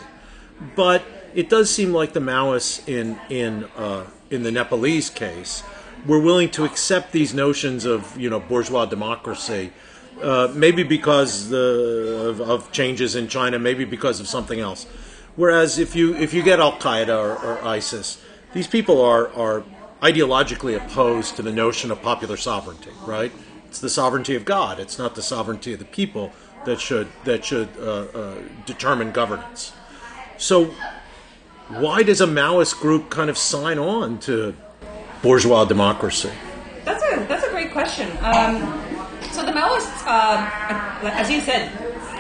But 0.75 1.03
it 1.35 1.49
does 1.49 1.69
seem 1.69 1.93
like 1.93 2.13
the 2.13 2.21
Maoists 2.21 2.87
in 2.87 3.19
in 3.29 3.65
uh, 3.77 4.05
in 4.31 4.43
the 4.43 4.51
Nepalese 4.51 5.09
case 5.09 5.63
were 6.05 6.19
willing 6.19 6.49
to 6.51 6.63
accept 6.63 7.11
these 7.11 7.33
notions 7.33 7.85
of 7.85 8.17
you 8.19 8.29
know 8.29 8.39
bourgeois 8.39 8.85
democracy, 8.85 9.71
uh, 10.21 10.51
maybe 10.53 10.83
because 10.83 11.49
the, 11.49 12.27
of, 12.29 12.41
of 12.41 12.71
changes 12.71 13.15
in 13.15 13.27
China, 13.27 13.59
maybe 13.59 13.85
because 13.85 14.19
of 14.19 14.27
something 14.27 14.59
else. 14.59 14.85
Whereas 15.35 15.77
if 15.77 15.95
you 15.95 16.15
if 16.15 16.33
you 16.33 16.41
get 16.41 16.59
Al 16.59 16.79
Qaeda 16.79 17.09
or, 17.09 17.35
or 17.35 17.63
ISIS, 17.63 18.21
these 18.53 18.67
people 18.67 19.01
are 19.01 19.31
are 19.33 19.63
ideologically 20.01 20.75
opposed 20.75 21.35
to 21.35 21.41
the 21.41 21.51
notion 21.51 21.91
of 21.91 22.01
popular 22.01 22.37
sovereignty. 22.37 22.91
Right? 23.05 23.31
It's 23.67 23.79
the 23.79 23.89
sovereignty 23.89 24.35
of 24.35 24.45
God. 24.45 24.79
It's 24.79 24.97
not 24.97 25.15
the 25.15 25.21
sovereignty 25.21 25.73
of 25.73 25.79
the 25.79 25.85
people 25.85 26.31
that 26.63 26.79
should 26.79 27.09
that 27.25 27.43
should 27.43 27.67
uh, 27.77 27.83
uh, 27.83 28.35
determine 28.65 29.11
governance. 29.11 29.73
So, 30.37 30.73
why 31.69 32.03
does 32.03 32.21
a 32.21 32.27
Maoist 32.27 32.79
group 32.79 33.09
kind 33.09 33.29
of 33.29 33.37
sign 33.37 33.79
on 33.79 34.19
to 34.19 34.55
bourgeois 35.21 35.65
democracy? 35.65 36.31
That's 36.83 37.03
a 37.03 37.25
that's 37.27 37.45
a 37.45 37.49
great 37.49 37.71
question. 37.71 38.09
Um, 38.21 38.61
so 39.31 39.45
the 39.45 39.51
Maoists, 39.51 40.05
um, 40.05 40.47
as 41.03 41.29
you 41.31 41.41
said, 41.41 41.71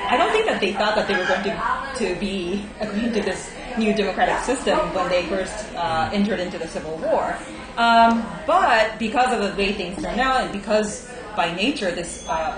I 0.09 0.17
don't 0.17 0.31
think 0.31 0.45
that 0.47 0.59
they 0.59 0.73
thought 0.73 0.95
that 0.95 1.07
they 1.07 1.15
were 1.15 1.25
going 1.25 1.43
to 1.43 1.85
to 1.97 2.19
be 2.19 2.65
agreeing 2.79 3.13
to 3.13 3.21
this 3.21 3.51
new 3.77 3.93
democratic 3.93 4.43
system 4.43 4.77
when 4.93 5.09
they 5.09 5.25
first 5.27 5.73
uh, 5.75 6.09
entered 6.11 6.39
into 6.39 6.57
the 6.57 6.67
civil 6.67 6.97
war. 6.97 7.37
Um, 7.77 8.25
but 8.47 8.97
because 8.99 9.33
of 9.33 9.39
the 9.41 9.57
way 9.57 9.73
things 9.73 10.01
turned 10.01 10.19
out, 10.19 10.41
and 10.41 10.51
because 10.51 11.09
by 11.35 11.53
nature 11.53 11.91
this 11.91 12.27
uh, 12.27 12.57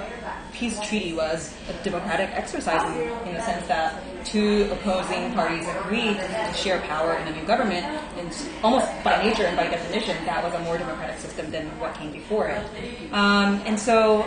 peace 0.58 0.80
treaty 0.80 1.14
was 1.14 1.53
a 1.70 1.84
democratic 1.84 2.30
exercise 2.32 2.82
in, 2.91 3.28
in 3.28 3.34
the 3.36 3.41
sense 3.41 3.66
that 3.68 4.01
two 4.26 4.68
opposing 4.72 5.32
parties 5.34 5.66
agreed 5.80 6.18
to 6.18 6.53
share 6.53 6.80
power 6.82 7.14
in 7.16 7.28
a 7.28 7.32
new 7.32 7.45
government, 7.45 7.86
and 8.18 8.30
almost 8.64 8.88
by 9.03 9.22
nature 9.24 9.43
and 9.43 9.55
by 9.55 9.68
definition, 9.68 10.18
that 10.26 10.43
was 10.43 10.53
a 10.53 10.60
more 10.60 10.78
democratic 10.78 11.20
system 11.20 11.49
than 11.51 11.68
what 11.80 11.93
came 11.93 12.12
before 12.12 12.47
it. 12.47 12.66
Um, 13.14 13.62
and 13.66 13.80
so, 13.80 14.26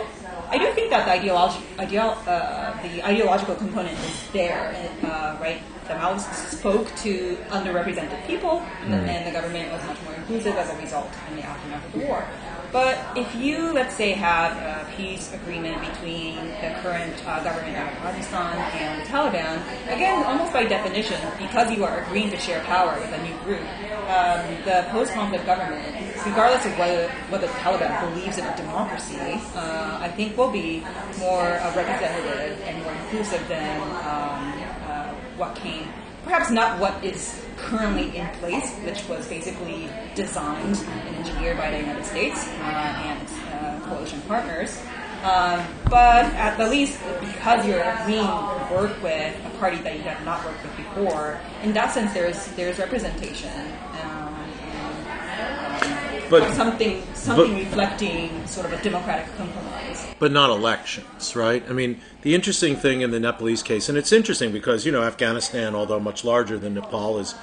I 0.49 0.57
do 0.57 0.71
think 0.73 0.89
that 0.89 1.05
the, 1.05 1.11
ideology, 1.11 1.63
ideal, 1.79 2.17
uh, 2.27 2.81
the 2.81 3.05
ideological 3.05 3.55
component 3.55 3.97
is 3.99 4.29
there, 4.31 4.75
uh, 5.03 5.37
right? 5.39 5.61
The 5.87 5.93
Maoists 5.93 6.57
spoke 6.57 6.93
to 6.97 7.35
underrepresented 7.49 8.25
people, 8.25 8.65
and, 8.81 8.93
the, 8.93 8.97
and 8.97 9.27
the 9.27 9.31
government 9.31 9.71
was 9.71 9.83
much 9.85 10.01
more 10.03 10.13
inclusive 10.13 10.55
as 10.55 10.69
a 10.69 10.81
result 10.81 11.09
in 11.29 11.37
the 11.37 11.43
aftermath 11.43 11.85
of 11.85 11.91
the 11.93 12.07
war. 12.07 12.25
But 12.71 12.97
if 13.17 13.35
you, 13.35 13.73
let's 13.73 13.95
say, 13.95 14.13
have 14.13 14.55
a 14.55 14.89
peace 14.95 15.33
agreement 15.33 15.81
between 15.81 16.35
the 16.61 16.71
current 16.81 17.13
uh, 17.27 17.43
government 17.43 17.75
of 17.75 17.97
Pakistan 17.99 18.55
and 18.79 19.01
the 19.01 19.05
Taliban, 19.07 19.59
again, 19.91 20.23
almost 20.23 20.53
by 20.53 20.63
definition, 20.63 21.19
because 21.37 21.69
you 21.69 21.83
are 21.83 22.03
agreeing 22.03 22.29
to 22.29 22.39
share 22.39 22.63
power 22.63 22.97
with 22.97 23.11
a 23.11 23.21
new 23.23 23.35
group, 23.43 23.59
um, 24.07 24.39
the 24.63 24.87
post-conflict 24.89 25.45
government, 25.45 25.83
regardless 26.25 26.65
of 26.65 26.77
whether, 26.77 27.09
whether 27.27 27.47
the 27.47 27.53
Taliban 27.59 27.91
believes 28.13 28.37
in 28.37 28.45
a 28.45 28.55
democracy, 28.55 29.19
uh, 29.19 29.97
I 29.99 30.07
think 30.07 30.37
will 30.37 30.51
be 30.51 30.81
more 31.19 31.43
uh, 31.43 31.75
representative 31.75 32.61
and 32.63 32.83
more 32.83 32.93
inclusive 32.93 33.45
than 33.49 33.81
um, 33.81 34.63
uh, 34.87 35.13
what 35.35 35.55
came 35.55 35.87
perhaps 36.31 36.49
not 36.49 36.79
what 36.79 37.03
is 37.03 37.43
currently 37.57 38.15
in 38.15 38.25
place, 38.39 38.73
which 38.85 39.05
was 39.09 39.27
basically 39.27 39.89
designed 40.15 40.77
and 40.77 41.15
engineered 41.17 41.57
by 41.57 41.69
the 41.69 41.77
United 41.77 42.05
States 42.05 42.47
uh, 42.47 43.03
and 43.03 43.27
uh, 43.51 43.85
coalition 43.85 44.21
partners. 44.29 44.81
Um, 45.23 45.61
but 45.89 46.23
at 46.35 46.55
the 46.55 46.69
least, 46.69 46.97
because 47.19 47.65
you're 47.65 47.83
being 48.07 48.25
to 48.25 48.67
work 48.71 49.03
with 49.03 49.35
a 49.45 49.49
party 49.59 49.81
that 49.81 49.97
you 49.97 50.03
have 50.03 50.23
not 50.23 50.43
worked 50.45 50.63
with 50.63 50.77
before, 50.77 51.37
in 51.63 51.73
that 51.73 51.91
sense, 51.93 52.13
there's 52.13 52.47
there's 52.53 52.79
representation. 52.79 53.51
But- 56.31 56.55
something 56.55 57.03
something 57.13 57.53
but- 57.53 57.59
reflecting 57.59 58.47
sort 58.47 58.65
of 58.65 58.73
a 58.73 58.81
democratic 58.81 59.27
compromise. 59.37 60.07
but 60.17 60.31
not 60.31 60.49
elections, 60.49 61.35
right? 61.35 61.63
I 61.69 61.73
mean, 61.73 61.99
the 62.21 62.33
interesting 62.33 62.75
thing 62.77 63.01
in 63.01 63.11
the 63.11 63.19
Nepalese 63.19 63.61
case, 63.61 63.89
and 63.89 63.97
it's 63.97 64.11
interesting 64.13 64.51
because 64.51 64.85
you 64.85 64.91
know 64.91 65.03
Afghanistan, 65.03 65.75
although 65.75 65.99
much 65.99 66.23
larger 66.23 66.57
than 66.57 66.73
Nepal, 66.75 67.19
is 67.19 67.35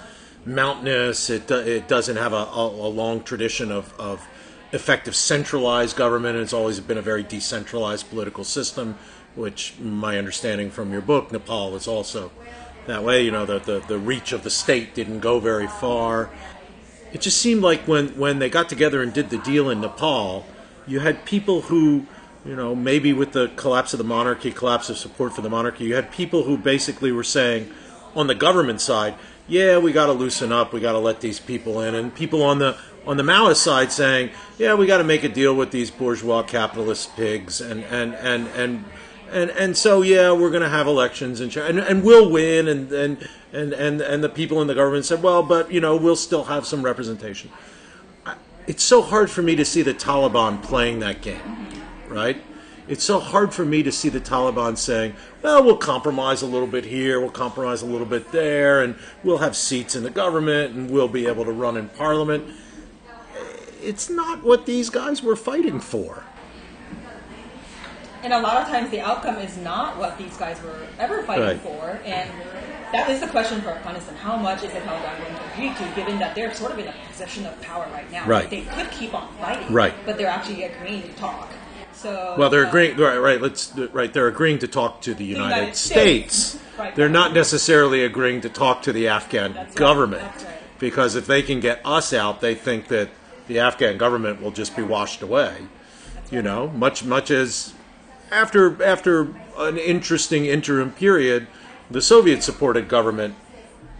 mountainous. 0.46 1.28
It 1.30 1.50
it 1.50 1.86
doesn't 1.86 2.16
have 2.16 2.32
a, 2.32 2.36
a, 2.36 2.66
a 2.66 2.90
long 3.02 3.22
tradition 3.22 3.70
of, 3.70 3.92
of 3.98 4.26
effective 4.72 5.14
centralized 5.14 5.96
government. 5.96 6.38
It's 6.38 6.52
always 6.54 6.80
been 6.80 6.98
a 6.98 7.02
very 7.02 7.22
decentralized 7.22 8.08
political 8.08 8.44
system, 8.44 8.96
which 9.34 9.74
my 9.80 10.18
understanding 10.18 10.70
from 10.70 10.92
your 10.92 11.02
book, 11.02 11.30
Nepal 11.30 11.76
is 11.76 11.86
also 11.86 12.30
that 12.86 13.04
way. 13.04 13.22
You 13.22 13.32
know, 13.32 13.44
the 13.44 13.58
the, 13.58 13.80
the 13.86 13.98
reach 13.98 14.32
of 14.32 14.42
the 14.44 14.50
state 14.50 14.94
didn't 14.94 15.20
go 15.20 15.40
very 15.40 15.68
far. 15.68 16.30
It 17.12 17.20
just 17.20 17.38
seemed 17.38 17.62
like 17.62 17.82
when, 17.88 18.08
when 18.18 18.38
they 18.38 18.50
got 18.50 18.68
together 18.68 19.02
and 19.02 19.12
did 19.12 19.30
the 19.30 19.38
deal 19.38 19.70
in 19.70 19.80
Nepal, 19.80 20.46
you 20.86 21.00
had 21.00 21.24
people 21.24 21.62
who, 21.62 22.06
you 22.44 22.54
know, 22.54 22.74
maybe 22.74 23.12
with 23.12 23.32
the 23.32 23.50
collapse 23.56 23.94
of 23.94 23.98
the 23.98 24.04
monarchy, 24.04 24.50
collapse 24.50 24.90
of 24.90 24.98
support 24.98 25.34
for 25.34 25.40
the 25.40 25.50
monarchy, 25.50 25.84
you 25.84 25.94
had 25.94 26.10
people 26.12 26.42
who 26.42 26.56
basically 26.58 27.12
were 27.12 27.24
saying, 27.24 27.72
on 28.14 28.26
the 28.26 28.34
government 28.34 28.80
side, 28.80 29.14
yeah, 29.46 29.78
we 29.78 29.92
got 29.92 30.06
to 30.06 30.12
loosen 30.12 30.52
up, 30.52 30.72
we 30.72 30.80
got 30.80 30.92
to 30.92 30.98
let 30.98 31.20
these 31.20 31.40
people 31.40 31.80
in, 31.80 31.94
and 31.94 32.14
people 32.14 32.42
on 32.42 32.58
the 32.58 32.76
on 33.06 33.16
the 33.16 33.22
Maoist 33.22 33.56
side 33.56 33.90
saying, 33.90 34.30
yeah, 34.58 34.74
we 34.74 34.86
got 34.86 34.98
to 34.98 35.04
make 35.04 35.24
a 35.24 35.28
deal 35.30 35.54
with 35.54 35.70
these 35.70 35.90
bourgeois 35.90 36.42
capitalist 36.42 37.16
pigs, 37.16 37.60
and 37.60 37.82
and 37.84 38.14
and 38.14 38.46
and. 38.48 38.84
And, 39.30 39.50
and 39.50 39.76
so 39.76 40.02
yeah, 40.02 40.32
we're 40.32 40.50
going 40.50 40.62
to 40.62 40.68
have 40.68 40.86
elections 40.86 41.40
and, 41.40 41.54
and 41.56 41.78
and 41.78 42.02
we'll 42.02 42.30
win 42.30 42.66
and, 42.68 42.90
and 42.90 43.28
and 43.52 43.72
and 43.72 44.00
and 44.00 44.24
the 44.24 44.28
people 44.28 44.60
in 44.62 44.68
the 44.68 44.74
government 44.74 45.04
said, 45.04 45.22
well, 45.22 45.42
but 45.42 45.70
you 45.70 45.80
know 45.80 45.96
we'll 45.96 46.16
still 46.16 46.44
have 46.44 46.66
some 46.66 46.82
representation 46.82 47.50
it's 48.68 48.84
so 48.84 49.00
hard 49.00 49.30
for 49.30 49.40
me 49.40 49.56
to 49.56 49.64
see 49.64 49.80
the 49.80 49.94
Taliban 49.94 50.62
playing 50.62 51.00
that 51.00 51.22
game, 51.22 51.66
right? 52.06 52.40
It's 52.86 53.02
so 53.02 53.18
hard 53.18 53.54
for 53.54 53.64
me 53.64 53.82
to 53.82 53.90
see 53.90 54.10
the 54.10 54.20
Taliban 54.20 54.76
saying, 54.76 55.14
well, 55.42 55.64
we'll 55.64 55.78
compromise 55.78 56.42
a 56.42 56.46
little 56.46 56.66
bit 56.66 56.84
here, 56.84 57.18
we'll 57.18 57.30
compromise 57.30 57.80
a 57.80 57.86
little 57.86 58.06
bit 58.06 58.30
there, 58.30 58.82
and 58.82 58.94
we'll 59.24 59.38
have 59.38 59.56
seats 59.56 59.96
in 59.96 60.02
the 60.02 60.10
government, 60.10 60.74
and 60.74 60.90
we'll 60.90 61.08
be 61.08 61.26
able 61.26 61.46
to 61.46 61.52
run 61.52 61.78
in 61.78 61.88
parliament. 61.88 62.44
It's 63.82 64.10
not 64.10 64.42
what 64.42 64.66
these 64.66 64.90
guys 64.90 65.22
were 65.22 65.36
fighting 65.36 65.80
for. 65.80 66.24
And 68.22 68.32
a 68.32 68.40
lot 68.40 68.56
of 68.62 68.68
times 68.68 68.90
the 68.90 69.00
outcome 69.00 69.36
is 69.36 69.56
not 69.58 69.96
what 69.96 70.18
these 70.18 70.36
guys 70.36 70.60
were 70.62 70.74
ever 70.98 71.22
fighting 71.22 71.44
Right. 71.44 71.60
for. 71.60 72.00
And 72.04 72.28
that 72.92 73.08
is 73.10 73.20
the 73.20 73.28
question 73.28 73.60
for 73.60 73.70
Afghanistan. 73.70 74.16
How 74.16 74.36
much 74.36 74.64
is 74.64 74.72
the 74.72 74.80
Taliban 74.80 75.18
going 75.20 75.34
to 75.34 75.52
agree 75.52 75.74
to, 75.86 75.94
given 75.94 76.18
that 76.18 76.34
they're 76.34 76.52
sort 76.54 76.72
of 76.72 76.78
in 76.78 76.88
a 76.88 76.94
position 77.10 77.46
of 77.46 77.60
power 77.62 77.86
right 77.92 78.10
now? 78.10 78.26
Right. 78.26 78.50
They 78.50 78.62
could 78.62 78.90
keep 78.90 79.14
on 79.14 79.32
fighting, 79.40 79.72
Right. 79.72 79.94
but 80.04 80.16
they're 80.18 80.26
actually 80.28 80.64
agreeing 80.64 81.02
to 81.02 81.08
talk. 81.10 81.48
So 81.92 82.34
Well, 82.38 82.48
they're 82.50 82.64
uh, 82.64 82.68
agreeing. 82.68 82.96
Right, 82.96 83.18
right. 83.18 83.40
Let's 83.42 83.72
right. 83.92 84.12
They're 84.12 84.28
agreeing 84.28 84.60
to 84.60 84.68
talk 84.68 85.00
to 85.02 85.14
the 85.14 85.24
United, 85.24 85.54
United 85.56 85.76
States. 85.76 86.34
States. 86.36 86.64
Right. 86.78 86.94
They're 86.94 87.08
not 87.08 87.32
necessarily 87.34 88.04
agreeing 88.04 88.40
to 88.42 88.48
talk 88.48 88.82
to 88.82 88.92
the 88.92 89.08
Afghan 89.08 89.52
That's 89.52 89.74
government 89.74 90.22
That's 90.22 90.44
right. 90.44 90.54
because 90.78 91.16
if 91.16 91.26
they 91.26 91.42
can 91.42 91.58
get 91.58 91.80
us 91.84 92.12
out, 92.12 92.40
they 92.40 92.54
think 92.54 92.86
that 92.86 93.08
the 93.48 93.58
Afghan 93.58 93.98
government 93.98 94.40
will 94.40 94.52
just 94.52 94.76
be 94.76 94.82
washed 94.82 95.20
away. 95.20 95.54
You 96.30 96.40
know, 96.40 96.68
much 96.68 97.02
much 97.04 97.32
as 97.32 97.74
after 98.30 98.82
after 98.82 99.34
an 99.58 99.78
interesting 99.78 100.46
interim 100.46 100.92
period, 100.92 101.46
the 101.90 102.02
Soviet-supported 102.02 102.88
government 102.88 103.34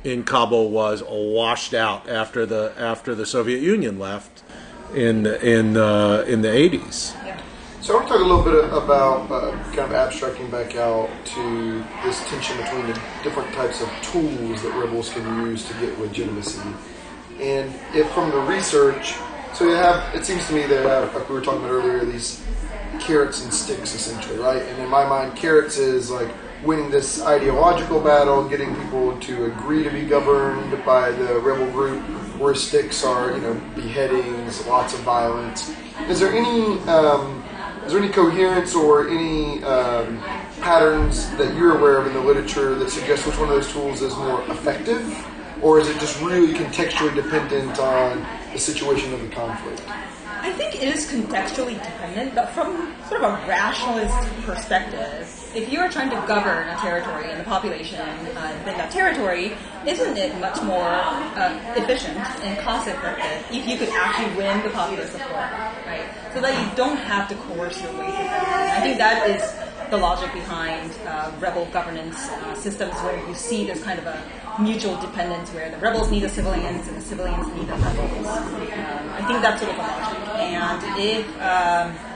in 0.05 0.23
Kabul 0.23 0.71
was 0.71 1.03
washed 1.03 1.75
out 1.75 2.09
after 2.09 2.47
the 2.47 2.73
after 2.79 3.15
the 3.15 3.27
Soviet 3.27 3.61
Union 3.61 3.99
left 3.99 4.43
in 4.95 5.27
in 5.27 5.77
uh, 5.77 6.25
in 6.27 6.43
the 6.43 6.53
eighties. 6.53 7.15
Yeah. 7.25 7.41
So 7.81 7.95
I 7.95 7.97
want 7.97 8.09
to 8.09 8.15
talk 8.15 8.23
a 8.23 8.29
little 8.29 8.45
bit 8.45 8.65
about 8.67 9.31
uh, 9.31 9.53
kind 9.75 9.81
of 9.81 9.93
abstracting 9.93 10.51
back 10.51 10.77
out 10.77 11.09
to 11.25 11.85
this 12.05 12.23
tension 12.29 12.57
between 12.59 12.87
the 12.87 13.01
different 13.23 13.53
types 13.55 13.81
of 13.81 13.89
tools 14.03 14.63
that 14.63 14.75
rebels 14.79 15.11
can 15.11 15.25
use 15.47 15.67
to 15.69 15.75
get 15.75 15.99
legitimacy. 15.99 16.61
And 17.41 17.73
if 17.95 18.11
from 18.11 18.31
the 18.31 18.41
research, 18.41 19.15
so 19.55 19.65
you 19.65 19.71
have, 19.71 20.15
it 20.15 20.27
seems 20.27 20.47
to 20.49 20.53
me 20.53 20.67
that, 20.67 21.15
like 21.15 21.29
we 21.29 21.35
were 21.35 21.41
talking 21.41 21.61
about 21.61 21.71
earlier, 21.71 22.05
these 22.05 22.45
carrots 23.01 23.43
and 23.45 23.53
sticks 23.53 23.95
essentially, 23.95 24.39
right? 24.39 24.63
And 24.63 24.83
in 24.83 24.89
my 24.89 25.07
mind, 25.07 25.37
carrots 25.37 25.79
is 25.79 26.11
like 26.11 26.29
winning 26.65 26.91
this 26.91 27.23
ideological 27.23 28.01
battle, 28.01 28.49
getting 28.49 28.75
people 28.75 29.19
to 29.21 29.47
agree 29.47 29.85
to 29.85 29.91
be 29.91 30.03
governed 30.03 30.85
by 30.85 31.11
the 31.11 31.39
rebel 31.41 31.71
group, 31.71 32.03
where 32.39 32.55
sticks 32.55 33.05
are, 33.05 33.33
you 33.33 33.41
know, 33.41 33.55
beheadings, 33.75 34.67
lots 34.67 34.95
of 34.95 35.01
violence. 35.01 35.75
Is 36.09 36.21
there 36.21 36.33
any 36.33 36.79
um, 36.89 37.45
is 37.85 37.93
there 37.93 38.03
any 38.03 38.13
coherence 38.13 38.75
or 38.75 39.09
any 39.09 39.63
um, 39.65 40.19
patterns 40.61 41.31
that 41.37 41.57
you're 41.57 41.79
aware 41.79 41.99
of 41.99 42.07
in 42.07 42.13
the 42.13 42.21
literature 42.21 42.75
that 42.75 42.91
suggest 42.91 43.27
which 43.27 43.39
one 43.39 43.49
of 43.49 43.55
those 43.55 43.73
tools 43.73 44.03
is 44.03 44.15
more 44.17 44.43
effective, 44.51 45.27
or 45.63 45.81
is 45.81 45.89
it 45.89 45.99
just 45.99 46.21
really 46.21 46.53
contextually 46.55 47.15
dependent 47.15 47.79
on 47.79 48.27
the 48.53 48.59
situation 48.59 49.13
of 49.15 49.21
the 49.21 49.29
conflict? 49.29 49.83
I 50.41 50.53
think 50.53 50.77
it 50.77 50.83
is 50.95 51.11
contextually 51.11 51.75
dependent, 51.75 52.35
but 52.35 52.51
from 52.51 52.95
sort 53.09 53.23
of 53.23 53.33
a 53.33 53.47
rationalist 53.47 54.17
perspective, 54.45 55.27
if 55.55 55.73
you 55.73 55.81
are 55.81 55.89
trying 55.89 56.11
to 56.11 56.27
govern 56.27 56.69
a 56.69 56.77
territory 56.77 57.31
and 57.31 57.41
the 57.41 57.45
population 57.45 58.01
uh, 58.01 58.55
within 58.59 58.79
that 58.79 58.91
territory, 58.91 59.57
isn't 59.87 60.17
it 60.17 60.39
much 60.41 60.63
more 60.63 60.89
uh, 60.89 61.59
efficient 61.77 62.19
and 62.45 62.59
cost 62.61 62.87
effective 62.87 63.57
if 63.57 63.67
you 63.67 63.77
could 63.77 63.89
actually 63.91 64.35
win 64.37 64.63
the 64.63 64.71
popular 64.71 65.07
support, 65.07 65.51
right? 65.87 66.09
So 66.33 66.41
that 66.41 66.55
you 66.55 66.77
don't 66.77 66.99
have 66.99 67.29
to 67.31 67.35
coerce 67.35 67.81
your 67.83 67.93
way 67.93 68.07
through. 68.07 68.29
I 68.29 68.81
think 68.81 68.99
that 68.99 69.29
is 69.29 69.43
the 69.91 69.97
logic 69.97 70.33
behind 70.33 70.93
uh, 71.07 71.33
rebel 71.41 71.67
governance 71.67 72.29
uh, 72.29 72.55
systems 72.55 72.95
where 73.01 73.27
you 73.27 73.35
see 73.35 73.65
there's 73.67 73.83
kind 73.83 73.99
of 73.99 74.07
a 74.07 74.23
mutual 74.61 75.01
dependence 75.01 75.51
where 75.53 75.71
the 75.71 75.79
rebels 75.79 76.11
need 76.11 76.23
the 76.23 76.29
civilians 76.29 76.87
and 76.89 76.97
the 76.97 77.01
civilians 77.01 77.47
need 77.55 77.67
the 77.69 77.75
rebels. 77.75 78.27
Um, 78.27 79.11
I 79.13 79.25
think 79.27 79.41
that's 79.41 79.63
sort 79.63 79.71
of 79.73 79.77
the 79.77 79.83
logic. 79.83 80.19
And 80.37 81.01
if 81.01 81.27
um, 81.41 82.08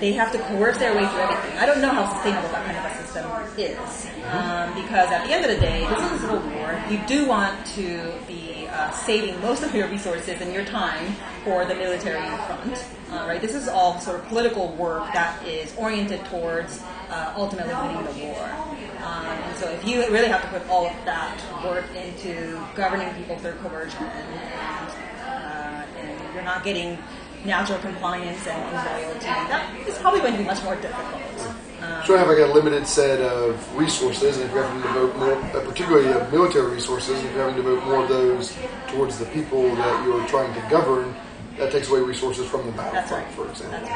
they 0.00 0.12
have 0.12 0.32
to 0.32 0.38
coerce 0.38 0.78
their 0.78 0.94
way 0.94 1.06
through 1.06 1.20
everything, 1.20 1.58
I 1.58 1.66
don't 1.66 1.80
know 1.80 1.90
how 1.90 2.12
sustainable 2.12 2.48
that 2.48 2.64
kind 2.66 2.76
of 2.76 2.84
a 2.84 2.94
system 3.02 3.30
is. 3.58 4.06
Um, 4.30 4.74
because 4.74 5.10
at 5.10 5.26
the 5.26 5.32
end 5.32 5.44
of 5.44 5.50
the 5.50 5.60
day, 5.60 5.86
this 5.88 5.98
is 5.98 6.12
a 6.12 6.18
civil 6.18 6.40
war. 6.50 6.82
You 6.90 7.00
do 7.06 7.26
want 7.26 7.64
to 7.74 8.12
be 8.26 8.66
uh, 8.70 8.90
saving 8.90 9.40
most 9.40 9.62
of 9.62 9.74
your 9.74 9.88
resources 9.88 10.40
and 10.40 10.52
your 10.52 10.64
time 10.64 11.14
for 11.44 11.64
the 11.64 11.74
military 11.74 12.26
front, 12.46 12.84
uh, 13.10 13.26
right? 13.28 13.40
This 13.40 13.54
is 13.54 13.68
all 13.68 14.00
sort 14.00 14.18
of 14.18 14.26
political 14.26 14.72
work 14.74 15.12
that 15.12 15.46
is 15.46 15.74
oriented 15.76 16.24
towards 16.26 16.82
uh, 17.10 17.34
ultimately 17.36 17.74
winning 17.74 18.04
the 18.04 18.24
war. 18.24 18.50
Um, 19.04 19.26
and 19.26 19.56
so 19.56 19.70
if 19.70 19.86
you 19.86 20.00
really 20.10 20.28
have 20.28 20.42
to 20.42 20.48
put 20.48 20.68
all 20.68 20.86
of 20.86 21.04
that 21.04 21.38
work 21.64 21.84
into 21.94 22.60
governing 22.74 23.14
people 23.14 23.36
through 23.38 23.52
coercion 23.52 24.02
and, 24.02 24.90
uh, 25.20 25.98
and 25.98 26.34
you're 26.34 26.42
not 26.42 26.64
getting 26.64 26.98
natural 27.44 27.78
compliance 27.78 28.46
and, 28.46 28.72
loyalty, 28.72 29.26
that 29.26 29.74
is 29.86 29.98
probably 29.98 30.20
going 30.20 30.32
to 30.32 30.38
be 30.38 30.44
much 30.44 30.62
more 30.64 30.76
difficult. 30.76 31.20
Um, 31.80 32.02
have 32.16 32.28
like 32.28 32.38
a 32.38 32.52
limited 32.52 32.86
set 32.86 33.20
of 33.20 33.76
resources, 33.76 34.38
and 34.38 34.46
if 34.46 34.54
you're 34.54 34.64
having 34.64 34.80
to 34.80 34.88
devote 34.88 35.16
more, 35.16 35.34
uh, 35.34 35.66
particularly 35.66 36.08
military 36.30 36.72
resources, 36.72 37.22
if 37.22 37.34
you're 37.34 37.46
having 37.46 37.56
to 37.56 37.62
devote 37.62 37.84
more 37.84 38.02
of 38.02 38.08
those 38.08 38.56
towards 38.88 39.18
the 39.18 39.26
people 39.26 39.62
that 39.76 40.06
you're 40.06 40.26
trying 40.26 40.54
to 40.54 40.68
govern, 40.70 41.14
that 41.58 41.70
takes 41.70 41.88
away 41.88 42.00
resources 42.00 42.48
from 42.48 42.66
the 42.66 42.72
battlefront, 42.72 43.26
right. 43.26 43.34
for 43.34 43.48
example. 43.48 43.88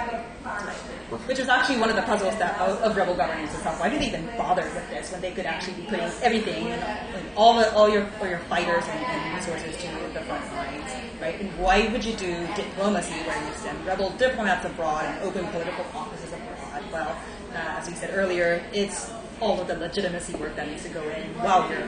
Right. 0.45 1.21
Which 1.27 1.39
is 1.39 1.49
actually 1.49 1.79
one 1.79 1.91
of 1.91 1.97
the 1.97 2.03
puzzles 2.03 2.37
that 2.37 2.59
of, 2.61 2.79
of 2.83 2.97
rebel 2.97 3.17
governance 3.17 3.55
itself. 3.55 3.81
Why 3.81 3.89
do 3.89 3.99
they 3.99 4.07
even 4.07 4.27
bother 4.37 4.63
with 4.63 4.89
this 4.91 5.11
when 5.11 5.21
they 5.21 5.33
could 5.33 5.47
actually 5.47 5.75
be 5.75 5.83
putting 5.83 6.11
everything, 6.23 6.69
and 6.69 7.29
all 7.35 7.59
the 7.59 7.73
all 7.75 7.89
your 7.89 8.09
all 8.21 8.29
your 8.29 8.39
fighters 8.41 8.85
and, 8.89 9.05
and 9.05 9.35
resources 9.35 9.77
to 9.77 9.89
the 10.13 10.21
front 10.27 10.45
lines, 10.55 10.91
right? 11.21 11.41
And 11.41 11.51
why 11.59 11.89
would 11.89 12.05
you 12.05 12.15
do 12.15 12.47
diplomacy 12.55 13.15
where 13.27 13.49
you 13.49 13.55
send 13.55 13.85
rebel 13.87 14.11
diplomats 14.19 14.67
abroad 14.67 15.07
and 15.07 15.23
open 15.23 15.47
political 15.49 15.85
offices 15.95 16.33
abroad? 16.33 16.85
Well, 16.93 17.17
uh, 17.53 17.79
as 17.79 17.89
we 17.89 17.95
said 17.95 18.11
earlier, 18.15 18.63
it's 18.73 19.11
all 19.41 19.61
of 19.61 19.67
the 19.67 19.77
legitimacy 19.77 20.35
work 20.37 20.55
that 20.57 20.69
needs 20.69 20.83
to 20.85 20.89
go 20.89 21.03
in 21.03 21.27
while 21.39 21.69
you're. 21.71 21.79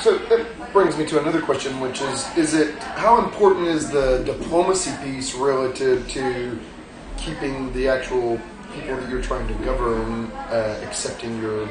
So 0.00 0.18
that 0.18 0.72
brings 0.72 0.96
me 0.96 1.06
to 1.06 1.20
another 1.20 1.40
question, 1.40 1.80
which 1.80 2.00
is: 2.00 2.36
Is 2.36 2.54
it 2.54 2.78
how 2.82 3.22
important 3.24 3.68
is 3.68 3.90
the 3.90 4.22
diplomacy 4.24 4.92
piece 5.02 5.34
relative 5.34 6.08
to 6.10 6.58
keeping 7.16 7.72
the 7.72 7.88
actual 7.88 8.40
people 8.74 8.96
that 8.96 9.08
you're 9.10 9.22
trying 9.22 9.46
to 9.48 9.54
govern 9.64 10.30
uh, 10.32 10.80
accepting 10.82 11.40
your? 11.40 11.66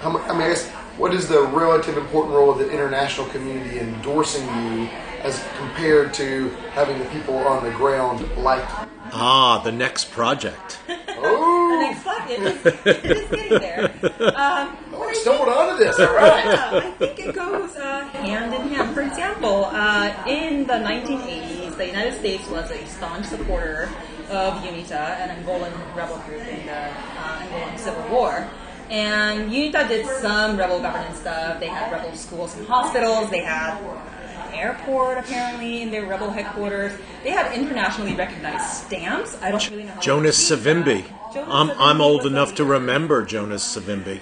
How 0.00 0.16
I 0.18 0.32
mean, 0.32 0.42
I 0.42 0.48
guess 0.48 0.70
what 0.98 1.14
is 1.14 1.28
the 1.28 1.42
relative 1.46 1.96
important 1.96 2.34
role 2.34 2.50
of 2.50 2.58
the 2.58 2.68
international 2.70 3.26
community 3.28 3.78
endorsing 3.78 4.44
you 4.46 4.88
as 5.22 5.42
compared 5.56 6.12
to 6.14 6.48
having 6.72 6.98
the 6.98 7.04
people 7.06 7.36
on 7.38 7.64
the 7.64 7.70
ground 7.70 8.20
like? 8.38 8.62
you? 8.68 8.88
Ah, 9.12 9.60
the 9.64 9.72
next 9.72 10.10
project. 10.10 10.78
The 11.18 11.24
Oh, 11.24 11.78
next 11.80 12.02
slide, 12.04 12.30
it 12.30 12.40
is, 12.40 12.66
it 12.86 13.04
is 13.04 13.28
getting 13.30 13.58
there. 13.58 13.90
Um, 14.36 14.76
I 14.94 15.12
stumbled 15.20 15.48
onto 15.48 15.82
this. 15.82 15.98
All 15.98 16.14
right. 16.14 16.44
Yeah, 16.44 16.70
I 16.74 16.90
think 16.92 17.18
it 17.18 17.34
goes 17.34 17.74
uh, 17.74 18.06
hand 18.08 18.54
in 18.54 18.68
hand. 18.68 18.94
For 18.94 19.00
example, 19.02 19.64
uh, 19.64 20.14
in 20.28 20.64
the 20.68 20.74
1980s, 20.74 21.76
the 21.76 21.86
United 21.88 22.20
States 22.20 22.46
was 22.48 22.70
a 22.70 22.86
staunch 22.86 23.26
supporter 23.26 23.88
of 24.30 24.62
UNITA, 24.62 24.92
an 24.92 25.42
Angolan 25.42 25.72
rebel 25.96 26.18
group 26.18 26.46
in 26.46 26.64
the 26.66 26.72
uh, 26.72 27.42
Angolan 27.42 27.78
Civil 27.80 28.08
War. 28.14 28.48
And 28.90 29.50
UNITA 29.50 29.88
did 29.88 30.06
some 30.06 30.56
rebel 30.56 30.80
governance 30.80 31.18
stuff. 31.18 31.60
They 31.60 31.66
had 31.68 31.92
rebel 31.92 32.14
schools 32.16 32.56
and 32.56 32.66
hospitals. 32.66 33.30
They 33.30 33.40
had 33.42 33.80
an 33.82 34.54
airport, 34.54 35.18
apparently, 35.18 35.82
in 35.82 35.90
their 35.90 36.06
rebel 36.06 36.30
headquarters. 36.30 36.98
They 37.22 37.30
had 37.30 37.52
internationally 37.52 38.14
recognized 38.14 38.64
stamps. 38.86 39.36
I 39.42 39.50
don't 39.50 39.70
really 39.70 39.84
know 39.84 39.92
how 39.92 40.00
Jonas 40.00 40.50
Savimbi. 40.50 41.04
I'm, 41.34 41.70
I'm 41.72 42.00
old 42.00 42.24
enough 42.24 42.54
to 42.56 42.64
remember 42.64 43.24
Jonas 43.24 43.62
Savimbi. 43.76 44.20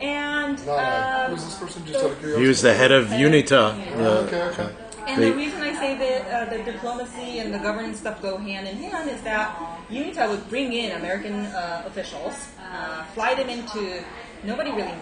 And 0.00 0.58
Not 0.66 0.78
uh, 0.78 1.24
um, 1.26 1.30
who's 1.32 1.44
this 1.44 1.58
person? 1.58 1.84
Just 1.86 2.04
out 2.04 2.10
of 2.10 2.18
curiosity. 2.18 2.42
He 2.42 2.48
was 2.48 2.62
the 2.62 2.74
head 2.74 2.92
of 2.92 3.06
UNITA. 3.08 3.52
Oh, 3.96 3.98
the- 3.98 4.08
okay, 4.26 4.42
okay. 4.62 4.74
And 5.06 5.22
They- 5.22 5.30
the 5.30 5.36
reason 5.36 5.55
I 5.55 5.55
say 5.86 5.98
that 5.98 6.48
uh, 6.48 6.50
the 6.50 6.62
diplomacy 6.70 7.38
and 7.38 7.54
the 7.54 7.58
governance 7.58 7.98
stuff 7.98 8.20
go 8.20 8.36
hand 8.36 8.66
in 8.66 8.76
hand 8.76 9.08
is 9.08 9.20
that 9.22 9.56
UNITA 9.90 10.28
would 10.28 10.48
bring 10.48 10.72
in 10.72 10.92
American 10.92 11.34
uh, 11.46 11.84
officials, 11.86 12.34
uh, 12.60 13.04
fly 13.14 13.34
them 13.34 13.48
into. 13.48 14.02
Nobody 14.44 14.70
really 14.70 14.92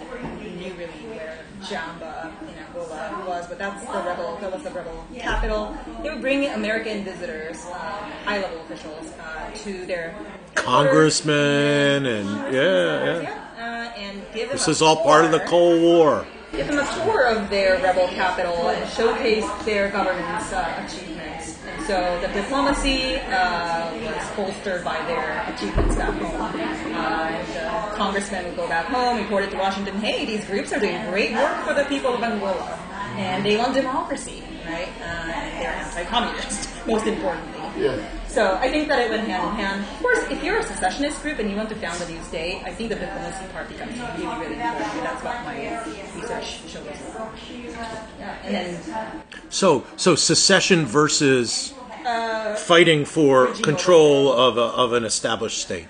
knew, 0.56 0.72
really 0.74 1.00
where 1.10 1.38
Jamba 1.62 2.32
in 2.48 2.54
Angola 2.64 3.24
was, 3.26 3.46
but 3.46 3.58
that's 3.58 3.84
the 3.84 4.00
rebel. 4.08 4.38
That 4.40 4.52
was 4.52 4.62
the 4.62 4.70
rebel 4.70 5.06
capital. 5.16 5.76
They 6.02 6.10
would 6.10 6.20
bring 6.20 6.46
American 6.46 7.04
visitors, 7.04 7.64
uh, 7.66 7.72
high-level 8.24 8.60
officials, 8.60 9.12
uh, 9.12 9.50
to 9.64 9.86
their 9.86 10.14
Congressman 10.54 12.06
and 12.06 12.28
yeah, 12.54 13.22
yeah. 13.22 13.90
uh, 13.94 14.00
and 14.00 14.22
give 14.32 14.48
them 14.48 14.56
This 14.56 14.68
is 14.68 14.80
all 14.80 15.02
part 15.02 15.24
of 15.24 15.32
the 15.32 15.40
Cold 15.40 15.82
War. 15.82 16.26
Give 16.56 16.68
them 16.68 16.78
a 16.78 17.04
tour 17.04 17.26
of 17.26 17.50
their 17.50 17.82
rebel 17.82 18.08
capital 18.08 18.68
and 18.68 18.88
showcase 18.90 19.48
their 19.64 19.90
government's 19.90 20.52
uh, 20.52 20.86
achievements. 20.86 21.58
And 21.66 21.86
so 21.86 22.20
the 22.20 22.28
diplomacy 22.28 23.16
uh, 23.16 23.92
was 23.94 24.36
bolstered 24.36 24.84
by 24.84 25.04
their 25.06 25.44
achievements 25.52 25.96
back 25.96 26.14
home. 26.14 26.40
Uh, 26.40 27.28
and 27.28 27.48
the 27.48 27.96
congressmen 27.96 28.44
would 28.44 28.56
go 28.56 28.68
back 28.68 28.86
home, 28.86 29.18
report 29.18 29.44
it 29.44 29.50
to 29.50 29.56
Washington, 29.56 29.98
hey, 30.00 30.24
these 30.24 30.44
groups 30.44 30.72
are 30.72 30.80
doing 30.80 31.04
great 31.10 31.32
work 31.32 31.64
for 31.64 31.74
the 31.74 31.84
people 31.84 32.14
of 32.14 32.22
Angola. 32.22 32.78
And 33.16 33.44
they 33.44 33.56
want 33.56 33.74
democracy, 33.74 34.42
right? 34.66 34.88
Uh, 35.00 35.26
they're 35.58 35.72
anti-communist, 35.72 36.68
most 36.86 37.06
importantly. 37.06 37.53
Yeah. 37.76 37.96
So 38.28 38.56
I 38.56 38.70
think 38.70 38.88
that 38.88 39.00
it 39.00 39.10
went 39.10 39.28
hand 39.28 39.48
in 39.48 39.54
hand. 39.56 39.82
Of 39.82 40.00
course, 40.00 40.24
if 40.30 40.42
you're 40.42 40.58
a 40.58 40.62
secessionist 40.62 41.22
group 41.22 41.38
and 41.38 41.50
you 41.50 41.56
want 41.56 41.68
to 41.68 41.76
found 41.76 42.00
a 42.02 42.08
new 42.08 42.22
state, 42.22 42.62
I 42.64 42.72
think 42.72 42.88
the 42.90 42.96
diplomacy 42.96 43.46
part 43.52 43.68
becomes 43.68 43.98
really, 43.98 44.26
really 44.26 44.54
important. 44.54 44.58
That's 44.58 45.24
what 45.24 45.44
my 45.44 45.84
research 46.14 46.68
shows. 46.68 46.86
Yeah. 48.18 48.36
And 48.44 48.54
then 48.54 49.22
So, 49.50 49.84
so 49.96 50.14
secession 50.14 50.86
versus 50.86 51.74
uh, 52.04 52.54
fighting 52.56 53.04
for 53.04 53.54
control 53.54 54.32
of, 54.32 54.58
a, 54.58 54.60
of 54.60 54.92
an 54.92 55.04
established 55.04 55.58
state. 55.58 55.86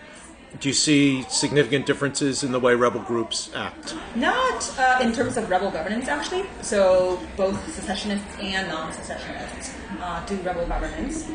Do 0.61 0.69
you 0.69 0.75
see 0.75 1.23
significant 1.29 1.85
differences 1.85 2.45
in 2.45 2.53
the 2.53 2.61
way 2.61 2.75
rebel 2.77 3.01
groups 3.01 3.51
act? 3.57 3.97
Not 4.15 4.79
uh, 4.79 5.01
in 5.03 5.13
terms 5.13 5.37
of 5.37 5.51
rebel 5.51 5.71
governance, 5.71 6.07
actually. 6.07 6.45
So 6.63 7.21
both 7.37 7.59
secessionists 7.75 8.39
and 8.41 8.69
non-secessionists 8.69 9.75
uh, 10.01 10.25
do 10.27 10.37
rebel 10.43 10.67
governance. 10.67 11.29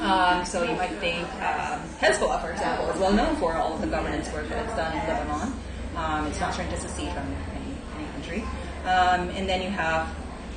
Um, 0.00 0.44
so 0.44 0.62
you 0.62 0.76
might 0.76 0.92
think 0.98 1.24
um, 1.36 1.80
Hezbollah, 2.00 2.40
for 2.42 2.50
example, 2.50 2.88
is 2.90 3.00
well 3.00 3.12
known 3.12 3.36
for 3.36 3.54
all 3.54 3.74
of 3.74 3.80
the 3.80 3.86
governance 3.86 4.30
work 4.32 4.48
that 4.48 4.64
it's 4.64 4.76
done 4.76 4.92
in 4.92 5.06
Lebanon. 5.08 5.52
Um, 5.96 6.26
it's 6.26 6.38
not 6.38 6.54
trying 6.54 6.70
to 6.70 6.78
secede 6.78 7.12
from 7.12 7.24
any, 7.54 7.74
any 7.96 8.12
country. 8.12 8.42
Um, 8.84 9.30
and 9.30 9.48
then 9.48 9.62
you 9.62 9.70
have, 9.70 10.14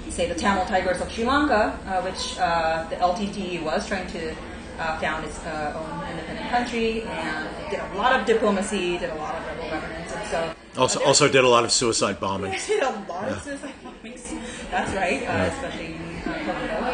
say, 0.10 0.28
the 0.28 0.36
Tamil 0.36 0.66
Tigers 0.66 1.00
of 1.02 1.12
Sri 1.12 1.24
Lanka, 1.24 1.80
uh, 1.88 2.02
which 2.02 2.38
uh, 2.38 2.86
the 2.90 2.98
LTTE 2.98 3.64
was 3.64 3.88
trying 3.88 4.08
to 4.08 4.36
uh, 4.80 5.00
found 5.00 5.26
its 5.26 5.40
uh, 5.46 5.74
own 5.76 6.10
independent 6.10 6.50
country 6.50 7.04
and 7.04 7.48
did 7.70 7.80
a 7.80 7.98
lot 7.98 8.20
of 8.20 8.26
diplomacy, 8.26 8.98
did 8.98 9.10
a 9.10 9.16
lot 9.16 9.36
of 9.36 9.46
rebel 9.48 9.70
governance, 9.70 10.12
and 10.14 10.28
so 10.28 10.54
Also, 10.78 11.04
also 11.04 11.28
did 11.28 11.44
a 11.44 11.48
lot 11.48 11.64
of 11.64 11.72
suicide 11.72 12.20
bombing. 12.20 12.52
did 12.68 12.84
a 12.84 13.06
lot 13.10 13.28
of 13.28 13.42
suicide 13.42 13.74
bombings. 13.84 14.70
That's 14.72 14.94
right, 14.94 15.24
uh, 15.24 15.52
especially 15.54 15.96
in 15.96 16.02
uh. 16.26 16.89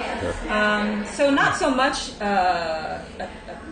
Um, 0.50 1.06
so 1.08 1.30
not 1.30 1.58
so 1.58 1.70
much, 1.72 2.20
uh, 2.22 3.00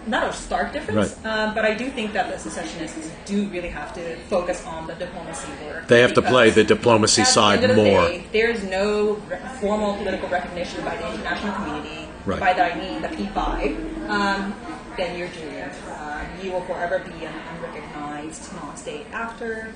not 0.08 0.28
a 0.28 0.34
stark 0.34 0.74
difference, 0.74 1.16
Right. 1.24 1.32
uh, 1.50 1.54
but 1.54 1.66
I 1.66 1.74
do 1.76 1.90
think 1.90 2.14
that 2.14 2.32
the 2.32 2.38
secessionists 2.40 3.12
do 3.26 3.48
really 3.50 3.70
have 3.70 3.94
to 3.94 4.16
focus 4.30 4.66
on 4.66 4.88
the 4.88 4.96
diplomacy 4.96 5.48
work. 5.66 5.88
They 5.88 6.02
have 6.02 6.14
to 6.16 6.22
play 6.22 6.50
the 6.50 6.64
diplomacy 6.64 7.22
the 7.22 7.26
side 7.28 7.62
the 7.62 7.70
more. 7.74 7.86
day, 8.10 8.26
there's 8.34 8.64
no 8.64 9.22
re- 9.30 9.38
formal 9.62 9.96
political 9.98 10.28
recognition 10.30 10.84
by 10.84 10.96
the 10.98 11.08
international 11.14 11.54
community. 11.54 12.08
Right. 12.26 12.40
By 12.40 12.54
that 12.54 12.76
I 12.76 12.80
mean 12.80 13.02
the 13.02 13.10
P5. 13.10 14.10
Um, 14.10 14.54
then 14.98 15.18
you're 15.18 15.28
doomed. 15.30 15.72
Uh, 15.90 16.24
you 16.42 16.52
will 16.52 16.62
forever 16.62 17.00
be 17.00 17.26
an 17.26 17.34
unrecognized 17.56 18.54
non-state 18.56 19.08
actor. 19.12 19.74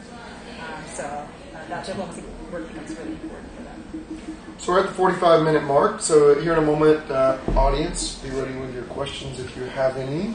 Um, 0.60 0.84
so 0.94 1.04
uh, 1.04 1.28
that 1.70 1.86
diplomacy 1.86 2.24
work 2.52 2.68
becomes 2.68 2.98
really 2.98 3.12
important. 3.12 3.48
So 4.60 4.74
we're 4.74 4.80
at 4.80 4.88
the 4.88 4.94
45 4.94 5.44
minute 5.44 5.64
mark. 5.64 6.02
So 6.02 6.40
here 6.42 6.54
in 6.54 6.58
a 6.60 6.66
moment, 6.66 7.10
uh, 7.12 7.38
audience, 7.56 8.16
be 8.16 8.30
ready 8.32 8.56
with 8.58 8.74
your 8.74 8.84
questions 8.86 9.40
if 9.40 9.56
you 9.56 9.64
have 9.64 9.98
any. 9.98 10.34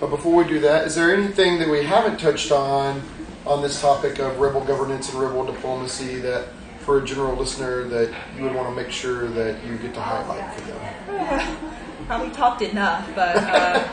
But 0.00 0.08
before 0.08 0.34
we 0.34 0.48
do 0.48 0.58
that, 0.60 0.86
is 0.86 0.94
there 0.94 1.14
anything 1.14 1.58
that 1.58 1.68
we 1.68 1.84
haven't 1.84 2.18
touched 2.18 2.50
on 2.50 3.02
on 3.46 3.62
this 3.62 3.80
topic 3.80 4.20
of 4.20 4.38
rebel 4.40 4.62
governance 4.62 5.12
and 5.12 5.20
rebel 5.20 5.44
diplomacy 5.44 6.16
that, 6.20 6.48
for 6.80 7.02
a 7.02 7.04
general 7.04 7.36
listener, 7.36 7.84
that 7.84 8.12
you 8.36 8.44
would 8.44 8.54
want 8.54 8.68
to 8.68 8.74
make 8.74 8.90
sure 8.90 9.28
that 9.28 9.62
you 9.64 9.76
get 9.76 9.92
to 9.94 10.00
highlight 10.00 10.54
for 10.54 10.60
them? 10.62 11.56
Probably 12.06 12.30
talked 12.30 12.62
enough, 12.62 13.08
but 13.14 13.36
uh, 13.36 13.86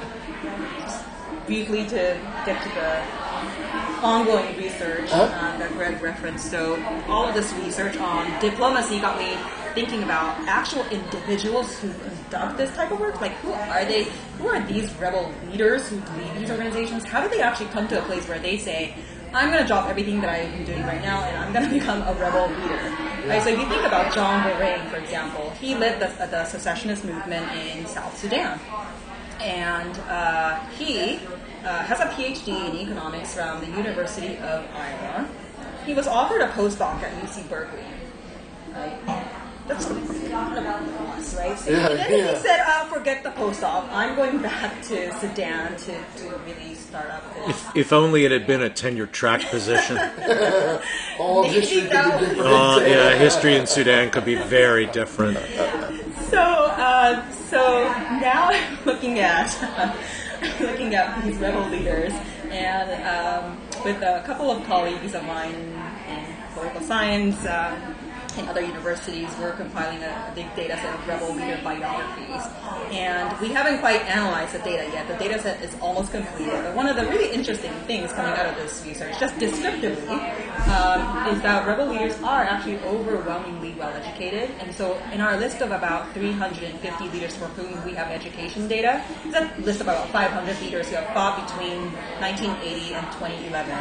briefly 1.48 1.86
to 1.88 2.18
get 2.46 2.64
to 2.64 2.70
the 2.70 3.02
ongoing 4.06 4.56
research 4.58 5.10
uh, 5.12 5.58
that 5.58 5.72
Greg 5.74 6.02
referenced. 6.02 6.50
So 6.50 6.82
all 7.08 7.28
of 7.28 7.36
this 7.36 7.52
research 7.54 7.98
on 7.98 8.40
diplomacy 8.40 9.00
got 9.00 9.18
me 9.18 9.38
thinking 9.76 10.04
about 10.04 10.40
actual 10.48 10.86
individuals 10.88 11.78
who 11.80 11.94
conduct 11.94 12.58
this 12.58 12.74
type 12.76 12.92
of 12.92 13.00
work. 13.00 13.22
Like, 13.22 13.34
who 13.34 13.52
are 13.52 13.86
they? 13.86 14.06
Who 14.40 14.48
are 14.48 14.66
these 14.66 14.92
rebel 14.96 15.32
leaders 15.52 15.88
who 15.90 15.98
lead 15.98 16.36
these 16.38 16.50
organizations? 16.50 17.04
How 17.04 17.22
do 17.22 17.30
they 17.30 17.42
actually 17.42 17.68
come 17.68 17.88
to 17.90 18.00
a 18.00 18.02
place 18.04 18.28
where 18.28 18.40
they 18.40 18.58
say, 18.58 18.96
I'm 19.36 19.52
going 19.52 19.62
to 19.62 19.68
drop 19.68 19.90
everything 19.90 20.22
that 20.22 20.30
I'm 20.30 20.64
doing 20.64 20.84
right 20.84 21.02
now 21.02 21.24
and 21.26 21.38
I'm 21.38 21.52
going 21.52 21.66
to 21.70 21.72
become 21.72 22.02
a 22.04 22.14
rebel 22.14 22.48
leader. 22.48 22.96
Right? 23.28 23.44
So 23.44 23.50
if 23.50 23.60
you 23.60 23.68
think 23.68 23.84
about 23.84 24.14
John 24.14 24.44
Garang, 24.44 24.90
for 24.90 24.96
example, 24.96 25.50
he 25.60 25.76
led 25.76 26.00
the, 26.00 26.26
the 26.28 26.46
secessionist 26.46 27.04
movement 27.04 27.52
in 27.52 27.86
South 27.86 28.18
Sudan. 28.18 28.60
And 29.42 29.98
uh, 30.08 30.66
he 30.78 31.20
uh, 31.66 31.84
has 31.84 32.00
a 32.00 32.06
PhD 32.06 32.70
in 32.70 32.78
economics 32.78 33.36
from 33.36 33.60
the 33.60 33.68
University 33.68 34.38
of 34.38 34.66
Iowa. 34.74 35.28
He 35.86 35.94
was 35.94 36.08
offered 36.08 36.42
a 36.42 36.48
postdoc 36.50 37.02
at 37.04 37.12
UC 37.22 37.50
Berkeley. 37.50 37.84
Right? 38.72 38.98
That's 39.68 39.86
kind 39.86 40.58
of 40.60 40.66
us, 40.66 41.36
right? 41.38 41.58
So 41.58 41.72
Yeah, 41.72 41.90
and 41.90 42.00
then 42.00 42.20
yeah. 42.20 42.36
he 42.36 42.42
said, 42.42 42.60
uh, 42.66 42.86
forget 42.86 43.24
the 43.24 43.32
post 43.32 43.62
postdoc. 43.62 43.90
I'm 43.92 44.16
going 44.16 44.40
back 44.40 44.82
to 44.84 45.20
Sudan 45.20 45.76
to, 45.76 45.86
to 46.18 46.38
really 46.46 46.76
start 46.76 47.10
up 47.10 47.24
this. 47.48 47.66
If 47.74 47.92
only 47.92 48.26
it 48.26 48.32
had 48.32 48.46
been 48.46 48.62
a 48.62 48.70
tenure 48.70 49.08
track 49.08 49.42
position. 49.50 49.98
All 51.20 51.44
Maybe 51.44 51.62
history 51.62 51.82
could 51.82 51.90
be 51.90 52.26
different. 52.26 52.40
Uh, 52.40 52.84
yeah, 52.86 53.16
history 53.16 53.56
in 53.56 53.66
Sudan 53.66 54.12
could 54.12 54.26
be 54.26 54.36
very 54.36 54.86
different. 54.88 55.38
So, 56.30 56.42
uh, 56.42 57.32
so 57.32 57.84
now 58.22 58.50
I'm 58.52 58.78
looking 58.86 59.20
at 59.20 59.50
looking 60.60 60.94
at 60.94 61.24
these 61.24 61.38
rebel 61.38 61.68
leaders, 61.70 62.14
and 62.50 62.92
um, 63.08 63.58
with 63.84 64.02
a 64.02 64.22
couple 64.26 64.52
of 64.52 64.64
colleagues 64.66 65.16
of 65.16 65.24
mine 65.24 65.56
in 66.08 66.26
political 66.54 66.82
science 66.82 67.46
um, 67.46 67.96
and 68.38 68.50
other 68.50 68.62
universities, 68.62 69.30
we're 69.40 69.54
compiling 69.54 70.04
a, 70.04 70.08
a 70.08 70.32
big 70.36 70.54
data 70.56 70.76
set 70.76 70.94
of 70.94 71.08
rebel 71.08 71.34
leader 71.34 71.60
biographies, 71.64 72.44
and 72.92 73.40
we 73.40 73.50
haven't 73.50 73.80
quite 73.80 74.02
analyzed 74.02 74.54
the 74.54 74.60
data 74.60 74.90
yet. 74.92 75.08
The 75.08 75.16
data 75.16 75.42
set 75.42 75.62
is 75.62 75.76
almost 75.82 76.12
completed, 76.12 76.54
but 76.64 76.76
one 76.76 76.88
of 76.88 76.96
the 76.96 77.06
really 77.08 77.32
interesting 77.32 77.72
things 77.88 78.12
coming 78.14 78.34
out 78.34 78.46
of 78.46 78.56
this 78.56 78.84
research, 78.86 79.20
just 79.20 79.38
descriptively, 79.40 80.20
um, 80.72 81.28
is 81.28 81.42
that 81.42 81.68
rebel 81.68 81.88
leaders 81.88 82.16
are 82.22 82.44
actually 82.44 82.80
overwhelmingly 82.80 83.74
well 83.74 83.94
educated. 83.94 84.52
And 84.60 84.74
so, 84.74 84.98
in 85.12 85.22
our 85.22 85.38
list 85.38 85.62
of 85.62 85.72
about 85.72 86.14
350 86.14 87.10
leaders 87.10 87.36
for 87.36 87.46
whom 87.46 87.84
we 87.86 87.94
have 87.94 88.08
education 88.08 88.68
data, 88.68 89.04
it's 89.24 89.36
a 89.36 89.62
list 89.62 89.82
of 89.82 89.88
about 89.88 90.10
500 90.10 90.62
leaders 90.62 90.90
who 90.90 90.96
have 90.96 91.14
fought 91.14 91.48
between 91.48 91.92
1980 92.20 92.94
and 92.94 93.06
2011. 93.14 93.72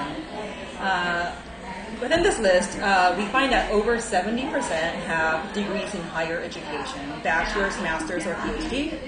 Uh, 0.79 1.35
Within 2.01 2.23
this 2.23 2.39
list, 2.39 2.79
uh, 2.79 3.15
we 3.17 3.25
find 3.27 3.53
that 3.53 3.71
over 3.71 3.97
70% 3.97 4.51
have 4.51 5.53
degrees 5.55 5.95
in 5.95 6.01
higher 6.03 6.41
education, 6.41 7.01
bachelor's, 7.23 7.77
master's, 7.81 8.27
or 8.27 8.35
PhD, 8.35 8.99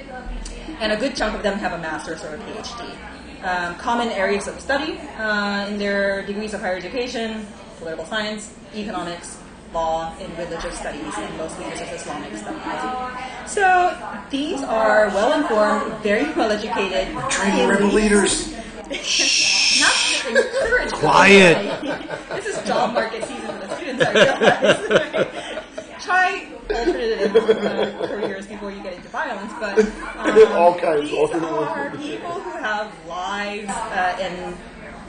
and 0.80 0.92
a 0.92 0.96
good 0.96 1.14
chunk 1.16 1.34
of 1.34 1.42
them 1.42 1.58
have 1.58 1.72
a 1.72 1.78
master's 1.78 2.22
or 2.24 2.34
a 2.34 2.38
PhD. 2.38 2.96
Um, 3.44 3.76
common 3.76 4.08
areas 4.08 4.48
of 4.48 4.58
study 4.60 4.98
uh, 5.18 5.66
in 5.68 5.78
their 5.78 6.24
degrees 6.26 6.54
of 6.54 6.60
higher 6.60 6.76
education 6.76 7.46
political 7.78 8.04
science, 8.06 8.54
economics, 8.74 9.38
law, 9.72 10.14
and 10.20 10.38
religious 10.38 10.78
studies, 10.78 11.12
and 11.16 11.36
most 11.36 11.58
leaders 11.58 11.80
of 11.80 11.88
Islamic 11.92 12.36
studies. 12.36 13.52
So 13.52 13.96
these 14.30 14.62
are 14.62 15.08
well 15.08 15.38
informed, 15.40 16.02
very 16.02 16.24
well 16.32 16.50
educated. 16.50 17.16
Training 17.30 17.68
rebel 17.68 17.88
leaders. 17.88 18.54
Not 18.88 19.94
encourage 20.28 20.92
Quiet. 20.92 21.82
this 22.30 22.46
is 22.46 22.62
job 22.66 22.94
market 22.94 23.24
season 23.24 23.46
for 23.46 23.66
the 23.66 23.76
students. 23.76 24.04
I 24.04 24.12
realize. 24.12 25.64
Try 26.04 26.48
alternative 26.70 27.36
uh, 27.36 28.06
careers 28.06 28.46
before 28.46 28.70
you 28.70 28.82
get 28.82 28.94
into 28.94 29.08
violence, 29.08 29.52
but 29.58 29.78
um, 29.78 30.52
All 30.52 30.78
kinds, 30.78 31.10
These 31.10 31.18
alternate 31.18 31.48
are 31.50 31.90
people 31.96 32.30
who 32.32 32.50
have 32.58 32.92
lives 33.08 33.70
uh, 33.70 34.16
and 34.20 34.56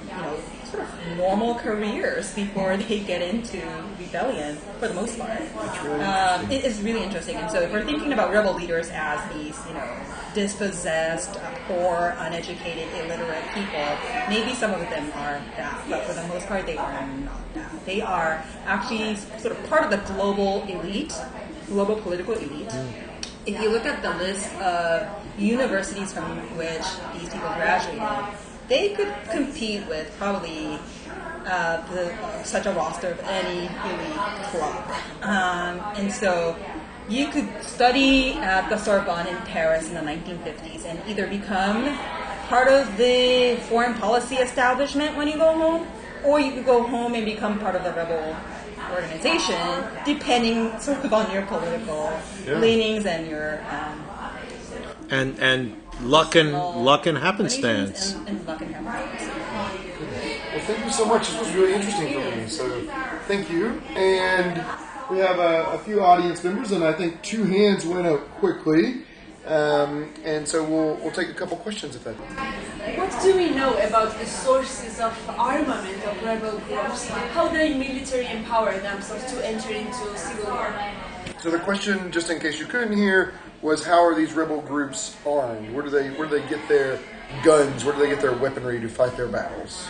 you 0.07 0.15
know 0.23 0.39
sort 0.71 0.83
of 0.83 1.17
normal 1.17 1.55
careers 1.55 2.33
before 2.33 2.75
they 2.77 2.99
get 2.99 3.21
into 3.21 3.61
rebellion 3.99 4.57
for 4.79 4.87
the 4.87 4.93
most 4.93 5.17
part. 5.17 5.41
Um, 6.01 6.51
it 6.51 6.65
is 6.65 6.81
really 6.81 7.03
interesting, 7.03 7.35
and 7.35 7.49
so 7.49 7.61
if 7.61 7.71
we're 7.71 7.85
thinking 7.85 8.13
about 8.13 8.31
rebel 8.31 8.53
leaders 8.53 8.89
as 8.91 9.19
these, 9.33 9.57
you 9.67 9.73
know, 9.73 9.87
dispossessed, 10.33 11.35
uh, 11.37 11.55
poor, 11.67 12.15
uneducated, 12.19 12.87
illiterate 12.99 13.43
people, 13.53 13.87
maybe 14.29 14.53
some 14.53 14.71
of 14.71 14.81
them 14.89 15.05
are 15.15 15.41
that, 15.55 15.83
but 15.89 16.03
for 16.03 16.13
the 16.13 16.27
most 16.27 16.47
part, 16.47 16.65
they 16.65 16.77
are 16.77 17.07
not 17.07 17.53
that. 17.53 17.85
They 17.85 18.01
are 18.01 18.43
actually 18.65 19.15
sort 19.15 19.57
of 19.57 19.69
part 19.69 19.83
of 19.83 19.91
the 19.91 20.13
global 20.13 20.63
elite, 20.63 21.13
global 21.67 21.95
political 21.95 22.33
elite. 22.33 22.73
If 23.45 23.61
you 23.61 23.69
look 23.69 23.85
at 23.85 24.01
the 24.01 24.13
list 24.15 24.53
of 24.55 25.07
universities 25.39 26.11
from 26.11 26.37
which 26.57 26.83
these 27.13 27.29
people 27.31 27.47
graduated, 27.55 28.37
they 28.67 28.89
could 28.95 29.13
compete 29.31 29.87
with 29.87 30.13
probably 30.17 30.79
uh, 31.45 31.85
the, 31.93 32.43
such 32.43 32.65
a 32.65 32.71
roster 32.71 33.11
of 33.11 33.19
any 33.21 33.67
elite 33.67 34.43
club. 34.51 34.83
Um, 35.21 35.79
and 35.95 36.11
so 36.11 36.55
you 37.09 37.27
could 37.29 37.47
study 37.63 38.33
at 38.33 38.69
the 38.69 38.77
Sorbonne 38.77 39.27
in 39.27 39.37
Paris 39.43 39.87
in 39.87 39.93
the 39.93 40.01
1950s 40.01 40.85
and 40.85 40.99
either 41.07 41.27
become 41.27 41.97
part 42.49 42.67
of 42.67 42.97
the 42.97 43.57
foreign 43.69 43.93
policy 43.93 44.35
establishment 44.35 45.15
when 45.15 45.27
you 45.27 45.37
go 45.37 45.53
home, 45.53 45.87
or 46.25 46.39
you 46.39 46.51
could 46.51 46.65
go 46.65 46.83
home 46.83 47.13
and 47.13 47.23
become 47.25 47.59
part 47.59 47.75
of 47.75 47.83
the 47.83 47.91
rebel 47.93 48.35
organization, 48.91 49.83
depending 50.05 50.77
sort 50.79 51.03
of 51.03 51.13
on 51.13 51.31
your 51.31 51.43
political 51.43 52.11
Yeah. 52.45 52.59
leanings 52.59 53.05
and 53.05 53.27
your 53.27 53.59
um, 53.69 54.03
And 55.09 55.39
and 55.39 55.81
luck 56.01 56.35
and 56.35 56.51
luck 56.53 57.05
and 57.05 57.17
happenstance. 57.17 58.13
and, 58.13 58.29
and 58.29 58.47
luck 58.47 58.61
and 58.61 58.73
happenstance. 58.73 59.33
Well, 60.53 60.65
thank 60.65 60.85
you 60.85 60.91
so 60.91 61.05
much. 61.05 61.29
This 61.29 61.39
was 61.39 61.53
really 61.53 61.73
interesting 61.73 62.13
for 62.13 62.35
me. 62.35 62.47
So, 62.47 62.87
thank 63.27 63.49
you. 63.49 63.81
And 63.95 64.63
we 65.09 65.19
have 65.19 65.39
a, 65.39 65.71
a 65.73 65.79
few 65.79 66.01
audience 66.01 66.43
members, 66.43 66.71
and 66.71 66.83
I 66.83 66.93
think 66.93 67.21
two 67.21 67.43
hands 67.43 67.85
went 67.85 68.07
up 68.07 68.27
quickly. 68.35 69.03
Um, 69.45 70.13
and 70.25 70.45
so 70.45 70.61
we'll, 70.61 70.95
we'll 70.95 71.11
take 71.11 71.29
a 71.29 71.33
couple 71.33 71.55
questions 71.57 71.95
if 71.95 72.03
that. 72.03 72.15
What 72.97 73.17
do 73.23 73.35
we 73.37 73.51
know 73.51 73.77
about 73.77 74.19
the 74.19 74.25
sources 74.25 74.99
of 74.99 75.13
armament 75.29 76.03
of 76.05 76.21
rebel 76.21 76.59
groups? 76.67 77.07
How 77.07 77.47
do 77.47 77.57
they 77.57 77.73
military 77.73 78.27
empower 78.27 78.77
themselves 78.77 79.31
to 79.31 79.47
enter 79.47 79.71
into 79.71 80.17
civil 80.17 80.51
war? 80.51 80.73
So 81.41 81.51
the 81.51 81.59
question, 81.59 82.11
just 82.11 82.29
in 82.29 82.39
case 82.39 82.59
you 82.59 82.65
couldn't 82.65 82.97
hear, 82.97 83.33
was 83.61 83.85
how 83.85 84.03
are 84.03 84.15
these 84.15 84.33
rebel 84.33 84.61
groups 84.61 85.15
armed? 85.25 85.71
Where 85.73 85.83
do 85.83 85.89
they 85.89 86.09
where 86.11 86.27
do 86.27 86.39
they 86.39 86.47
get 86.47 86.67
their 86.67 86.99
guns? 87.43 87.85
Where 87.85 87.93
do 87.93 88.01
they 88.01 88.09
get 88.09 88.21
their 88.21 88.33
weaponry 88.33 88.79
to 88.79 88.87
fight 88.89 89.15
their 89.15 89.27
battles? 89.27 89.87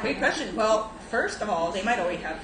Great 0.00 0.18
question. 0.18 0.54
Well, 0.56 0.92
first 1.10 1.40
of 1.40 1.48
all, 1.48 1.70
they 1.70 1.82
might 1.82 1.98
already 1.98 2.18
have 2.22 2.38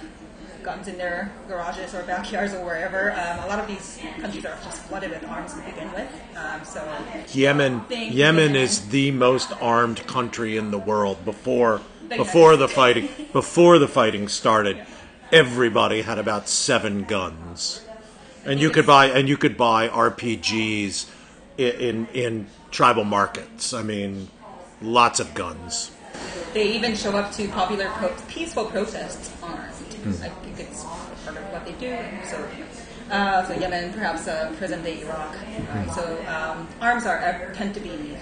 guns 0.62 0.88
in 0.88 0.98
their 0.98 1.32
garages 1.48 1.94
or 1.94 2.02
backyards 2.02 2.52
or 2.52 2.64
wherever. 2.64 3.12
Um, 3.12 3.38
a 3.40 3.46
lot 3.46 3.58
of 3.58 3.66
these 3.66 3.98
countries 4.20 4.44
are 4.44 4.56
just 4.62 4.82
flooded 4.82 5.10
with 5.10 5.24
arms 5.26 5.54
to 5.54 5.60
begin 5.62 5.90
with. 5.92 6.08
Um, 6.36 6.64
so 6.64 6.86
Yemen 7.32 7.80
Thing- 7.82 8.12
Yemen 8.12 8.42
Yemen. 8.50 8.56
is 8.56 8.88
the 8.88 9.10
most 9.12 9.50
armed 9.62 10.06
country 10.06 10.56
in 10.58 10.70
the 10.70 10.78
world 10.78 11.24
before 11.24 11.80
The 12.08 12.16
before 12.16 12.52
United 12.52 12.62
the 12.62 12.68
fighting 12.68 13.08
before 13.32 13.78
the 13.78 13.88
fighting 13.88 14.28
started. 14.28 14.84
Everybody 15.32 16.02
had 16.02 16.18
about 16.18 16.48
seven 16.48 17.04
guns, 17.04 17.82
and 18.44 18.60
you 18.60 18.70
could 18.70 18.86
buy 18.86 19.06
and 19.06 19.28
you 19.28 19.36
could 19.36 19.56
buy 19.56 19.88
RPGs 19.88 21.08
in 21.58 21.72
in, 21.80 22.06
in 22.14 22.46
tribal 22.70 23.04
markets. 23.04 23.72
I 23.72 23.82
mean, 23.82 24.28
lots 24.82 25.20
of 25.20 25.34
guns. 25.34 25.90
they 26.54 26.72
even 26.72 26.94
show 26.96 27.16
up 27.16 27.32
to 27.32 27.48
popular 27.48 27.88
pro- 27.90 28.14
peaceful 28.28 28.64
protests 28.66 29.30
armed. 29.42 29.60
I 29.60 30.28
think 30.28 30.58
it's 30.58 30.84
part 31.24 31.36
of 31.36 31.42
what 31.52 31.64
they 31.66 31.72
do. 31.72 31.96
So, 32.26 32.36
uh, 33.10 33.44
so 33.46 33.52
Yemen, 33.54 33.92
perhaps 33.92 34.26
uh, 34.26 34.50
present-day 34.56 35.02
Iraq. 35.02 35.36
Uh, 35.36 35.90
so 35.92 36.02
um, 36.26 36.66
arms 36.80 37.04
are 37.04 37.18
uh, 37.18 37.52
tend 37.54 37.74
to 37.74 37.80
be 37.80 38.16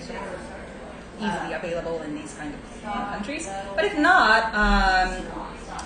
easily 1.20 1.52
available 1.52 2.02
in 2.02 2.14
these 2.16 2.34
kind 2.34 2.52
of 2.54 2.82
countries. 3.12 3.48
But 3.76 3.84
if 3.84 3.96
not, 3.98 4.52
um, 4.54 5.24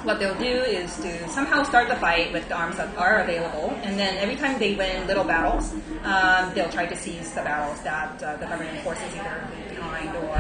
what 0.05 0.18
they'll 0.18 0.38
do 0.38 0.44
is 0.44 0.96
to 0.98 1.28
somehow 1.28 1.62
start 1.62 1.88
the 1.88 1.96
fight 1.96 2.32
with 2.32 2.48
the 2.48 2.55
arms 2.55 2.76
that 2.76 2.96
are 2.96 3.20
available, 3.20 3.70
and 3.82 3.98
then 3.98 4.16
every 4.18 4.36
time 4.36 4.59
they 4.59 4.74
win 4.74 5.07
little 5.07 5.24
battles, 5.24 5.72
um, 6.05 6.53
they'll 6.55 6.70
try 6.70 6.86
to 6.86 6.96
seize 6.96 7.30
the 7.32 7.42
battles 7.42 7.80
that 7.82 8.22
uh, 8.22 8.36
the 8.36 8.46
government 8.46 8.78
forces 8.80 9.05
either 9.14 9.46
behind 9.68 10.16
or 10.16 10.36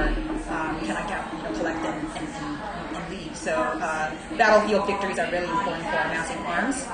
um, 0.52 0.80
cannot 0.80 1.08
get, 1.08 1.32
you 1.32 1.42
know, 1.42 1.58
collect 1.58 1.78
and, 1.84 2.08
and, 2.16 2.96
and 2.96 3.10
leave. 3.10 3.36
So 3.36 3.52
uh, 3.54 4.14
battlefield 4.36 4.86
victories 4.86 5.18
are 5.18 5.30
really 5.30 5.48
important 5.48 5.84
for 5.84 5.96
amassing 5.96 6.38
arms. 6.38 6.86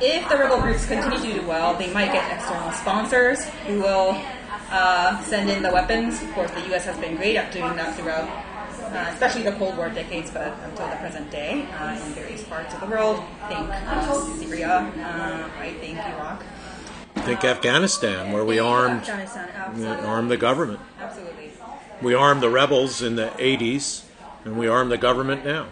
If 0.00 0.28
the 0.28 0.36
rebel 0.36 0.60
groups 0.60 0.86
continue 0.86 1.18
to 1.18 1.40
do 1.40 1.46
well, 1.46 1.74
they 1.74 1.92
might 1.92 2.12
get 2.12 2.30
external 2.30 2.70
sponsors 2.72 3.44
who 3.66 3.80
will 3.80 4.20
uh, 4.70 5.20
send 5.22 5.48
in 5.48 5.62
the 5.62 5.72
weapons. 5.72 6.22
Of 6.22 6.32
course, 6.32 6.50
the 6.50 6.60
U.S. 6.68 6.84
has 6.84 6.96
been 6.98 7.16
great 7.16 7.36
at 7.36 7.52
doing 7.52 7.74
that 7.76 7.96
throughout, 7.96 8.28
uh, 8.92 9.10
especially 9.12 9.42
the 9.42 9.52
Cold 9.52 9.76
War 9.76 9.88
decades, 9.90 10.30
but 10.30 10.54
until 10.64 10.88
the 10.88 10.96
present 10.96 11.30
day 11.30 11.66
uh, 11.78 11.92
in 11.92 12.12
various 12.12 12.42
parts 12.44 12.74
of 12.74 12.80
the 12.80 12.86
world. 12.86 13.22
Think 13.48 13.68
uh, 13.70 14.20
Syria, 14.38 14.68
uh, 14.68 15.48
I 15.58 15.72
think 15.80 15.98
Iraq. 15.98 16.44
Think 17.24 17.44
Afghanistan, 17.44 18.32
where 18.32 18.44
we 18.44 18.58
armed 18.58 19.08
armed 19.08 20.30
the 20.30 20.36
government. 20.36 20.80
absolutely. 21.00 21.50
We 22.02 22.14
armed 22.14 22.42
the 22.42 22.50
rebels 22.50 23.00
in 23.02 23.16
the 23.16 23.28
80s, 23.38 24.02
and 24.44 24.58
we 24.58 24.68
arm 24.68 24.90
the 24.90 24.98
government 24.98 25.44
now. 25.44 25.66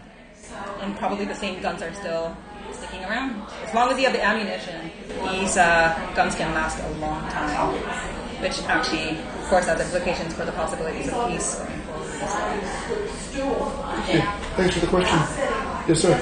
and 0.80 0.96
probably 0.96 1.26
the 1.26 1.34
same 1.34 1.60
guns 1.60 1.82
are 1.82 1.92
still 1.94 2.36
sticking 2.72 3.04
around. 3.04 3.42
As 3.62 3.74
long 3.74 3.90
as 3.90 3.98
you 3.98 4.04
have 4.04 4.14
the 4.14 4.24
ammunition, 4.24 4.90
these 5.30 5.56
uh, 5.56 5.94
guns 6.14 6.34
can 6.34 6.52
last 6.54 6.82
a 6.82 6.90
long 6.98 7.28
time, 7.28 7.74
which 8.40 8.62
actually, 8.62 9.10
of 9.18 9.44
course, 9.48 9.66
has 9.66 9.80
implications 9.80 10.34
for 10.34 10.44
the 10.44 10.52
possibilities 10.52 11.08
of 11.12 11.28
peace 11.28 11.60
Thanks 14.56 14.74
for 14.74 14.80
the 14.80 14.86
question. 14.86 15.18
Yes, 15.88 16.00
sir. 16.00 16.14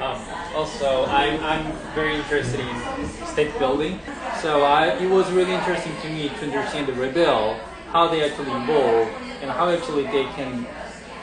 Um, 0.00 0.22
also, 0.54 1.04
I'm, 1.06 1.42
I'm 1.42 1.72
very 1.94 2.16
interested 2.16 2.60
in 2.60 3.26
state 3.26 3.58
building. 3.58 4.00
So 4.40 4.62
I, 4.62 4.96
it 4.98 5.10
was 5.10 5.30
really 5.32 5.52
interesting 5.52 5.92
to 6.02 6.08
me 6.08 6.28
to 6.28 6.44
understand 6.44 6.86
the 6.86 6.94
rebel, 6.94 7.58
how 7.90 8.08
they 8.08 8.24
actually 8.24 8.50
evolve, 8.50 9.08
and 9.42 9.50
how 9.50 9.68
actually 9.68 10.04
they 10.04 10.24
can 10.36 10.66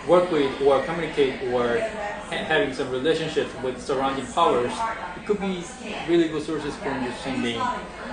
work 0.07 0.31
with 0.31 0.61
or 0.61 0.83
communicate 0.83 1.41
or 1.51 1.79
ha- 1.79 2.29
having 2.29 2.73
some 2.73 2.89
relationship 2.91 3.47
with 3.63 3.81
surrounding 3.81 4.25
powers. 4.27 4.71
It 5.15 5.25
could 5.25 5.39
be 5.39 5.63
really 6.07 6.27
good 6.27 6.43
sources 6.43 6.75
for 6.75 6.89
understanding 6.89 7.57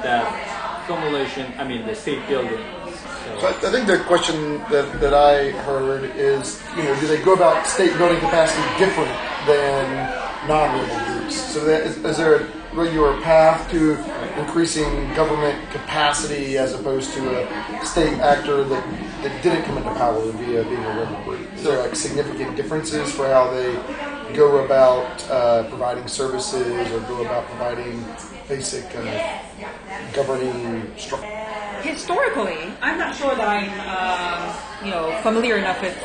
that 0.02 0.84
formulation, 0.86 1.52
I 1.58 1.64
mean 1.66 1.86
the 1.86 1.94
state 1.94 2.26
building. 2.28 2.58
So 3.40 3.48
I, 3.48 3.72
think 3.72 3.88
the 3.88 3.98
question 4.06 4.58
that, 4.70 5.00
that 5.00 5.14
I 5.14 5.50
heard 5.50 6.04
is, 6.16 6.62
you 6.76 6.84
know, 6.84 7.00
do 7.00 7.08
they 7.08 7.20
go 7.20 7.34
about 7.34 7.66
state 7.66 7.96
building 7.98 8.20
capacity 8.20 8.62
different 8.78 9.10
than 9.46 10.46
non-rebel 10.46 11.18
groups? 11.18 11.36
So 11.52 11.64
that, 11.64 11.82
is, 11.82 11.96
is 12.04 12.16
there 12.18 12.36
a, 12.36 12.92
your 12.92 13.20
path 13.20 13.70
to 13.72 13.96
increasing 14.40 15.12
government 15.14 15.70
capacity 15.70 16.56
as 16.56 16.72
opposed 16.72 17.12
to 17.14 17.42
a 17.42 17.84
state 17.84 18.18
actor 18.20 18.64
that, 18.64 19.22
that 19.22 19.42
didn't 19.42 19.64
come 19.64 19.76
into 19.78 19.92
power 19.94 20.20
via 20.32 20.62
being 20.62 20.76
a 20.76 21.00
rebel 21.00 21.22
group? 21.24 21.52
Is 21.54 21.64
there 21.64 21.82
like 21.82 21.96
significant 21.96 22.56
differences 22.56 23.12
for 23.12 23.26
how 23.26 23.50
they 23.50 23.72
go 24.34 24.64
about 24.64 25.30
uh, 25.30 25.68
providing 25.68 26.06
services 26.06 26.90
or 26.92 27.00
go 27.00 27.22
about 27.22 27.44
providing 27.46 28.04
basic 28.48 28.84
of 28.94 30.14
governing 30.14 30.96
structure? 30.96 31.26
Historically, 31.82 32.72
I'm 32.80 32.96
not 32.96 33.14
sure 33.14 33.34
that 33.34 33.48
I'm, 33.48 33.68
um, 33.90 34.84
you 34.84 34.90
know, 34.90 35.18
familiar 35.22 35.56
enough 35.56 35.80
with 35.82 35.98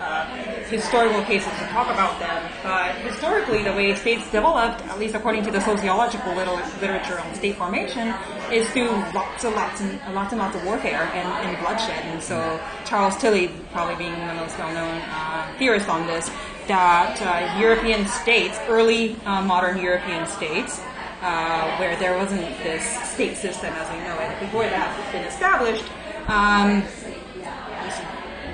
uh, 0.00 0.26
historical 0.68 1.22
cases 1.22 1.52
to 1.58 1.66
talk 1.68 1.86
about 1.86 2.18
them. 2.18 2.42
But 2.62 2.96
historically, 2.96 3.62
the 3.62 3.72
way 3.72 3.94
states 3.94 4.24
developed, 4.32 4.82
at 4.86 4.98
least 4.98 5.14
according 5.14 5.44
to 5.44 5.50
the 5.50 5.60
sociological 5.60 6.34
literature 6.34 7.20
on 7.20 7.34
state 7.34 7.56
formation, 7.56 8.12
is 8.52 8.68
through 8.70 8.90
lots 9.14 9.44
and 9.44 9.54
lots 9.54 9.80
and 9.80 10.14
lots 10.14 10.32
and 10.32 10.40
lots 10.40 10.56
of 10.56 10.64
warfare 10.64 11.08
and, 11.14 11.28
and 11.46 11.58
bloodshed. 11.64 12.04
And 12.06 12.22
so 12.22 12.60
Charles 12.84 13.16
Tilly, 13.16 13.50
probably 13.72 13.96
being 13.96 14.12
one 14.18 14.30
of 14.30 14.36
the 14.36 14.42
most 14.42 14.58
well-known 14.58 15.00
uh, 15.06 15.54
theorist 15.58 15.88
on 15.88 16.06
this, 16.06 16.30
that 16.66 17.20
uh, 17.22 17.60
European 17.60 18.06
states, 18.08 18.58
early 18.68 19.16
uh, 19.24 19.42
modern 19.42 19.78
European 19.80 20.26
states, 20.26 20.80
uh, 21.24 21.76
where 21.78 21.96
there 21.96 22.16
wasn't 22.16 22.42
this 22.62 22.84
state 23.08 23.36
system 23.36 23.72
as 23.72 23.90
we 23.90 23.98
know 24.04 24.18
it 24.20 24.38
before 24.40 24.64
that 24.64 24.88
had 24.88 25.12
been 25.12 25.24
established. 25.24 25.84
Um, 26.28 26.84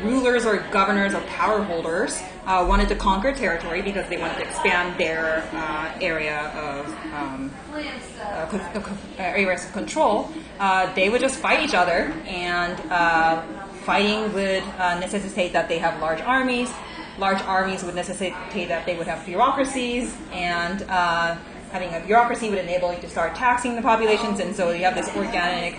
rulers 0.02 0.46
or 0.46 0.58
governors 0.70 1.12
or 1.12 1.20
power 1.22 1.62
holders 1.62 2.22
uh, 2.46 2.64
wanted 2.66 2.88
to 2.88 2.94
conquer 2.94 3.32
territory 3.32 3.82
because 3.82 4.08
they 4.08 4.16
wanted 4.16 4.36
to 4.36 4.44
expand 4.44 4.98
their 4.98 5.46
uh, 5.52 5.92
area 6.00 6.48
of 6.54 6.86
um, 7.12 7.50
uh, 8.22 8.46
con- 8.46 8.60
uh, 8.60 8.80
con- 8.80 8.98
uh, 9.18 9.22
areas 9.22 9.64
of 9.64 9.72
control, 9.72 10.30
they 10.94 11.10
would 11.10 11.20
just 11.20 11.36
fight 11.36 11.62
each 11.62 11.74
other, 11.74 12.14
and 12.26 12.78
fighting 13.84 14.32
would 14.32 14.64
necessitate 15.00 15.52
that 15.52 15.68
they 15.68 15.78
have 15.78 16.00
large 16.00 16.20
armies. 16.20 16.70
Large 17.18 17.42
armies 17.42 17.84
would 17.84 17.94
necessitate 17.94 18.68
that 18.68 18.86
they 18.86 18.96
would 18.96 19.06
have 19.06 19.26
bureaucracies, 19.26 20.16
and 20.32 20.80
having 21.72 21.94
a 21.94 22.00
bureaucracy 22.00 22.50
would 22.50 22.58
enable 22.58 22.92
you 22.92 23.00
to 23.00 23.08
start 23.08 23.34
taxing 23.34 23.76
the 23.76 23.82
populations, 23.82 24.40
and 24.40 24.54
so 24.54 24.70
you 24.70 24.84
have 24.84 24.94
this 24.94 25.08
organic 25.16 25.76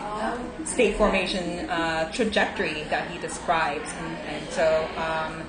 state 0.66 0.96
formation 0.96 1.70
uh, 1.70 2.12
trajectory 2.12 2.84
that 2.84 3.10
he 3.12 3.20
describes. 3.20 3.90
And, 4.00 4.18
and 4.28 4.50
so 4.50 4.88
um, 4.98 5.44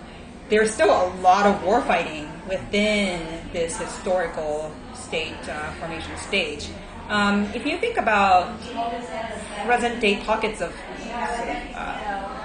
there's 0.49 0.73
still 0.73 0.91
a 0.91 1.09
lot 1.21 1.47
of 1.47 1.63
war 1.63 1.81
fighting 1.83 2.29
within 2.49 3.21
this 3.53 3.79
historical 3.79 4.73
state 4.95 5.49
uh, 5.49 5.73
formation 5.73 6.17
stage. 6.19 6.69
Um, 7.09 7.45
if 7.55 7.67
you 7.67 7.79
think 7.79 7.97
about 7.97 8.59
present 9.65 10.01
day 10.01 10.17
pockets 10.25 10.61
of 10.61 10.75
uh, 11.75 12.42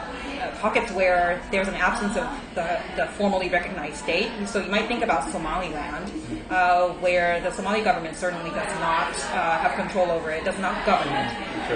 pockets 0.59 0.91
where 0.91 1.41
there's 1.51 1.67
an 1.67 1.75
absence 1.75 2.15
of 2.17 2.27
the, 2.55 2.79
the 2.95 3.07
formally 3.17 3.49
recognized 3.49 3.97
state. 3.97 4.29
So 4.47 4.59
you 4.61 4.69
might 4.69 4.87
think 4.87 5.03
about 5.03 5.29
Somaliland, 5.29 6.11
uh, 6.49 6.89
where 6.99 7.39
the 7.41 7.51
Somali 7.51 7.81
government 7.81 8.15
certainly 8.17 8.49
does 8.51 8.73
not 8.79 9.09
uh, 9.09 9.57
have 9.59 9.73
control 9.75 10.11
over 10.11 10.31
it, 10.31 10.43
does 10.43 10.59
not 10.59 10.85
govern 10.85 11.13
it. 11.13 11.31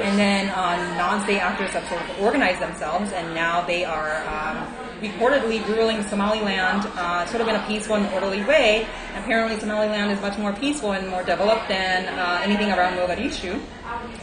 And 0.05 0.17
then 0.17 0.49
uh, 0.49 0.77
non-state 0.97 1.39
actors 1.39 1.71
have 1.71 1.87
sort 1.87 2.01
of 2.01 2.21
organized 2.21 2.61
themselves, 2.61 3.11
and 3.11 3.33
now 3.35 3.65
they 3.65 3.83
are 3.85 4.23
um, 4.27 4.67
reportedly 5.01 5.65
ruling 5.67 6.03
Somaliland 6.03 6.85
uh, 6.95 7.25
sort 7.25 7.41
of 7.41 7.47
in 7.47 7.55
a 7.55 7.65
peaceful 7.67 7.95
and 7.95 8.05
orderly 8.13 8.43
way. 8.45 8.87
Apparently, 9.17 9.59
Somaliland 9.59 10.11
is 10.11 10.21
much 10.21 10.37
more 10.37 10.53
peaceful 10.53 10.93
and 10.93 11.07
more 11.09 11.23
developed 11.23 11.67
than 11.67 12.07
uh, 12.07 12.41
anything 12.43 12.71
around 12.71 12.97
Mogadishu. 12.97 13.59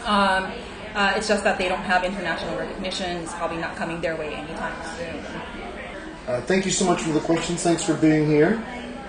Um, 0.06 0.52
uh, 0.94 1.14
it's 1.16 1.28
just 1.28 1.44
that 1.44 1.58
they 1.58 1.68
don't 1.68 1.82
have 1.82 2.04
international 2.04 2.58
recognition. 2.58 3.18
It's 3.18 3.34
probably 3.34 3.58
not 3.58 3.76
coming 3.76 4.00
their 4.00 4.16
way 4.16 4.34
anytime 4.34 4.74
soon. 4.96 5.24
Uh, 6.26 6.40
thank 6.42 6.64
you 6.64 6.70
so 6.70 6.84
much 6.84 7.02
for 7.02 7.12
the 7.12 7.20
questions. 7.20 7.62
Thanks 7.62 7.82
for 7.82 7.94
being 7.94 8.26
here. 8.26 8.62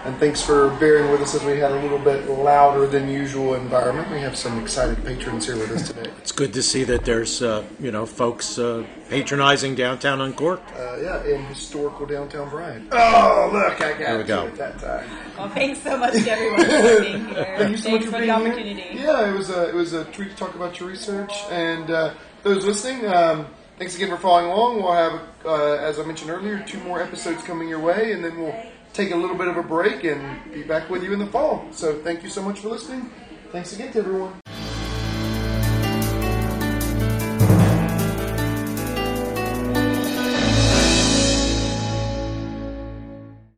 And 0.05 0.15
thanks 0.17 0.41
for 0.41 0.69
bearing 0.79 1.11
with 1.11 1.21
us 1.21 1.35
as 1.35 1.43
we 1.43 1.59
had 1.59 1.71
a 1.71 1.81
little 1.81 1.99
bit 1.99 2.29
louder 2.29 2.87
than 2.87 3.09
usual 3.09 3.55
environment. 3.55 4.09
We 4.09 4.19
have 4.21 4.37
some 4.37 4.57
excited 4.61 5.03
patrons 5.03 5.45
here 5.45 5.57
with 5.57 5.71
us 5.71 5.87
today. 5.87 6.09
It's 6.19 6.31
good 6.31 6.53
to 6.53 6.63
see 6.63 6.85
that 6.85 7.03
there's, 7.03 7.41
uh, 7.41 7.65
you 7.81 7.91
know, 7.91 8.05
folks 8.05 8.57
uh, 8.57 8.85
patronizing 9.09 9.75
downtown 9.75 10.21
Uncorked. 10.21 10.71
Uh, 10.73 10.97
yeah, 11.01 11.23
in 11.25 11.43
historical 11.45 12.05
downtown 12.05 12.49
Bryan. 12.49 12.87
Oh, 12.93 13.49
look, 13.51 13.81
I 13.81 13.89
got 13.91 13.97
There 13.99 14.13
we 14.15 14.21
you 14.21 14.27
go. 14.27 14.47
at 14.47 14.55
that 14.55 14.79
time. 14.79 15.09
Well, 15.37 15.49
thanks 15.49 15.81
so 15.81 15.97
much 15.97 16.13
to 16.13 16.31
everyone 16.31 16.63
for 16.63 17.01
being 17.01 17.25
here. 17.35 17.55
Thank 17.57 17.71
you 17.71 17.77
so 17.77 17.91
much 17.91 18.03
for 18.05 18.11
for 18.11 18.17
being 18.19 18.27
the 18.29 18.37
here. 18.39 18.47
opportunity. 18.47 18.89
Yeah, 18.93 19.29
it 19.29 19.37
was 19.37 19.49
a 19.49 19.67
it 19.69 19.75
was 19.75 19.91
a 19.93 20.05
treat 20.05 20.29
to 20.31 20.35
talk 20.37 20.55
about 20.55 20.79
your 20.79 20.87
research. 20.87 21.33
And 21.51 21.91
uh, 21.91 22.13
those 22.43 22.65
listening, 22.65 23.05
um, 23.05 23.47
thanks 23.77 23.95
again 23.97 24.09
for 24.09 24.17
following 24.17 24.45
along. 24.49 24.81
We'll 24.81 24.93
have, 24.93 25.21
uh, 25.45 25.73
as 25.73 25.99
I 25.99 26.05
mentioned 26.05 26.31
earlier, 26.31 26.63
two 26.65 26.79
more 26.79 27.01
episodes 27.01 27.43
coming 27.43 27.67
your 27.67 27.79
way, 27.79 28.13
and 28.13 28.23
then 28.23 28.39
we'll 28.39 28.55
take 28.93 29.11
a 29.11 29.15
little 29.15 29.37
bit 29.37 29.47
of 29.47 29.57
a 29.57 29.63
break 29.63 30.03
and 30.03 30.53
be 30.53 30.63
back 30.63 30.89
with 30.89 31.03
you 31.03 31.13
in 31.13 31.19
the 31.19 31.27
fall. 31.27 31.67
So 31.71 31.99
thank 31.99 32.23
you 32.23 32.29
so 32.29 32.41
much 32.41 32.59
for 32.59 32.69
listening. 32.69 33.09
Thanks 33.51 33.73
again 33.73 33.91
to 33.93 33.99
everyone. 33.99 34.58